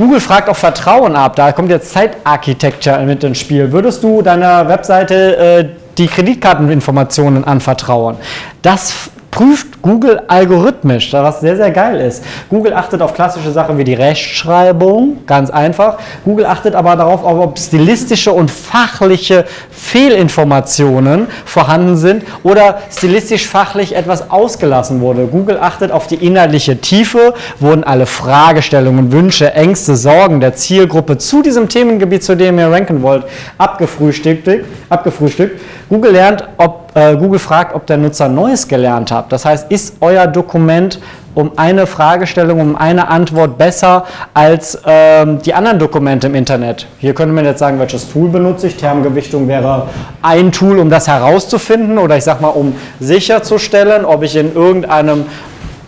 Google 0.00 0.20
fragt 0.20 0.48
auch 0.48 0.56
Vertrauen 0.56 1.14
ab. 1.14 1.36
Da 1.36 1.52
kommt 1.52 1.68
jetzt 1.68 1.92
Zeitarchitecture 1.92 3.04
mit 3.04 3.22
ins 3.22 3.36
Spiel. 3.36 3.70
Würdest 3.70 4.02
du 4.02 4.22
deiner 4.22 4.66
Webseite 4.66 5.36
äh, 5.36 5.68
die 5.98 6.06
Kreditkarteninformationen 6.06 7.44
anvertrauen? 7.44 8.16
Das 8.62 9.10
prüft 9.40 9.80
Google 9.80 10.20
algorithmisch, 10.28 11.14
was 11.14 11.40
sehr, 11.40 11.56
sehr 11.56 11.70
geil 11.70 11.98
ist. 11.98 12.22
Google 12.50 12.74
achtet 12.74 13.00
auf 13.00 13.14
klassische 13.14 13.50
Sachen 13.52 13.78
wie 13.78 13.84
die 13.84 13.94
Rechtschreibung, 13.94 15.24
ganz 15.26 15.48
einfach. 15.48 15.96
Google 16.26 16.44
achtet 16.44 16.74
aber 16.74 16.94
darauf, 16.94 17.24
ob 17.24 17.58
stilistische 17.58 18.32
und 18.32 18.50
fachliche 18.50 19.46
Fehlinformationen 19.70 21.26
vorhanden 21.46 21.96
sind 21.96 22.24
oder 22.42 22.80
stilistisch 22.90 23.48
fachlich 23.48 23.96
etwas 23.96 24.30
ausgelassen 24.30 25.00
wurde. 25.00 25.26
Google 25.26 25.58
achtet 25.58 25.90
auf 25.90 26.06
die 26.06 26.16
inhaltliche 26.16 26.76
Tiefe, 26.76 27.32
wurden 27.58 27.82
alle 27.82 28.04
Fragestellungen, 28.04 29.10
Wünsche, 29.10 29.54
Ängste, 29.54 29.96
Sorgen 29.96 30.40
der 30.40 30.54
Zielgruppe 30.54 31.16
zu 31.16 31.40
diesem 31.40 31.70
Themengebiet, 31.70 32.22
zu 32.22 32.36
dem 32.36 32.58
ihr 32.58 32.70
ranken 32.70 33.00
wollt, 33.00 33.24
abgefrühstückt. 33.56 34.50
abgefrühstückt. 34.90 35.58
Google 35.90 36.12
lernt, 36.12 36.48
ob 36.56 36.92
äh, 36.94 37.16
Google 37.16 37.40
fragt, 37.40 37.74
ob 37.74 37.84
der 37.84 37.96
Nutzer 37.96 38.28
Neues 38.28 38.68
gelernt 38.68 39.10
hat. 39.10 39.32
Das 39.32 39.44
heißt, 39.44 39.72
ist 39.72 39.96
euer 40.00 40.28
Dokument 40.28 41.00
um 41.34 41.50
eine 41.56 41.88
Fragestellung, 41.88 42.60
um 42.60 42.76
eine 42.76 43.08
Antwort 43.08 43.58
besser 43.58 44.04
als 44.32 44.80
ähm, 44.86 45.42
die 45.42 45.52
anderen 45.52 45.80
Dokumente 45.80 46.28
im 46.28 46.36
Internet. 46.36 46.86
Hier 46.98 47.12
könnte 47.12 47.34
man 47.34 47.44
jetzt 47.44 47.58
sagen, 47.58 47.80
welches 47.80 48.10
Tool 48.10 48.28
benutze 48.28 48.68
ich. 48.68 48.76
Termgewichtung 48.76 49.48
wäre 49.48 49.88
ein 50.22 50.52
Tool, 50.52 50.78
um 50.78 50.90
das 50.90 51.08
herauszufinden 51.08 51.98
oder 51.98 52.16
ich 52.16 52.24
sage 52.24 52.40
mal, 52.40 52.48
um 52.48 52.76
sicherzustellen, 53.00 54.04
ob 54.04 54.22
ich 54.22 54.36
in 54.36 54.54
irgendeinem 54.54 55.24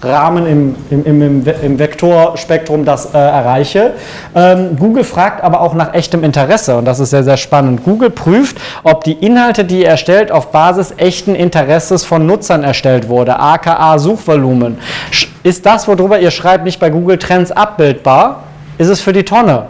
Rahmen 0.03 0.47
im, 0.47 0.75
im, 0.91 1.23
im, 1.23 1.47
im 1.63 1.79
Vektorspektrum 1.79 2.85
das 2.85 3.15
äh, 3.15 3.19
erreiche. 3.19 3.93
Ähm, 4.35 4.77
Google 4.79 5.05
fragt 5.05 5.45
aber 5.45 5.61
auch 5.61 5.75
nach 5.75 5.95
echtem 5.95 6.25
Interesse 6.25 6.77
und 6.77 6.85
das 6.85 6.99
ist 7.01 7.11
sehr, 7.11 7.25
sehr 7.25 7.37
spannend. 7.37 7.85
Google 7.85 8.11
prüft, 8.11 8.57
ob 8.83 9.05
die 9.05 9.13
Inhalte, 9.13 9.65
die 9.65 9.81
ihr 9.81 9.89
erstellt, 9.89 10.33
auf 10.33 10.51
Basis 10.51 10.95
echten 10.97 11.35
Interesses 11.35 12.05
von 12.05 12.27
Nutzern 12.27 12.65
erstellt 12.65 13.09
wurde, 13.09 13.39
aka 13.39 13.99
Suchvolumen. 13.99 14.79
Ist 15.43 15.67
das, 15.67 15.87
worüber 15.87 16.19
ihr 16.19 16.31
schreibt, 16.31 16.65
nicht 16.65 16.81
bei 16.81 16.91
Google 16.91 17.19
Trends 17.19 17.53
abbildbar? 17.53 18.45
Ist 18.79 18.89
es 18.89 19.01
für 19.01 19.13
die 19.13 19.25
Tonne? 19.25 19.67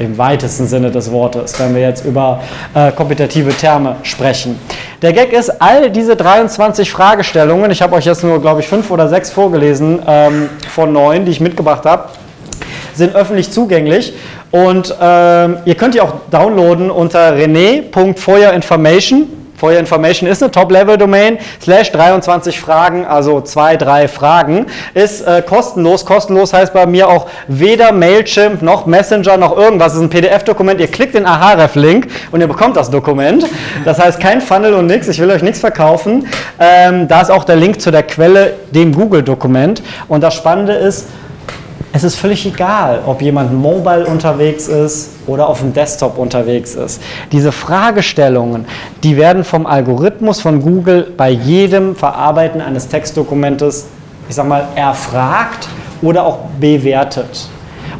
Im 0.00 0.18
weitesten 0.18 0.66
Sinne 0.66 0.90
des 0.90 1.12
Wortes, 1.12 1.58
wenn 1.60 1.74
wir 1.74 1.82
jetzt 1.82 2.04
über 2.04 2.40
äh, 2.74 2.90
kompetitive 2.92 3.50
Terme 3.50 3.96
sprechen. 4.02 4.58
Der 5.02 5.12
Gag 5.12 5.32
ist, 5.32 5.50
all 5.60 5.90
diese 5.90 6.16
23 6.16 6.90
Fragestellungen, 6.90 7.70
ich 7.70 7.82
habe 7.82 7.96
euch 7.96 8.06
jetzt 8.06 8.24
nur, 8.24 8.40
glaube 8.40 8.60
ich, 8.60 8.68
fünf 8.68 8.90
oder 8.90 9.08
sechs 9.08 9.30
vorgelesen 9.30 10.00
ähm, 10.06 10.48
von 10.68 10.92
neun, 10.92 11.24
die 11.24 11.32
ich 11.32 11.40
mitgebracht 11.40 11.84
habe, 11.84 12.10
sind 12.94 13.14
öffentlich 13.14 13.50
zugänglich 13.50 14.14
und 14.50 14.94
ähm, 15.00 15.58
ihr 15.64 15.74
könnt 15.74 15.94
die 15.94 16.00
auch 16.00 16.14
downloaden 16.30 16.90
unter 16.90 17.34
rené.feuerinformation 17.34 19.39
For 19.60 19.72
Your 19.72 19.78
Information 19.78 20.26
ist 20.26 20.42
eine 20.42 20.50
Top-Level-Domain, 20.50 21.36
slash 21.62 21.92
23 21.92 22.58
Fragen, 22.58 23.04
also 23.04 23.42
zwei, 23.42 23.76
drei 23.76 24.08
Fragen, 24.08 24.64
ist 24.94 25.20
äh, 25.20 25.42
kostenlos. 25.42 26.06
Kostenlos 26.06 26.54
heißt 26.54 26.72
bei 26.72 26.86
mir 26.86 27.10
auch 27.10 27.26
weder 27.46 27.92
Mailchimp 27.92 28.62
noch 28.62 28.86
Messenger 28.86 29.36
noch 29.36 29.54
irgendwas. 29.54 29.92
Es 29.92 29.98
ist 29.98 30.04
ein 30.04 30.08
PDF-Dokument. 30.08 30.80
Ihr 30.80 30.86
klickt 30.86 31.14
den 31.14 31.26
Ahref-Link 31.26 32.06
und 32.32 32.40
ihr 32.40 32.48
bekommt 32.48 32.74
das 32.74 32.90
Dokument. 32.90 33.44
Das 33.84 33.98
heißt 33.98 34.18
kein 34.18 34.40
Funnel 34.40 34.72
und 34.72 34.86
nichts. 34.86 35.08
Ich 35.08 35.20
will 35.20 35.30
euch 35.30 35.42
nichts 35.42 35.60
verkaufen. 35.60 36.26
Ähm, 36.58 37.06
da 37.06 37.20
ist 37.20 37.30
auch 37.30 37.44
der 37.44 37.56
Link 37.56 37.82
zu 37.82 37.90
der 37.90 38.04
Quelle, 38.04 38.54
dem 38.70 38.94
Google-Dokument. 38.94 39.82
Und 40.08 40.22
das 40.22 40.34
Spannende 40.36 40.72
ist, 40.72 41.06
es 41.92 42.04
ist 42.04 42.16
völlig 42.16 42.46
egal, 42.46 43.00
ob 43.04 43.20
jemand 43.20 43.52
mobile 43.52 44.06
unterwegs 44.06 44.68
ist 44.68 45.10
oder 45.26 45.48
auf 45.48 45.58
dem 45.58 45.72
Desktop 45.72 46.18
unterwegs 46.18 46.76
ist. 46.76 47.02
Diese 47.32 47.50
Fragestellungen, 47.50 48.66
die 49.02 49.16
werden 49.16 49.42
vom 49.42 49.66
Algorithmus 49.66 50.40
von 50.40 50.62
Google 50.62 51.12
bei 51.16 51.30
jedem 51.30 51.96
Verarbeiten 51.96 52.60
eines 52.60 52.86
Textdokumentes, 52.86 53.86
ich 54.28 54.36
sag 54.36 54.46
mal, 54.46 54.68
erfragt 54.76 55.68
oder 56.00 56.24
auch 56.24 56.38
bewertet. 56.60 57.48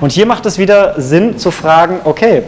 Und 0.01 0.12
hier 0.12 0.26
macht 0.26 0.47
es 0.47 0.57
wieder 0.59 0.95
Sinn 1.01 1.36
zu 1.36 1.51
fragen, 1.51 2.01
okay, 2.05 2.45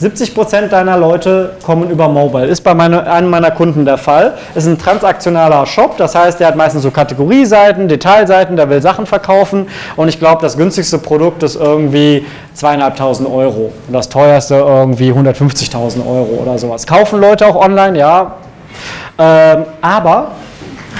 70% 0.00 0.68
deiner 0.68 0.96
Leute 0.96 1.52
kommen 1.62 1.90
über 1.90 2.08
Mobile. 2.08 2.46
Ist 2.46 2.62
bei 2.62 2.72
meine, 2.74 3.06
einem 3.10 3.28
meiner 3.28 3.50
Kunden 3.50 3.84
der 3.84 3.98
Fall. 3.98 4.34
Ist 4.54 4.66
ein 4.66 4.78
transaktionaler 4.78 5.66
Shop, 5.66 5.96
das 5.98 6.14
heißt, 6.14 6.40
der 6.40 6.48
hat 6.48 6.56
meistens 6.56 6.82
so 6.82 6.90
Kategorieseiten, 6.90 7.86
Detailseiten, 7.86 8.56
der 8.56 8.70
will 8.70 8.80
Sachen 8.80 9.06
verkaufen 9.06 9.68
und 9.96 10.08
ich 10.08 10.18
glaube, 10.18 10.40
das 10.40 10.56
günstigste 10.56 10.98
Produkt 10.98 11.42
ist 11.42 11.56
irgendwie 11.56 12.24
zweieinhalbtausend 12.54 13.28
Euro 13.28 13.72
und 13.86 13.92
das 13.92 14.08
teuerste 14.08 14.54
irgendwie 14.54 15.12
150.000 15.12 16.06
Euro 16.06 16.42
oder 16.42 16.56
sowas. 16.58 16.86
Kaufen 16.86 17.20
Leute 17.20 17.46
auch 17.46 17.56
online, 17.56 17.98
ja. 17.98 18.36
Ähm, 19.18 19.64
aber 19.82 20.32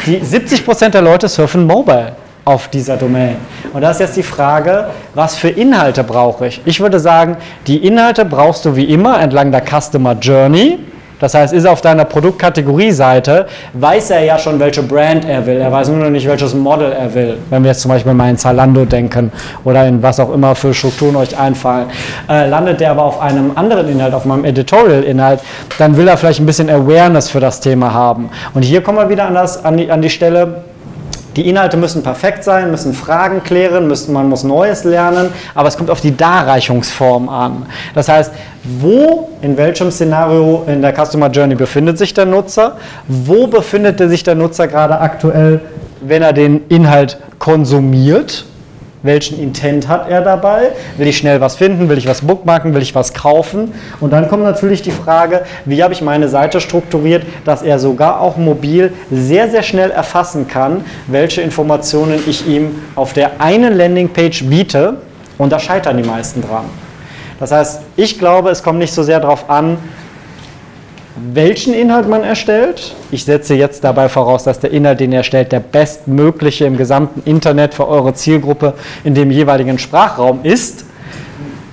die 0.07 0.19
70% 0.19 0.91
der 0.91 1.03
Leute 1.03 1.29
surfen 1.29 1.67
Mobile 1.67 2.13
auf 2.45 2.69
dieser 2.69 2.97
Domain. 2.97 3.37
Und 3.73 3.83
da 3.83 3.91
ist 3.91 4.01
jetzt 4.01 4.17
die 4.17 4.23
Frage, 4.23 4.87
was 5.15 5.37
für 5.37 5.49
Inhalte 5.49 6.03
brauche 6.03 6.47
ich? 6.49 6.61
Ich 6.65 6.81
würde 6.81 6.99
sagen, 6.99 7.37
die 7.67 7.87
Inhalte 7.87 8.25
brauchst 8.25 8.65
du 8.65 8.75
wie 8.75 8.85
immer 8.85 9.21
entlang 9.21 9.53
der 9.53 9.63
Customer 9.63 10.15
Journey. 10.15 10.79
Das 11.21 11.35
heißt, 11.35 11.53
ist 11.53 11.65
er 11.65 11.73
auf 11.73 11.83
deiner 11.83 12.07
Produktkategorie-Seite, 12.07 13.47
weiß 13.75 14.11
er 14.11 14.25
ja 14.25 14.39
schon, 14.39 14.59
welche 14.59 14.83
Brand 14.83 15.27
er 15.27 15.45
will. 15.45 15.59
Er 15.59 15.71
weiß 15.71 15.89
nur 15.89 15.99
noch 15.99 16.11
nicht, 16.11 16.27
welches 16.27 16.55
Model 16.55 16.93
er 16.93 17.15
will. 17.15 17.37
Wenn 17.51 17.63
wir 17.63 17.73
jetzt 17.73 17.83
zum 17.83 17.91
Beispiel 17.91 18.15
mal 18.15 18.31
in 18.31 18.39
Zalando 18.39 18.87
denken 18.87 19.31
oder 19.63 19.87
in 19.87 20.03
was 20.03 20.19
auch 20.19 20.33
immer 20.33 20.55
für 20.55 20.73
Strukturen 20.73 21.17
euch 21.17 21.39
einfallen. 21.39 21.89
Äh, 22.29 22.49
landet 22.49 22.81
der 22.81 22.93
aber 22.93 23.05
auf 23.05 23.21
einem 23.21 23.53
anderen 23.55 23.89
Inhalt, 23.91 24.15
auf 24.15 24.25
meinem 24.25 24.47
Editorial-Inhalt, 24.47 25.41
dann 25.79 25.95
will 25.97 26.09
er 26.09 26.17
vielleicht 26.17 26.41
ein 26.41 26.47
bisschen 26.47 26.71
Awareness 26.71 27.29
für 27.29 27.41
das 27.41 27.61
Thema 27.61 27.93
haben. 27.93 28.31
Und 28.55 28.63
hier 28.63 28.83
kommen 28.83 28.97
wir 28.97 29.11
wieder 29.11 29.27
an, 29.27 29.35
das, 29.35 29.63
an, 29.63 29.77
die, 29.77 29.91
an 29.91 30.01
die 30.01 30.11
Stelle, 30.11 30.63
die 31.37 31.49
Inhalte 31.49 31.77
müssen 31.77 32.03
perfekt 32.03 32.45
sein, 32.45 32.71
müssen 32.71 32.93
Fragen 32.93 33.43
klären, 33.43 33.87
müssen, 33.87 34.13
man 34.13 34.29
muss 34.29 34.43
Neues 34.43 34.85
lernen, 34.85 35.33
aber 35.55 35.69
es 35.69 35.77
kommt 35.77 35.91
auf 35.91 36.01
die 36.01 36.17
Darreichungsform 36.17 37.29
an. 37.29 37.67
Das 37.95 38.09
heißt, 38.09 38.33
wo, 38.65 39.31
in 39.41 39.57
welchem 39.57 39.91
Szenario 39.91 40.65
in 40.67 40.83
der 40.83 40.93
Customer 40.93 41.31
Journey 41.31 41.55
befindet 41.55 41.99
sich 41.99 42.13
der 42.15 42.27
Nutzer? 42.27 42.77
Wo 43.07 43.47
befindet 43.47 43.99
sich 43.99 44.23
der 44.23 44.35
Nutzer 44.35 44.69
gerade 44.69 45.01
aktuell, 45.01 45.61
wenn 46.01 46.23
er 46.23 46.33
den 46.33 46.67
Inhalt 46.69 47.19
konsumiert? 47.39 48.45
Welchen 49.03 49.41
Intent 49.41 49.89
hat 49.89 50.11
er 50.11 50.21
dabei? 50.21 50.73
Will 50.99 51.07
ich 51.07 51.17
schnell 51.17 51.41
was 51.41 51.57
finden? 51.57 51.89
Will 51.89 51.97
ich 51.97 52.07
was 52.07 52.21
bookmarken? 52.21 52.75
Will 52.75 52.83
ich 52.83 52.95
was 52.95 53.15
kaufen? 53.15 53.73
Und 53.99 54.13
dann 54.13 54.29
kommt 54.29 54.43
natürlich 54.43 54.83
die 54.83 54.91
Frage, 54.91 55.43
wie 55.65 55.83
habe 55.83 55.95
ich 55.95 56.03
meine 56.03 56.29
Seite 56.29 56.61
strukturiert, 56.61 57.25
dass 57.47 57.63
er 57.63 57.79
sogar 57.79 58.21
auch 58.21 58.37
mobil 58.37 58.93
sehr, 59.11 59.49
sehr 59.49 59.63
schnell 59.63 59.91
erfassen 59.91 60.49
kann, 60.49 60.85
welche 61.07 61.41
Informationen 61.41 62.23
ich 62.27 62.47
ihm 62.47 62.83
auf 62.95 63.15
der 63.15 63.41
einen 63.41 63.75
Landingpage 63.75 64.45
biete. 64.45 64.99
Und 65.39 65.51
da 65.51 65.59
scheitern 65.59 65.97
die 65.97 66.07
meisten 66.07 66.43
dran. 66.43 66.67
Das 67.39 67.53
heißt, 67.53 67.81
ich 67.97 68.19
glaube, 68.19 68.51
es 68.51 68.63
kommt 68.63 68.79
nicht 68.79 68.93
so 68.93 69.03
sehr 69.03 69.19
darauf 69.19 69.49
an, 69.49 69.79
welchen 71.33 71.75
Inhalt 71.75 72.09
man 72.09 72.23
erstellt. 72.23 72.95
Ich 73.11 73.25
setze 73.25 73.55
jetzt 73.55 73.85
dabei 73.85 74.09
voraus, 74.09 74.45
dass 74.45 74.61
der 74.61 74.71
Inhalt, 74.71 75.01
den 75.01 75.13
ihr 75.13 75.19
erstellt, 75.19 75.53
der 75.53 75.61
bestmögliche 75.61 76.65
im 76.65 76.77
gesamten 76.77 77.23
Internet 77.29 77.75
für 77.75 77.89
eure 77.89 78.15
Zielgruppe 78.15 78.75
in 79.05 79.15
dem 79.15 79.31
jeweiligen 79.31 79.79
Sprachraum 79.79 80.41
ist. 80.43 80.85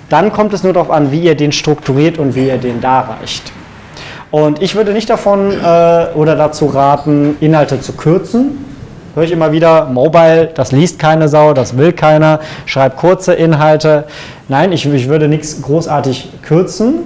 Dann 0.09 0.31
kommt 0.31 0.53
es 0.53 0.63
nur 0.63 0.73
darauf 0.73 0.91
an, 0.91 1.11
wie 1.11 1.21
ihr 1.21 1.35
den 1.35 1.51
strukturiert 1.51 2.17
und 2.17 2.35
wie 2.35 2.47
ihr 2.47 2.57
den 2.57 2.81
darreicht. 2.81 3.51
Und 4.31 4.61
ich 4.61 4.75
würde 4.75 4.93
nicht 4.93 5.09
davon 5.09 5.51
äh, 5.51 6.07
oder 6.15 6.35
dazu 6.35 6.65
raten, 6.67 7.37
Inhalte 7.39 7.79
zu 7.79 7.93
kürzen. 7.93 8.65
Höre 9.15 9.23
ich 9.23 9.31
immer 9.31 9.51
wieder, 9.51 9.85
Mobile, 9.85 10.51
das 10.53 10.71
liest 10.71 10.99
keine 10.99 11.27
Sau, 11.27 11.53
das 11.53 11.77
will 11.77 11.91
keiner, 11.91 12.39
schreibt 12.65 12.97
kurze 12.97 13.33
Inhalte. 13.33 14.05
Nein, 14.47 14.71
ich, 14.71 14.85
ich 14.85 15.09
würde 15.09 15.27
nichts 15.27 15.61
großartig 15.61 16.29
kürzen 16.43 17.05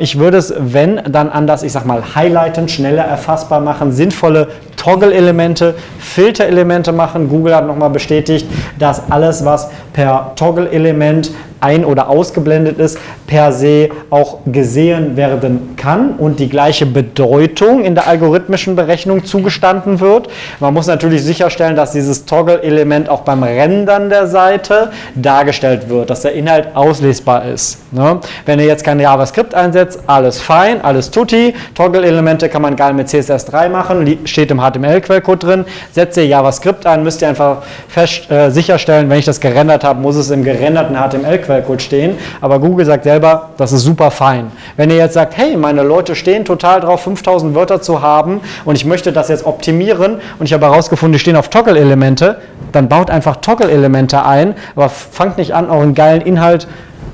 ich 0.00 0.18
würde 0.18 0.38
es, 0.38 0.52
wenn, 0.58 1.00
dann 1.08 1.28
anders, 1.28 1.62
ich 1.62 1.70
sag 1.70 1.86
mal, 1.86 2.02
highlighten, 2.16 2.68
schneller 2.68 3.04
erfassbar 3.04 3.60
machen, 3.60 3.92
sinnvolle 3.92 4.48
Toggle-Elemente, 4.76 5.76
Filter-Elemente 6.00 6.90
machen. 6.90 7.28
Google 7.28 7.54
hat 7.54 7.66
nochmal 7.68 7.90
bestätigt, 7.90 8.48
dass 8.78 9.10
alles, 9.10 9.44
was 9.44 9.70
per 9.92 10.32
Toggle-Element 10.34 11.30
ein- 11.62 11.84
oder 11.84 12.08
ausgeblendet 12.08 12.78
ist, 12.78 12.98
per 13.26 13.52
se 13.52 13.88
auch 14.10 14.38
gesehen 14.44 15.16
werden 15.16 15.74
kann 15.76 16.16
und 16.18 16.40
die 16.40 16.48
gleiche 16.48 16.86
Bedeutung 16.86 17.84
in 17.84 17.94
der 17.94 18.08
algorithmischen 18.08 18.76
Berechnung 18.76 19.24
zugestanden 19.24 20.00
wird. 20.00 20.28
Man 20.60 20.74
muss 20.74 20.86
natürlich 20.86 21.22
sicherstellen, 21.22 21.76
dass 21.76 21.92
dieses 21.92 22.24
Toggle-Element 22.24 23.08
auch 23.08 23.20
beim 23.20 23.42
Rendern 23.42 24.10
der 24.10 24.26
Seite 24.26 24.90
dargestellt 25.14 25.88
wird, 25.88 26.10
dass 26.10 26.22
der 26.22 26.32
Inhalt 26.32 26.68
auslesbar 26.74 27.46
ist. 27.46 27.78
Ne? 27.92 28.20
Wenn 28.44 28.58
ihr 28.58 28.66
jetzt 28.66 28.84
kein 28.84 28.98
JavaScript 28.98 29.54
einsetzt, 29.54 30.00
alles 30.06 30.40
fein, 30.40 30.84
alles 30.84 31.10
tutti. 31.10 31.54
Toggle-Elemente 31.74 32.48
kann 32.48 32.62
man 32.62 32.76
geil 32.76 32.92
mit 32.92 33.08
CSS3 33.08 33.68
machen, 33.68 34.18
steht 34.24 34.50
im 34.50 34.60
HTML-Quellcode 34.60 35.42
drin. 35.42 35.64
Setzt 35.92 36.16
ihr 36.16 36.26
JavaScript 36.26 36.86
ein, 36.86 37.04
müsst 37.04 37.22
ihr 37.22 37.28
einfach 37.28 37.62
fest, 37.88 38.30
äh, 38.30 38.50
sicherstellen, 38.50 39.08
wenn 39.08 39.18
ich 39.18 39.24
das 39.24 39.40
gerendert 39.40 39.84
habe, 39.84 40.00
muss 40.00 40.16
es 40.16 40.30
im 40.30 40.42
gerenderten 40.42 40.96
HTML-Quellcode 40.96 41.51
Quellcode 41.52 41.82
stehen, 41.82 42.16
aber 42.40 42.58
Google 42.58 42.86
sagt 42.86 43.04
selber, 43.04 43.50
das 43.56 43.72
ist 43.72 43.82
super 43.82 44.10
fein. 44.10 44.50
Wenn 44.76 44.90
ihr 44.90 44.96
jetzt 44.96 45.14
sagt, 45.14 45.36
hey, 45.36 45.56
meine 45.56 45.82
Leute 45.82 46.14
stehen 46.14 46.44
total 46.44 46.80
drauf, 46.80 47.02
5000 47.02 47.54
Wörter 47.54 47.82
zu 47.82 48.00
haben 48.00 48.40
und 48.64 48.76
ich 48.76 48.84
möchte 48.84 49.12
das 49.12 49.28
jetzt 49.28 49.44
optimieren 49.44 50.16
und 50.38 50.46
ich 50.46 50.52
habe 50.52 50.66
herausgefunden, 50.66 51.12
die 51.12 51.18
stehen 51.18 51.36
auf 51.36 51.48
Toggle-Elemente, 51.48 52.38
dann 52.72 52.88
baut 52.88 53.10
einfach 53.10 53.36
Toggle-Elemente 53.36 54.24
ein, 54.24 54.54
aber 54.74 54.88
fangt 54.88 55.36
nicht 55.38 55.54
an, 55.54 55.68
euren 55.68 55.94
geilen 55.94 56.22
Inhalt, 56.22 56.66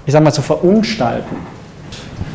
ich 0.06 0.12
sag 0.12 0.22
mal, 0.22 0.32
zu 0.32 0.42
verunstalten. 0.42 1.36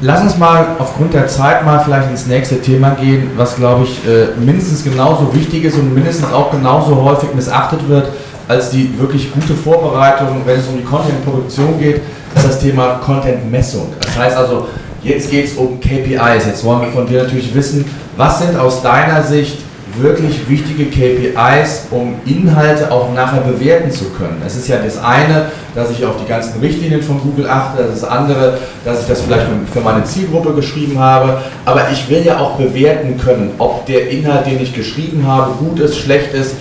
Lass 0.01 0.21
uns 0.21 0.37
mal 0.37 0.65
aufgrund 0.79 1.13
der 1.13 1.27
Zeit 1.27 1.63
mal 1.63 1.79
vielleicht 1.79 2.09
ins 2.09 2.27
nächste 2.27 2.59
Thema 2.59 2.89
gehen, 2.89 3.31
was 3.37 3.55
glaube 3.55 3.85
ich 3.85 4.05
äh, 4.05 4.37
mindestens 4.37 4.83
genauso 4.83 5.33
wichtig 5.33 5.63
ist 5.63 5.77
und 5.77 5.93
mindestens 5.93 6.33
auch 6.33 6.51
genauso 6.51 7.01
häufig 7.01 7.33
missachtet 7.33 7.87
wird 7.87 8.09
als 8.47 8.71
die 8.71 8.97
wirklich 8.99 9.31
gute 9.33 9.53
Vorbereitung, 9.53 10.41
wenn 10.45 10.59
es 10.59 10.67
um 10.67 10.77
die 10.77 10.83
Content-Produktion 10.83 11.79
geht, 11.79 12.01
ist 12.35 12.45
das 12.45 12.59
Thema 12.59 12.99
Content-Messung. 13.03 13.93
Das 14.01 14.17
heißt 14.17 14.37
also, 14.37 14.67
jetzt 15.03 15.29
geht 15.29 15.45
es 15.45 15.53
um 15.53 15.79
KPIs. 15.79 16.45
Jetzt 16.47 16.63
wollen 16.63 16.81
wir 16.81 16.89
von 16.89 17.07
dir 17.07 17.23
natürlich 17.23 17.53
wissen, 17.53 17.85
was 18.17 18.39
sind 18.39 18.57
aus 18.57 18.81
deiner 18.81 19.23
Sicht 19.23 19.59
wirklich 19.99 20.49
wichtige 20.49 20.85
KPIs, 20.85 21.87
um 21.91 22.15
Inhalte 22.25 22.91
auch 22.91 23.13
nachher 23.13 23.41
bewerten 23.41 23.91
zu 23.91 24.05
können. 24.05 24.41
Es 24.45 24.55
ist 24.55 24.67
ja 24.67 24.77
das 24.77 24.97
eine, 24.97 25.51
dass 25.75 25.91
ich 25.91 26.03
auf 26.05 26.15
die 26.17 26.27
ganzen 26.27 26.59
Richtlinien 26.59 27.01
von 27.01 27.19
Google 27.21 27.47
achte, 27.47 27.83
das 27.83 28.03
andere, 28.03 28.57
dass 28.85 29.01
ich 29.01 29.07
das 29.07 29.21
vielleicht 29.21 29.45
für 29.71 29.81
meine 29.81 30.03
Zielgruppe 30.03 30.53
geschrieben 30.53 30.97
habe, 30.99 31.41
aber 31.65 31.89
ich 31.91 32.09
will 32.09 32.25
ja 32.25 32.39
auch 32.39 32.57
bewerten 32.57 33.17
können, 33.17 33.51
ob 33.59 33.85
der 33.85 34.09
Inhalt, 34.09 34.47
den 34.47 34.61
ich 34.61 34.73
geschrieben 34.73 35.25
habe, 35.27 35.51
gut 35.59 35.79
ist, 35.79 35.97
schlecht 35.97 36.33
ist, 36.33 36.55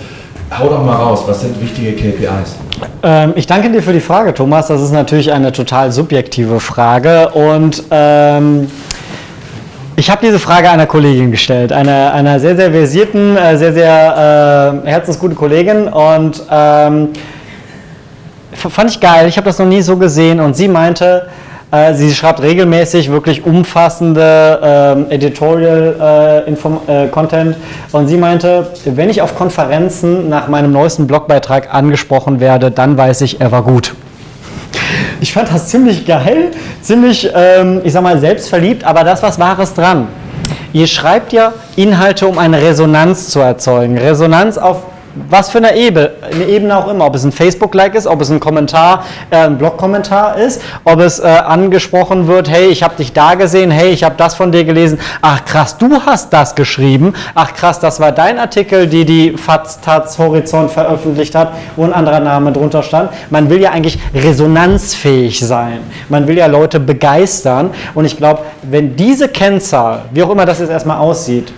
Hau 0.51 0.69
doch 0.69 0.83
mal 0.83 0.95
raus, 0.95 1.23
was 1.25 1.41
sind 1.41 1.59
wichtige 1.61 1.93
KPIs? 1.93 2.55
Ähm, 3.01 3.33
ich 3.35 3.47
danke 3.47 3.71
dir 3.71 3.81
für 3.81 3.93
die 3.93 3.99
Frage, 3.99 4.33
Thomas. 4.33 4.67
Das 4.67 4.81
ist 4.81 4.91
natürlich 4.91 5.31
eine 5.31 5.51
total 5.51 5.91
subjektive 5.91 6.59
Frage 6.59 7.29
und 7.29 7.83
ähm, 7.91 8.69
ich 9.95 10.09
habe 10.09 10.25
diese 10.25 10.39
Frage 10.39 10.69
einer 10.69 10.85
Kollegin 10.85 11.31
gestellt, 11.31 11.71
einer, 11.71 12.13
einer 12.13 12.39
sehr, 12.39 12.55
sehr 12.55 12.71
versierten, 12.71 13.37
äh, 13.37 13.57
sehr, 13.57 13.73
sehr 13.73 14.83
äh, 14.83 14.89
herzensgute 14.89 15.35
Kollegin 15.35 15.87
und 15.87 16.43
ähm, 16.51 17.09
fand 18.53 18.89
ich 18.89 18.99
geil. 18.99 19.27
Ich 19.27 19.37
habe 19.37 19.45
das 19.45 19.59
noch 19.59 19.65
nie 19.65 19.81
so 19.81 19.97
gesehen 19.97 20.39
und 20.39 20.55
sie 20.55 20.67
meinte, 20.67 21.27
äh, 21.73 21.93
sie 21.95 22.13
schreibt 22.13 22.43
regelmäßig 22.43 23.11
wirklich 23.11 23.45
umfassende 23.45 24.59
ähm, 24.61 25.07
Editorial-Content 25.09 27.55
äh, 27.55 27.97
und 27.97 28.07
sie 28.07 28.17
meinte, 28.17 28.67
wenn 28.85 29.09
ich 29.09 29.23
auf 29.23 29.35
Konferenzen 29.35 30.29
nach 30.29 30.47
meinem 30.47 30.71
neuesten 30.71 31.07
Blogbeitrag 31.07 31.73
angesprochen 31.73 32.39
werde, 32.39 32.69
dann 32.69 32.95
weiß 32.95 33.21
ich, 33.21 33.41
er 33.41 33.51
war 33.51 33.63
gut. 33.63 33.95
Ich 35.19 35.33
fand 35.33 35.51
das 35.51 35.67
ziemlich 35.67 36.05
geil, 36.05 36.51
ziemlich, 36.81 37.27
ähm, 37.33 37.81
ich 37.83 37.93
sag 37.93 38.03
mal, 38.03 38.19
selbstverliebt, 38.19 38.83
aber 38.83 39.03
das 39.03 39.23
was 39.23 39.39
Wahres 39.39 39.73
dran. 39.73 40.09
Ihr 40.73 40.85
schreibt 40.85 41.33
ja 41.33 41.53
Inhalte, 41.75 42.27
um 42.27 42.37
eine 42.37 42.61
Resonanz 42.61 43.29
zu 43.29 43.39
erzeugen. 43.39 43.97
Resonanz 43.97 44.59
auf 44.59 44.83
was 45.29 45.49
für 45.49 45.59
eine 45.59 45.75
Ebene, 45.75 46.11
eine 46.31 46.45
Ebene 46.45 46.77
auch 46.77 46.87
immer, 46.87 47.05
ob 47.05 47.15
es 47.15 47.23
ein 47.23 47.31
Facebook-Like 47.31 47.95
ist, 47.95 48.07
ob 48.07 48.21
es 48.21 48.29
ein 48.29 48.39
Kommentar, 48.39 49.05
äh, 49.29 49.37
ein 49.37 49.57
Blog-Kommentar 49.57 50.37
ist, 50.37 50.61
ob 50.83 50.99
es 50.99 51.19
äh, 51.19 51.27
angesprochen 51.27 52.27
wird, 52.27 52.49
hey, 52.49 52.67
ich 52.67 52.83
habe 52.83 52.95
dich 52.95 53.13
da 53.13 53.35
gesehen, 53.35 53.71
hey, 53.71 53.89
ich 53.89 54.03
habe 54.03 54.15
das 54.17 54.35
von 54.35 54.51
dir 54.51 54.63
gelesen, 54.63 54.99
ach 55.21 55.45
krass, 55.45 55.77
du 55.77 56.01
hast 56.05 56.33
das 56.33 56.55
geschrieben, 56.55 57.13
ach 57.35 57.53
krass, 57.53 57.79
das 57.79 57.99
war 57.99 58.11
dein 58.11 58.39
Artikel, 58.39 58.87
die 58.87 59.05
die 59.05 59.37
FAZ, 59.37 59.81
Taz, 59.81 60.17
Horizont 60.17 60.71
veröffentlicht 60.71 61.35
hat, 61.35 61.53
wo 61.75 61.83
ein 61.83 61.93
anderer 61.93 62.19
Name 62.19 62.51
drunter 62.51 62.83
stand. 62.83 63.11
Man 63.29 63.49
will 63.49 63.61
ja 63.61 63.71
eigentlich 63.71 63.99
resonanzfähig 64.15 65.39
sein, 65.39 65.79
man 66.09 66.27
will 66.27 66.37
ja 66.37 66.47
Leute 66.47 66.79
begeistern. 66.79 67.71
Und 67.93 68.05
ich 68.05 68.17
glaube, 68.17 68.41
wenn 68.63 68.95
diese 68.95 69.27
Kennzahl, 69.27 70.03
wie 70.11 70.23
auch 70.23 70.29
immer 70.29 70.45
das 70.45 70.59
jetzt 70.59 70.69
erstmal 70.69 70.97
aussieht, 70.97 71.53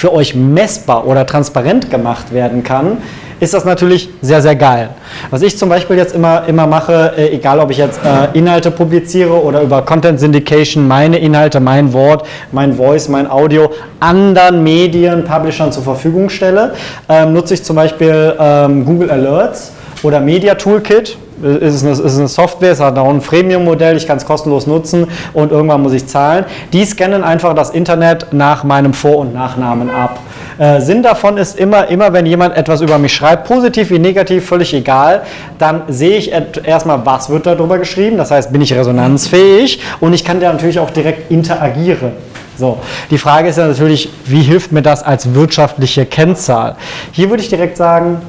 für 0.00 0.14
euch 0.14 0.34
messbar 0.34 1.06
oder 1.06 1.26
transparent 1.26 1.90
gemacht 1.90 2.32
werden 2.32 2.62
kann, 2.62 2.96
ist 3.38 3.52
das 3.52 3.66
natürlich 3.66 4.08
sehr, 4.22 4.40
sehr 4.40 4.56
geil. 4.56 4.88
Was 5.28 5.42
ich 5.42 5.58
zum 5.58 5.68
Beispiel 5.68 5.98
jetzt 5.98 6.14
immer, 6.14 6.44
immer 6.48 6.66
mache, 6.66 7.12
äh, 7.18 7.34
egal 7.34 7.60
ob 7.60 7.70
ich 7.70 7.76
jetzt 7.76 8.00
äh, 8.02 8.38
Inhalte 8.38 8.70
publiziere 8.70 9.32
oder 9.32 9.60
über 9.60 9.82
Content 9.82 10.18
Syndication 10.18 10.88
meine 10.88 11.18
Inhalte, 11.18 11.60
mein 11.60 11.92
Wort, 11.92 12.26
mein 12.50 12.72
Voice, 12.72 13.08
mein 13.08 13.30
Audio 13.30 13.70
anderen 14.00 14.62
Medien, 14.62 15.22
Publishern 15.24 15.70
zur 15.70 15.82
Verfügung 15.82 16.30
stelle, 16.30 16.72
ähm, 17.10 17.34
nutze 17.34 17.52
ich 17.52 17.62
zum 17.62 17.76
Beispiel 17.76 18.34
ähm, 18.40 18.86
Google 18.86 19.10
Alerts 19.10 19.72
oder 20.02 20.18
Media 20.20 20.54
Toolkit 20.54 21.18
ist 21.42 21.84
eine, 21.84 21.92
ist 21.92 22.18
eine 22.18 22.28
Software, 22.28 22.72
es 22.72 22.80
hat 22.80 22.98
auch 22.98 23.08
ein 23.08 23.20
Freemium-Modell, 23.20 23.96
ich 23.96 24.06
kann 24.06 24.16
es 24.16 24.24
kostenlos 24.24 24.66
nutzen 24.66 25.06
und 25.32 25.52
irgendwann 25.52 25.82
muss 25.82 25.92
ich 25.92 26.06
zahlen. 26.06 26.44
Die 26.72 26.84
scannen 26.84 27.24
einfach 27.24 27.54
das 27.54 27.70
Internet 27.70 28.32
nach 28.32 28.64
meinem 28.64 28.92
Vor- 28.92 29.18
und 29.18 29.34
Nachnamen 29.34 29.90
ab. 29.90 30.18
Äh, 30.58 30.80
Sinn 30.80 31.02
davon 31.02 31.38
ist 31.38 31.58
immer, 31.58 31.88
immer 31.88 32.12
wenn 32.12 32.26
jemand 32.26 32.56
etwas 32.56 32.82
über 32.82 32.98
mich 32.98 33.14
schreibt, 33.14 33.46
positiv 33.46 33.90
wie 33.90 33.98
negativ, 33.98 34.46
völlig 34.46 34.74
egal, 34.74 35.22
dann 35.58 35.82
sehe 35.88 36.16
ich 36.16 36.32
erstmal, 36.32 37.04
was 37.06 37.30
wird 37.30 37.46
darüber 37.46 37.78
geschrieben, 37.78 38.18
das 38.18 38.30
heißt, 38.30 38.52
bin 38.52 38.60
ich 38.60 38.74
resonanzfähig 38.74 39.80
und 40.00 40.12
ich 40.12 40.24
kann 40.24 40.38
da 40.40 40.52
natürlich 40.52 40.78
auch 40.78 40.90
direkt 40.90 41.30
interagieren. 41.30 42.12
So, 42.58 42.78
die 43.10 43.16
Frage 43.16 43.48
ist 43.48 43.56
ja 43.56 43.66
natürlich, 43.66 44.10
wie 44.26 44.42
hilft 44.42 44.70
mir 44.70 44.82
das 44.82 45.02
als 45.02 45.34
wirtschaftliche 45.34 46.04
Kennzahl? 46.04 46.76
Hier 47.10 47.30
würde 47.30 47.42
ich 47.42 47.48
direkt 47.48 47.78
sagen, 47.78 48.20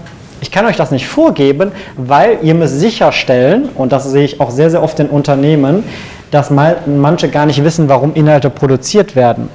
ich 0.41 0.51
kann 0.51 0.65
euch 0.65 0.75
das 0.75 0.91
nicht 0.91 1.07
vorgeben, 1.07 1.71
weil 1.95 2.39
ihr 2.41 2.55
müsst 2.55 2.79
sicherstellen, 2.79 3.69
und 3.75 3.91
das 3.91 4.11
sehe 4.11 4.25
ich 4.25 4.41
auch 4.41 4.49
sehr, 4.49 4.69
sehr 4.69 4.83
oft 4.83 4.99
in 4.99 5.07
Unternehmen, 5.07 5.83
dass 6.31 6.49
manche 6.49 7.29
gar 7.29 7.45
nicht 7.45 7.61
wissen, 7.63 7.89
warum 7.89 8.13
Inhalte 8.13 8.49
produziert 8.49 9.17
werden. 9.17 9.49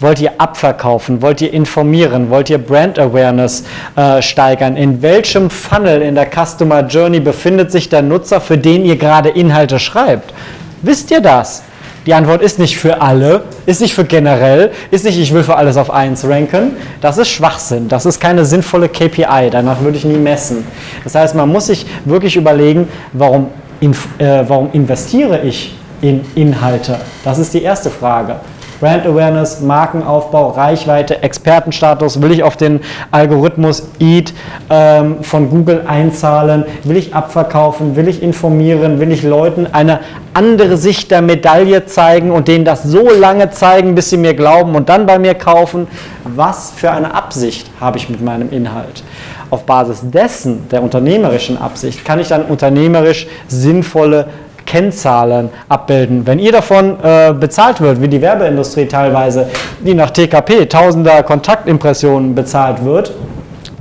Wollt 0.00 0.18
ihr 0.18 0.32
abverkaufen? 0.38 1.20
Wollt 1.20 1.42
ihr 1.42 1.52
informieren? 1.52 2.30
Wollt 2.30 2.48
ihr 2.48 2.56
Brand 2.58 2.98
Awareness 2.98 3.64
äh, 3.96 4.22
steigern? 4.22 4.76
In 4.76 5.02
welchem 5.02 5.50
Funnel 5.50 6.00
in 6.00 6.14
der 6.14 6.26
Customer 6.26 6.80
Journey 6.86 7.20
befindet 7.20 7.70
sich 7.70 7.90
der 7.90 8.00
Nutzer, 8.00 8.40
für 8.40 8.56
den 8.56 8.84
ihr 8.84 8.96
gerade 8.96 9.28
Inhalte 9.28 9.78
schreibt? 9.78 10.32
Wisst 10.80 11.10
ihr 11.10 11.20
das? 11.20 11.62
Die 12.06 12.14
Antwort 12.14 12.42
ist 12.42 12.58
nicht 12.58 12.76
für 12.76 13.00
alle, 13.00 13.44
ist 13.64 13.80
nicht 13.80 13.94
für 13.94 14.04
generell, 14.04 14.72
ist 14.90 15.04
nicht, 15.04 15.18
ich 15.18 15.32
will 15.32 15.44
für 15.44 15.54
alles 15.56 15.76
auf 15.76 15.90
1 15.90 16.24
ranken. 16.28 16.72
Das 17.00 17.16
ist 17.16 17.28
Schwachsinn. 17.28 17.88
Das 17.88 18.06
ist 18.06 18.18
keine 18.18 18.44
sinnvolle 18.44 18.88
KPI. 18.88 19.50
Danach 19.50 19.80
würde 19.80 19.98
ich 19.98 20.04
nie 20.04 20.16
messen. 20.16 20.64
Das 21.04 21.14
heißt, 21.14 21.34
man 21.36 21.48
muss 21.48 21.66
sich 21.66 21.86
wirklich 22.04 22.34
überlegen, 22.34 22.88
warum, 23.12 23.48
äh, 23.80 24.42
warum 24.48 24.70
investiere 24.72 25.42
ich 25.42 25.76
in 26.00 26.24
Inhalte? 26.34 26.98
Das 27.24 27.38
ist 27.38 27.54
die 27.54 27.62
erste 27.62 27.90
Frage. 27.90 28.36
Brand 28.82 29.06
Awareness, 29.06 29.60
Markenaufbau, 29.60 30.48
Reichweite, 30.48 31.22
Expertenstatus, 31.22 32.20
will 32.20 32.32
ich 32.32 32.42
auf 32.42 32.56
den 32.56 32.80
Algorithmus 33.12 33.86
EAT 34.00 34.34
ähm, 34.70 35.22
von 35.22 35.50
Google 35.50 35.84
einzahlen, 35.86 36.64
will 36.82 36.96
ich 36.96 37.14
abverkaufen, 37.14 37.94
will 37.94 38.08
ich 38.08 38.24
informieren, 38.24 38.98
will 38.98 39.12
ich 39.12 39.22
Leuten 39.22 39.68
eine 39.70 40.00
andere 40.34 40.76
Sicht 40.76 41.12
der 41.12 41.22
Medaille 41.22 41.86
zeigen 41.86 42.32
und 42.32 42.48
denen 42.48 42.64
das 42.64 42.82
so 42.82 43.08
lange 43.08 43.50
zeigen, 43.50 43.94
bis 43.94 44.10
sie 44.10 44.16
mir 44.16 44.34
glauben 44.34 44.74
und 44.74 44.88
dann 44.88 45.06
bei 45.06 45.20
mir 45.20 45.34
kaufen. 45.34 45.86
Was 46.24 46.72
für 46.74 46.90
eine 46.90 47.14
Absicht 47.14 47.70
habe 47.80 47.98
ich 47.98 48.08
mit 48.08 48.20
meinem 48.20 48.50
Inhalt? 48.50 49.04
Auf 49.50 49.64
Basis 49.64 50.00
dessen, 50.02 50.68
der 50.70 50.82
unternehmerischen 50.82 51.56
Absicht, 51.56 52.04
kann 52.04 52.18
ich 52.18 52.26
dann 52.26 52.46
unternehmerisch 52.46 53.28
sinnvolle 53.46 54.26
Kennzahlen 54.72 55.50
abbilden. 55.68 56.26
Wenn 56.26 56.38
ihr 56.38 56.50
davon 56.50 56.96
äh, 57.02 57.34
bezahlt 57.34 57.82
wird, 57.82 58.00
wie 58.00 58.08
die 58.08 58.22
Werbeindustrie 58.22 58.86
teilweise, 58.86 59.50
die 59.80 59.92
nach 59.92 60.08
TKP, 60.08 60.64
tausender 60.64 61.22
Kontaktimpressionen 61.24 62.34
bezahlt 62.34 62.82
wird, 62.82 63.12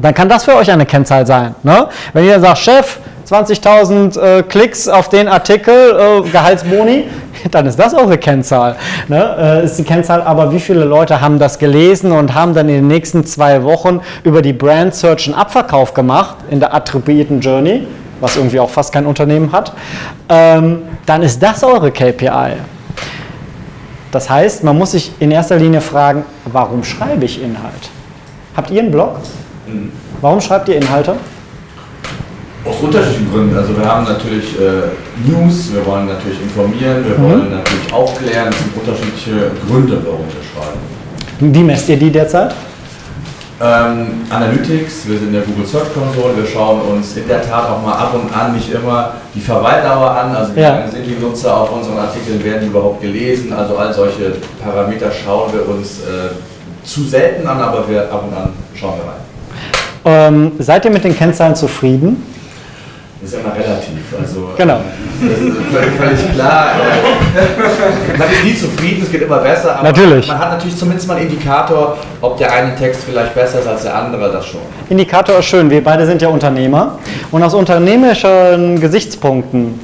dann 0.02 0.14
kann 0.14 0.28
das 0.28 0.44
für 0.44 0.54
euch 0.54 0.70
eine 0.70 0.86
Kennzahl 0.86 1.26
sein. 1.26 1.56
Ne? 1.64 1.88
Wenn 2.12 2.26
ihr 2.26 2.38
sagt, 2.42 2.58
Chef, 2.58 3.00
20.000 3.26 4.20
äh, 4.20 4.44
Klicks 4.44 4.90
auf 4.90 5.08
den 5.08 5.30
Artikel, 5.30 5.74
äh, 5.74 6.30
Gehaltsboni, 6.30 7.06
dann 7.52 7.68
ist 7.68 7.80
das 7.80 7.94
eure 7.94 8.18
Kennzahl. 8.18 8.76
Ne? 9.08 9.62
Äh, 9.62 9.64
ist 9.64 9.78
die 9.78 9.86
Kennzahl, 9.86 10.22
aber 10.22 10.52
wie 10.52 10.60
viele 10.60 10.84
Leute 10.84 11.22
haben 11.22 11.40
das 11.40 11.58
gelesen 11.58 12.12
und 12.12 12.34
haben 12.34 12.54
dann 12.54 12.68
in 12.68 12.76
den 12.76 12.88
nächsten 12.88 13.26
zwei 13.26 13.64
Wochen 13.64 14.02
über 14.26 14.42
die 14.42 14.52
Brand 14.52 14.94
Search 14.94 15.28
einen 15.28 15.36
Abverkauf 15.36 15.94
gemacht 15.94 16.36
in 16.50 16.60
der 16.60 16.74
attribuierten 16.74 17.40
Journey? 17.40 17.88
Was 18.22 18.38
irgendwie 18.38 18.60
auch 18.60 18.70
fast 18.70 18.94
kein 18.94 19.06
Unternehmen 19.06 19.52
hat, 19.52 19.74
ähm, 20.30 20.84
dann 21.06 21.24
ist 21.24 21.42
das 21.44 21.64
eure 21.64 21.92
KPI. 21.92 22.54
Das 24.12 24.30
heißt, 24.30 24.64
man 24.64 24.78
muss 24.78 24.92
sich 24.92 25.12
in 25.20 25.32
erster 25.32 25.58
Linie 25.58 25.82
fragen, 25.82 26.24
warum 26.46 26.84
schreibe 26.84 27.26
ich 27.26 27.42
Inhalt? 27.42 27.90
Habt 28.56 28.70
ihr 28.72 28.82
einen 28.82 28.92
Blog? 28.92 29.18
Mhm. 29.68 29.92
Warum 30.20 30.42
schreibt 30.42 30.70
ihr 30.70 30.76
Inhalte? 30.76 31.16
Aus 32.66 32.76
unterschiedlichen 32.80 33.32
Gründen. 33.32 33.58
Also 33.58 33.76
wir 33.76 33.86
haben 33.86 34.04
natürlich 34.04 34.60
äh, 34.60 35.28
News, 35.28 35.74
wir 35.74 35.84
wollen 35.86 36.06
natürlich 36.06 36.42
informieren, 36.42 37.04
wir 37.08 37.18
mhm. 37.18 37.24
wollen 37.24 37.52
natürlich 37.52 37.92
aufklären. 37.92 38.50
Es 38.50 38.58
sind 38.60 38.78
unterschiedliche 38.78 39.52
Gründe, 39.68 40.00
warum 40.06 40.26
wir 40.28 40.44
schreiben. 40.44 41.54
Wie 41.54 41.64
messt 41.64 41.90
ihr 41.90 41.98
die 41.98 42.12
derzeit? 42.12 42.54
Ähm, 43.64 44.24
Analytics, 44.32 45.08
wir 45.08 45.20
sind 45.20 45.28
in 45.28 45.34
der 45.34 45.44
Google 45.44 45.68
Search 45.68 45.94
Console, 45.94 46.36
wir 46.36 46.48
schauen 46.48 46.82
uns 46.82 47.16
in 47.16 47.28
der 47.28 47.44
Tat 47.48 47.70
auch 47.70 47.84
mal 47.84 47.94
ab 47.94 48.12
und 48.16 48.36
an 48.36 48.56
nicht 48.56 48.74
immer 48.74 49.14
die 49.36 49.40
Verweildauer 49.40 50.10
an, 50.10 50.36
also 50.36 50.56
wie 50.56 50.62
ja. 50.62 50.80
lange 50.80 50.90
sind 50.90 51.06
die 51.06 51.22
Nutzer 51.22 51.56
auf 51.56 51.72
unseren 51.72 52.00
Artikeln, 52.00 52.44
werden 52.44 52.62
die 52.62 52.68
überhaupt 52.68 53.02
gelesen, 53.02 53.54
also 53.54 53.78
all 53.78 53.94
solche 53.94 54.34
Parameter 54.64 55.12
schauen 55.12 55.54
wir 55.54 55.70
uns 55.70 56.00
äh, 56.00 56.84
zu 56.84 57.04
selten 57.04 57.48
an, 57.48 57.60
aber 57.60 57.88
wir 57.88 58.12
ab 58.12 58.24
und 58.28 58.36
an 58.36 58.50
schauen 58.74 58.96
wir 58.98 59.12
rein. 59.12 60.34
Ähm, 60.34 60.52
seid 60.58 60.84
ihr 60.86 60.92
mit 60.92 61.04
den 61.04 61.16
Kennzahlen 61.16 61.56
zufrieden? 61.56 62.26
ist 63.24 63.34
ja 63.34 63.40
immer 63.40 63.54
relativ. 63.54 64.20
Also, 64.20 64.50
genau. 64.58 64.80
Das 65.22 65.40
ist 65.40 65.58
völlig, 65.72 65.92
völlig 65.98 66.34
klar. 66.34 66.72
man 68.18 68.28
ist 68.32 68.44
nie 68.44 68.56
zufrieden, 68.56 69.04
es 69.04 69.12
geht 69.12 69.22
immer 69.22 69.38
besser, 69.38 69.76
aber 69.76 69.84
natürlich. 69.84 70.28
man 70.28 70.40
hat 70.40 70.52
natürlich 70.52 70.76
zumindest 70.76 71.08
mal 71.08 71.18
einen 71.18 71.30
Indikator, 71.30 71.98
ob 72.22 72.38
der 72.38 72.52
eine 72.52 72.76
Text 72.76 73.04
vielleicht 73.08 73.36
besser 73.36 73.60
ist 73.60 73.68
als 73.68 73.84
der 73.84 73.96
andere, 73.96 74.32
das 74.32 74.48
schon. 74.48 74.62
Indikator 74.90 75.40
ist 75.40 75.46
schön, 75.46 75.70
wir 75.70 75.84
beide 75.84 76.06
sind 76.06 76.22
ja 76.22 76.30
Unternehmer 76.30 76.98
und 77.32 77.44
aus 77.44 77.54
unternehmerischen 77.54 78.80
Gesichtspunkten 78.80 79.80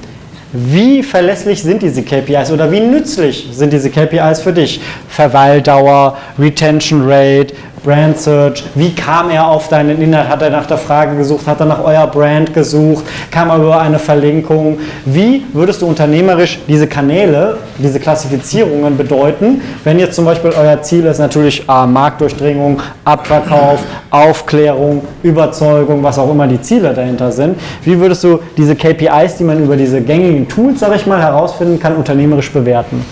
wie 0.54 1.04
verlässlich 1.04 1.62
sind 1.62 1.82
diese 1.82 2.04
KPIs 2.04 2.52
oder 2.52 2.72
wie 2.72 2.80
nützlich 2.80 3.50
sind 3.52 3.74
diese 3.74 3.90
KPIs 3.90 4.42
für 4.42 4.54
dich? 4.54 4.80
Verweildauer, 5.18 6.16
Retention 6.38 7.02
Rate, 7.10 7.56
Brand 7.84 8.20
Search, 8.20 8.64
wie 8.76 8.94
kam 8.94 9.32
er 9.32 9.48
auf 9.48 9.68
deinen 9.68 10.00
Inhalt? 10.00 10.30
Hat 10.30 10.44
er 10.44 10.52
nach 10.52 10.68
der 10.68 10.78
Frage 10.78 11.16
gesucht? 11.18 11.48
Hat 11.48 11.60
er 11.60 11.66
nach 11.66 11.84
euer 11.84 12.06
Brand 12.06 12.54
gesucht? 12.54 13.04
Kam 13.32 13.50
er 13.50 13.58
über 13.58 13.80
eine 13.82 13.98
Verlinkung? 13.98 14.78
Wie 15.06 15.44
würdest 15.54 15.82
du 15.82 15.88
unternehmerisch 15.88 16.60
diese 16.68 16.86
Kanäle, 16.86 17.58
diese 17.80 18.00
Klassifizierungen 18.00 18.96
bedeuten, 18.96 19.60
wenn 19.84 19.98
jetzt 19.98 20.14
zum 20.14 20.26
Beispiel 20.26 20.52
euer 20.52 20.84
Ziel 20.84 21.06
ist 21.08 21.18
natürlich 21.18 21.64
ah, 21.66 21.88
Marktdurchdringung, 21.88 22.80
Abverkauf, 23.04 23.80
Aufklärung, 24.12 25.02
Überzeugung, 25.24 26.04
was 26.04 26.20
auch 26.20 26.30
immer 26.30 26.46
die 26.46 26.62
Ziele 26.62 26.94
dahinter 26.94 27.32
sind? 27.32 27.58
Wie 27.82 28.00
würdest 28.00 28.24
du 28.24 28.40
diese 28.56 28.76
KPIs, 28.76 29.38
die 29.38 29.44
man 29.46 29.64
über 29.64 29.76
diese 29.76 30.00
gängigen 30.00 30.48
Tools, 30.48 30.82
sag 30.82 30.96
ich 30.96 31.08
mal, 31.08 31.20
herausfinden 31.20 31.80
kann, 31.80 31.96
unternehmerisch 31.96 32.52
bewerten? 32.52 33.04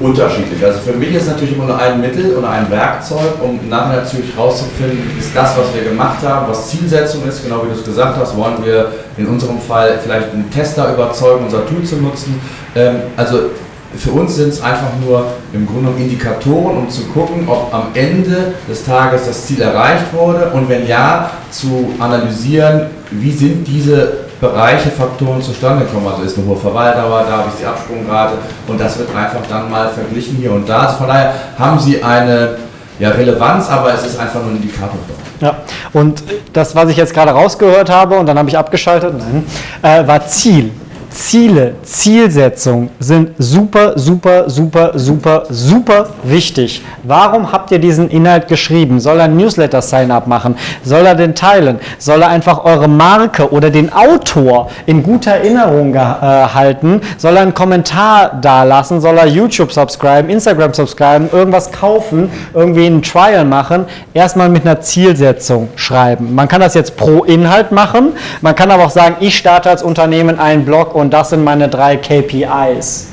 Unterschiedlich. 0.00 0.64
Also 0.64 0.78
für 0.80 0.92
mich 0.92 1.14
ist 1.14 1.26
natürlich 1.26 1.54
immer 1.54 1.66
nur 1.66 1.78
ein 1.78 2.00
Mittel 2.00 2.36
oder 2.36 2.50
ein 2.50 2.70
Werkzeug, 2.70 3.42
um 3.42 3.68
nachher 3.68 4.02
natürlich 4.02 4.34
herauszufinden, 4.34 5.10
ist 5.18 5.34
das, 5.34 5.56
was 5.56 5.74
wir 5.74 5.90
gemacht 5.90 6.18
haben, 6.22 6.48
was 6.48 6.68
Zielsetzung 6.68 7.26
ist, 7.26 7.42
genau 7.42 7.62
wie 7.64 7.72
du 7.72 7.78
es 7.78 7.84
gesagt 7.84 8.16
hast, 8.16 8.36
wollen 8.36 8.64
wir 8.64 8.92
in 9.16 9.26
unserem 9.26 9.60
Fall 9.60 9.98
vielleicht 10.02 10.32
einen 10.32 10.50
Tester 10.50 10.92
überzeugen, 10.92 11.44
unser 11.44 11.66
Tool 11.66 11.82
zu 11.82 11.96
nutzen. 11.96 12.40
Ähm, 12.76 12.96
also 13.16 13.50
für 13.96 14.10
uns 14.10 14.36
sind 14.36 14.50
es 14.50 14.62
einfach 14.62 14.90
nur 15.04 15.24
im 15.52 15.66
Grunde 15.66 15.90
Indikatoren, 15.96 16.76
um 16.76 16.90
zu 16.90 17.04
gucken, 17.06 17.48
ob 17.48 17.72
am 17.72 17.88
Ende 17.94 18.54
des 18.68 18.84
Tages 18.84 19.26
das 19.26 19.46
Ziel 19.46 19.62
erreicht 19.62 20.12
wurde 20.12 20.50
und 20.52 20.68
wenn 20.68 20.86
ja, 20.86 21.30
zu 21.50 21.94
analysieren, 21.98 22.86
wie 23.10 23.32
sind 23.32 23.66
diese 23.66 24.27
Bereiche, 24.40 24.90
Faktoren 24.90 25.42
zustande 25.42 25.84
kommen. 25.86 26.06
Also 26.06 26.22
ist 26.22 26.38
eine 26.38 26.46
hohe 26.46 26.56
Verweildauer 26.56 27.24
da, 27.28 27.44
wie 27.44 27.48
ist 27.48 27.60
die 27.60 27.66
Absprungrate 27.66 28.34
und 28.66 28.80
das 28.80 28.98
wird 28.98 29.14
einfach 29.14 29.40
dann 29.48 29.70
mal 29.70 29.88
verglichen 29.88 30.36
hier 30.36 30.52
und 30.52 30.68
da. 30.68 30.86
Also 30.86 30.98
von 30.98 31.08
daher 31.08 31.34
haben 31.58 31.78
Sie 31.78 32.02
eine 32.02 32.56
ja, 32.98 33.10
Relevanz, 33.10 33.68
aber 33.68 33.94
es 33.94 34.04
ist 34.04 34.18
einfach 34.18 34.40
nur 34.40 34.50
ein 34.50 34.56
Indikator. 34.56 34.98
Ja, 35.40 35.56
und 35.92 36.22
das, 36.52 36.74
was 36.74 36.88
ich 36.90 36.96
jetzt 36.96 37.14
gerade 37.14 37.30
rausgehört 37.30 37.90
habe, 37.90 38.18
und 38.18 38.26
dann 38.26 38.38
habe 38.38 38.48
ich 38.48 38.58
abgeschaltet, 38.58 39.14
nein, 39.16 39.44
äh, 39.82 40.06
war 40.06 40.26
Ziel. 40.26 40.72
Ziele, 41.18 41.74
Zielsetzung 41.82 42.90
sind 43.00 43.32
super, 43.38 43.98
super, 43.98 44.48
super, 44.48 44.92
super, 44.94 45.42
super 45.50 46.06
wichtig. 46.22 46.80
Warum 47.02 47.50
habt 47.50 47.72
ihr 47.72 47.80
diesen 47.80 48.08
Inhalt 48.08 48.46
geschrieben? 48.46 49.00
Soll 49.00 49.18
er 49.18 49.24
ein 49.24 49.36
Newsletter-Sign-up 49.36 50.28
machen? 50.28 50.56
Soll 50.84 51.04
er 51.04 51.16
den 51.16 51.34
teilen? 51.34 51.80
Soll 51.98 52.22
er 52.22 52.28
einfach 52.28 52.64
eure 52.64 52.86
Marke 52.86 53.50
oder 53.52 53.68
den 53.68 53.92
Autor 53.92 54.70
in 54.86 55.02
guter 55.02 55.32
Erinnerung 55.32 55.92
äh, 55.92 55.98
halten? 55.98 57.00
Soll 57.18 57.36
er 57.36 57.42
einen 57.42 57.52
Kommentar 57.52 58.38
dalassen? 58.40 59.00
Soll 59.00 59.18
er 59.18 59.26
YouTube 59.26 59.72
subscriben, 59.72 60.30
Instagram 60.30 60.72
subscriben, 60.72 61.28
irgendwas 61.32 61.72
kaufen, 61.72 62.30
irgendwie 62.54 62.86
einen 62.86 63.02
Trial 63.02 63.44
machen? 63.44 63.86
Erstmal 64.14 64.48
mit 64.48 64.64
einer 64.64 64.80
Zielsetzung 64.80 65.68
schreiben. 65.74 66.32
Man 66.36 66.46
kann 66.46 66.60
das 66.60 66.74
jetzt 66.74 66.96
pro 66.96 67.24
Inhalt 67.24 67.72
machen. 67.72 68.12
Man 68.40 68.54
kann 68.54 68.70
aber 68.70 68.84
auch 68.84 68.90
sagen, 68.90 69.16
ich 69.18 69.36
starte 69.36 69.68
als 69.68 69.82
Unternehmen 69.82 70.38
einen 70.38 70.64
Blog 70.64 70.94
und 70.94 71.07
das 71.12 71.30
sind 71.30 71.44
meine 71.44 71.68
drei 71.68 71.96
KPIs. 71.96 73.08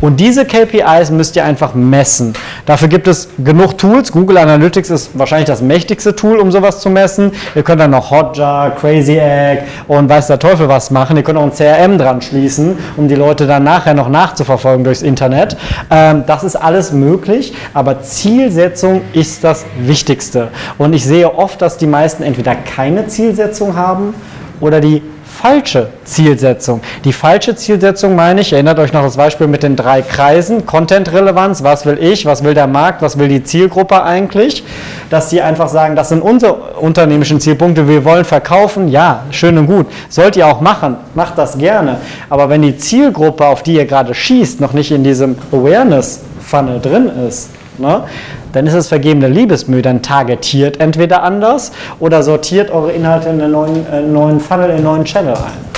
Und 0.00 0.18
diese 0.18 0.44
KPIs 0.44 1.10
müsst 1.10 1.36
ihr 1.36 1.44
einfach 1.44 1.74
messen. 1.74 2.32
Dafür 2.66 2.88
gibt 2.88 3.06
es 3.06 3.28
genug 3.38 3.78
Tools. 3.78 4.10
Google 4.10 4.38
Analytics 4.38 4.90
ist 4.90 5.10
wahrscheinlich 5.16 5.46
das 5.46 5.62
mächtigste 5.62 6.16
Tool, 6.16 6.38
um 6.38 6.50
sowas 6.50 6.80
zu 6.80 6.90
messen. 6.90 7.30
Ihr 7.54 7.62
könnt 7.62 7.80
dann 7.80 7.92
noch 7.92 8.10
Hotjar, 8.10 8.72
Crazy 8.72 9.16
Egg 9.16 9.62
und 9.86 10.08
weiß 10.08 10.26
der 10.26 10.40
Teufel 10.40 10.68
was 10.68 10.90
machen. 10.90 11.16
Ihr 11.16 11.22
könnt 11.22 11.38
auch 11.38 11.44
ein 11.44 11.52
CRM 11.52 11.98
dran 11.98 12.20
schließen, 12.20 12.76
um 12.96 13.06
die 13.06 13.14
Leute 13.14 13.46
dann 13.46 13.62
nachher 13.64 13.94
noch 13.94 14.08
nachzuverfolgen 14.08 14.82
durchs 14.84 15.02
Internet. 15.02 15.56
Ähm, 15.88 16.24
das 16.26 16.42
ist 16.42 16.56
alles 16.56 16.92
möglich, 16.92 17.54
aber 17.72 18.02
Zielsetzung 18.02 19.02
ist 19.12 19.44
das 19.44 19.64
Wichtigste. 19.78 20.48
Und 20.78 20.94
ich 20.94 21.04
sehe 21.04 21.32
oft, 21.32 21.62
dass 21.62 21.76
die 21.76 21.86
meisten 21.86 22.24
entweder 22.24 22.54
keine 22.54 23.06
Zielsetzung 23.06 23.76
haben 23.76 24.14
oder 24.60 24.80
die 24.80 25.02
falsche 25.42 25.88
Zielsetzung. 26.04 26.82
Die 27.04 27.12
falsche 27.12 27.56
Zielsetzung 27.56 28.14
meine 28.14 28.42
ich, 28.42 28.52
erinnert 28.52 28.78
euch 28.78 28.92
noch 28.92 29.02
das 29.02 29.16
Beispiel 29.16 29.48
mit 29.48 29.64
den 29.64 29.74
drei 29.74 30.00
Kreisen, 30.00 30.66
Content-Relevanz, 30.66 31.64
was 31.64 31.84
will 31.84 31.98
ich, 32.00 32.24
was 32.24 32.44
will 32.44 32.54
der 32.54 32.68
Markt, 32.68 33.02
was 33.02 33.18
will 33.18 33.26
die 33.26 33.42
Zielgruppe 33.42 34.04
eigentlich, 34.04 34.62
dass 35.10 35.30
sie 35.30 35.42
einfach 35.42 35.66
sagen, 35.66 35.96
das 35.96 36.10
sind 36.10 36.22
unsere 36.22 36.52
unternehmischen 36.52 37.40
Zielpunkte, 37.40 37.88
wir 37.88 38.04
wollen 38.04 38.24
verkaufen, 38.24 38.86
ja, 38.86 39.24
schön 39.32 39.58
und 39.58 39.66
gut, 39.66 39.86
sollt 40.08 40.36
ihr 40.36 40.46
auch 40.46 40.60
machen, 40.60 40.96
macht 41.16 41.36
das 41.36 41.58
gerne, 41.58 41.96
aber 42.30 42.48
wenn 42.48 42.62
die 42.62 42.76
Zielgruppe, 42.76 43.44
auf 43.44 43.64
die 43.64 43.74
ihr 43.74 43.86
gerade 43.86 44.14
schießt, 44.14 44.60
noch 44.60 44.74
nicht 44.74 44.92
in 44.92 45.02
diesem 45.02 45.36
Awareness-Funnel 45.50 46.78
drin 46.80 47.10
ist, 47.28 47.50
ne, 47.78 48.04
dann 48.52 48.66
ist 48.66 48.74
es 48.74 48.88
vergebene 48.88 49.28
Liebesmühe. 49.28 49.82
Dann 49.82 50.02
targetiert 50.02 50.80
entweder 50.80 51.22
anders 51.22 51.72
oder 52.00 52.22
sortiert 52.22 52.70
eure 52.70 52.92
Inhalte 52.92 53.28
in 53.28 53.40
einen 53.40 53.52
neuen, 53.52 53.86
äh, 53.86 54.00
neuen 54.00 54.40
Funnel, 54.40 54.70
in 54.70 54.76
einen 54.76 54.84
neuen 54.84 55.04
Channel 55.04 55.34
ein. 55.34 55.72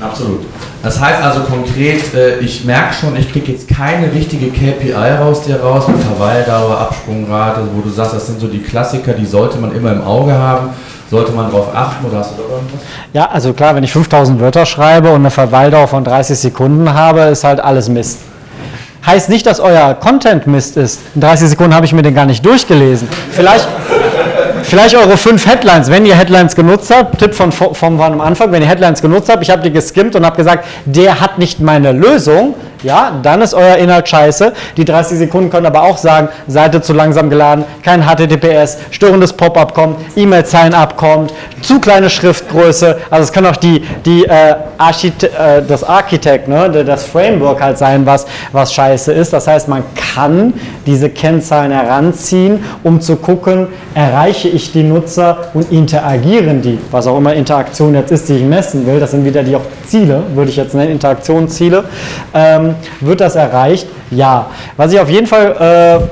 Absolut. 0.00 0.42
Das 0.82 1.00
heißt 1.00 1.22
also 1.22 1.40
konkret, 1.40 2.14
äh, 2.14 2.38
ich 2.38 2.64
merke 2.64 2.94
schon, 2.94 3.16
ich 3.16 3.32
kriege 3.32 3.50
jetzt 3.50 3.66
keine 3.66 4.12
richtige 4.12 4.48
KPI 4.50 4.92
raus 4.92 5.42
dir 5.42 5.60
raus, 5.60 5.88
mit 5.88 5.98
Verweildauer, 5.98 6.78
Absprungrate, 6.78 7.62
wo 7.74 7.80
du 7.80 7.90
sagst, 7.90 8.14
das 8.14 8.26
sind 8.26 8.40
so 8.40 8.46
die 8.46 8.60
Klassiker, 8.60 9.12
die 9.12 9.26
sollte 9.26 9.58
man 9.58 9.74
immer 9.74 9.92
im 9.92 10.02
Auge 10.02 10.32
haben. 10.32 10.70
Sollte 11.10 11.32
man 11.32 11.50
darauf 11.50 11.74
achten 11.74 12.04
oder 12.04 12.18
hast 12.18 12.32
du 12.32 12.42
da 12.42 12.54
irgendwas? 12.54 12.80
Ja, 13.14 13.30
also 13.30 13.54
klar, 13.54 13.74
wenn 13.74 13.82
ich 13.82 13.92
5000 13.92 14.40
Wörter 14.40 14.66
schreibe 14.66 15.08
und 15.08 15.16
eine 15.16 15.30
Verweildauer 15.30 15.88
von 15.88 16.04
30 16.04 16.38
Sekunden 16.38 16.92
habe, 16.92 17.20
ist 17.22 17.44
halt 17.44 17.60
alles 17.60 17.88
Mist. 17.88 18.18
Heißt 19.08 19.30
nicht, 19.30 19.46
dass 19.46 19.58
euer 19.58 19.94
Content 19.94 20.46
Mist 20.46 20.76
ist. 20.76 21.00
In 21.14 21.22
30 21.22 21.48
Sekunden 21.48 21.74
habe 21.74 21.86
ich 21.86 21.94
mir 21.94 22.02
den 22.02 22.14
gar 22.14 22.26
nicht 22.26 22.44
durchgelesen. 22.44 23.08
Vielleicht, 23.30 23.66
vielleicht 24.64 24.94
eure 24.96 25.16
fünf 25.16 25.46
Headlines, 25.46 25.90
wenn 25.90 26.04
ihr 26.04 26.14
Headlines 26.14 26.54
genutzt 26.54 26.94
habt, 26.94 27.18
Tipp 27.18 27.34
von, 27.34 27.50
von, 27.50 27.98
am 27.98 28.20
Anfang, 28.20 28.52
wenn 28.52 28.60
ihr 28.60 28.68
Headlines 28.68 29.00
genutzt 29.00 29.30
habt, 29.30 29.42
ich 29.42 29.48
habe 29.48 29.62
die 29.62 29.72
geskimmt 29.72 30.14
und 30.14 30.26
habe 30.26 30.36
gesagt, 30.36 30.66
der 30.84 31.22
hat 31.22 31.38
nicht 31.38 31.58
meine 31.58 31.92
Lösung, 31.92 32.54
ja, 32.82 33.18
dann 33.22 33.42
ist 33.42 33.54
euer 33.54 33.76
Inhalt 33.76 34.08
scheiße. 34.08 34.52
Die 34.76 34.84
30 34.84 35.18
Sekunden 35.18 35.50
können 35.50 35.66
aber 35.66 35.82
auch 35.82 35.98
sagen, 35.98 36.28
Seite 36.46 36.80
zu 36.80 36.92
langsam 36.92 37.30
geladen, 37.30 37.64
kein 37.82 38.02
HTTPS, 38.02 38.78
störendes 38.90 39.32
Pop-up 39.32 39.74
kommt, 39.74 39.98
E-Mail-Sign-up 40.16 40.96
zu 41.62 41.80
kleine 41.80 42.10
Schriftgröße. 42.10 42.98
Also 43.10 43.24
es 43.24 43.32
kann 43.32 43.46
auch 43.46 43.56
die, 43.56 43.82
die, 44.04 44.24
äh, 44.24 44.54
Archite 44.78 45.30
äh, 45.32 45.62
das 45.66 45.82
Architect, 45.82 46.48
ne, 46.48 46.70
das 46.84 47.04
Framework 47.04 47.60
halt 47.60 47.78
sein, 47.78 48.06
was, 48.06 48.26
was 48.52 48.72
scheiße 48.72 49.12
ist. 49.12 49.32
Das 49.32 49.46
heißt, 49.46 49.68
man 49.68 49.82
kann 50.14 50.54
diese 50.86 51.10
Kennzahlen 51.10 51.72
heranziehen, 51.72 52.64
um 52.84 53.00
zu 53.00 53.16
gucken, 53.16 53.66
erreiche 53.94 54.48
ich 54.48 54.72
die 54.72 54.84
Nutzer 54.84 55.50
und 55.54 55.70
interagieren 55.72 56.62
die, 56.62 56.78
was 56.90 57.06
auch 57.06 57.18
immer 57.18 57.34
Interaktion 57.34 57.94
jetzt 57.94 58.12
ist, 58.12 58.28
die 58.28 58.34
ich 58.34 58.44
messen 58.44 58.86
will. 58.86 59.00
Das 59.00 59.10
sind 59.10 59.24
wieder 59.24 59.42
die 59.42 59.56
auch 59.56 59.62
Ziele, 59.86 60.22
würde 60.34 60.50
ich 60.50 60.56
jetzt 60.56 60.74
nennen, 60.74 60.92
Interaktionsziele. 60.92 61.84
Ähm, 62.32 62.67
wird 63.00 63.20
das 63.20 63.36
erreicht? 63.36 63.86
Ja. 64.10 64.46
Was 64.76 64.92
ich 64.92 65.00
auf 65.00 65.10
jeden 65.10 65.26
Fall 65.26 65.54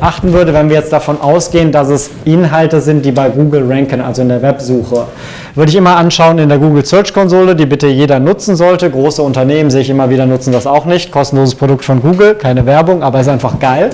äh, 0.01 0.05
achten 0.05 0.33
würde, 0.33 0.53
wenn 0.53 0.69
wir 0.69 0.77
jetzt 0.77 0.93
davon 0.93 1.21
ausgehen, 1.21 1.73
dass 1.73 1.89
es 1.89 2.11
Inhalte 2.25 2.81
sind, 2.81 3.05
die 3.05 3.13
bei 3.13 3.29
Google 3.29 3.71
ranken, 3.71 4.01
also 4.01 4.23
in 4.23 4.29
der 4.29 4.43
Websuche, 4.43 5.07
würde 5.55 5.71
ich 5.71 5.77
immer 5.77 5.97
anschauen 5.97 6.39
in 6.39 6.49
der 6.49 6.59
Google 6.59 6.85
Search 6.85 7.15
Konsole, 7.15 7.57
die 7.57 7.67
bitte 7.67 7.87
jeder 7.87 8.21
nutzen 8.21 8.57
sollte. 8.57 8.91
Große 8.91 9.23
Unternehmen 9.23 9.71
sehe 9.71 9.81
ich 9.81 9.91
immer 9.91 10.11
wieder 10.11 10.27
nutzen 10.27 10.53
das 10.53 10.67
auch 10.67 10.85
nicht. 10.85 11.11
Kostenloses 11.11 11.55
Produkt 11.55 11.85
von 11.85 12.03
Google, 12.03 12.35
keine 12.35 12.67
Werbung, 12.67 13.03
aber 13.03 13.21
ist 13.21 13.29
einfach 13.29 13.59
geil. 13.59 13.91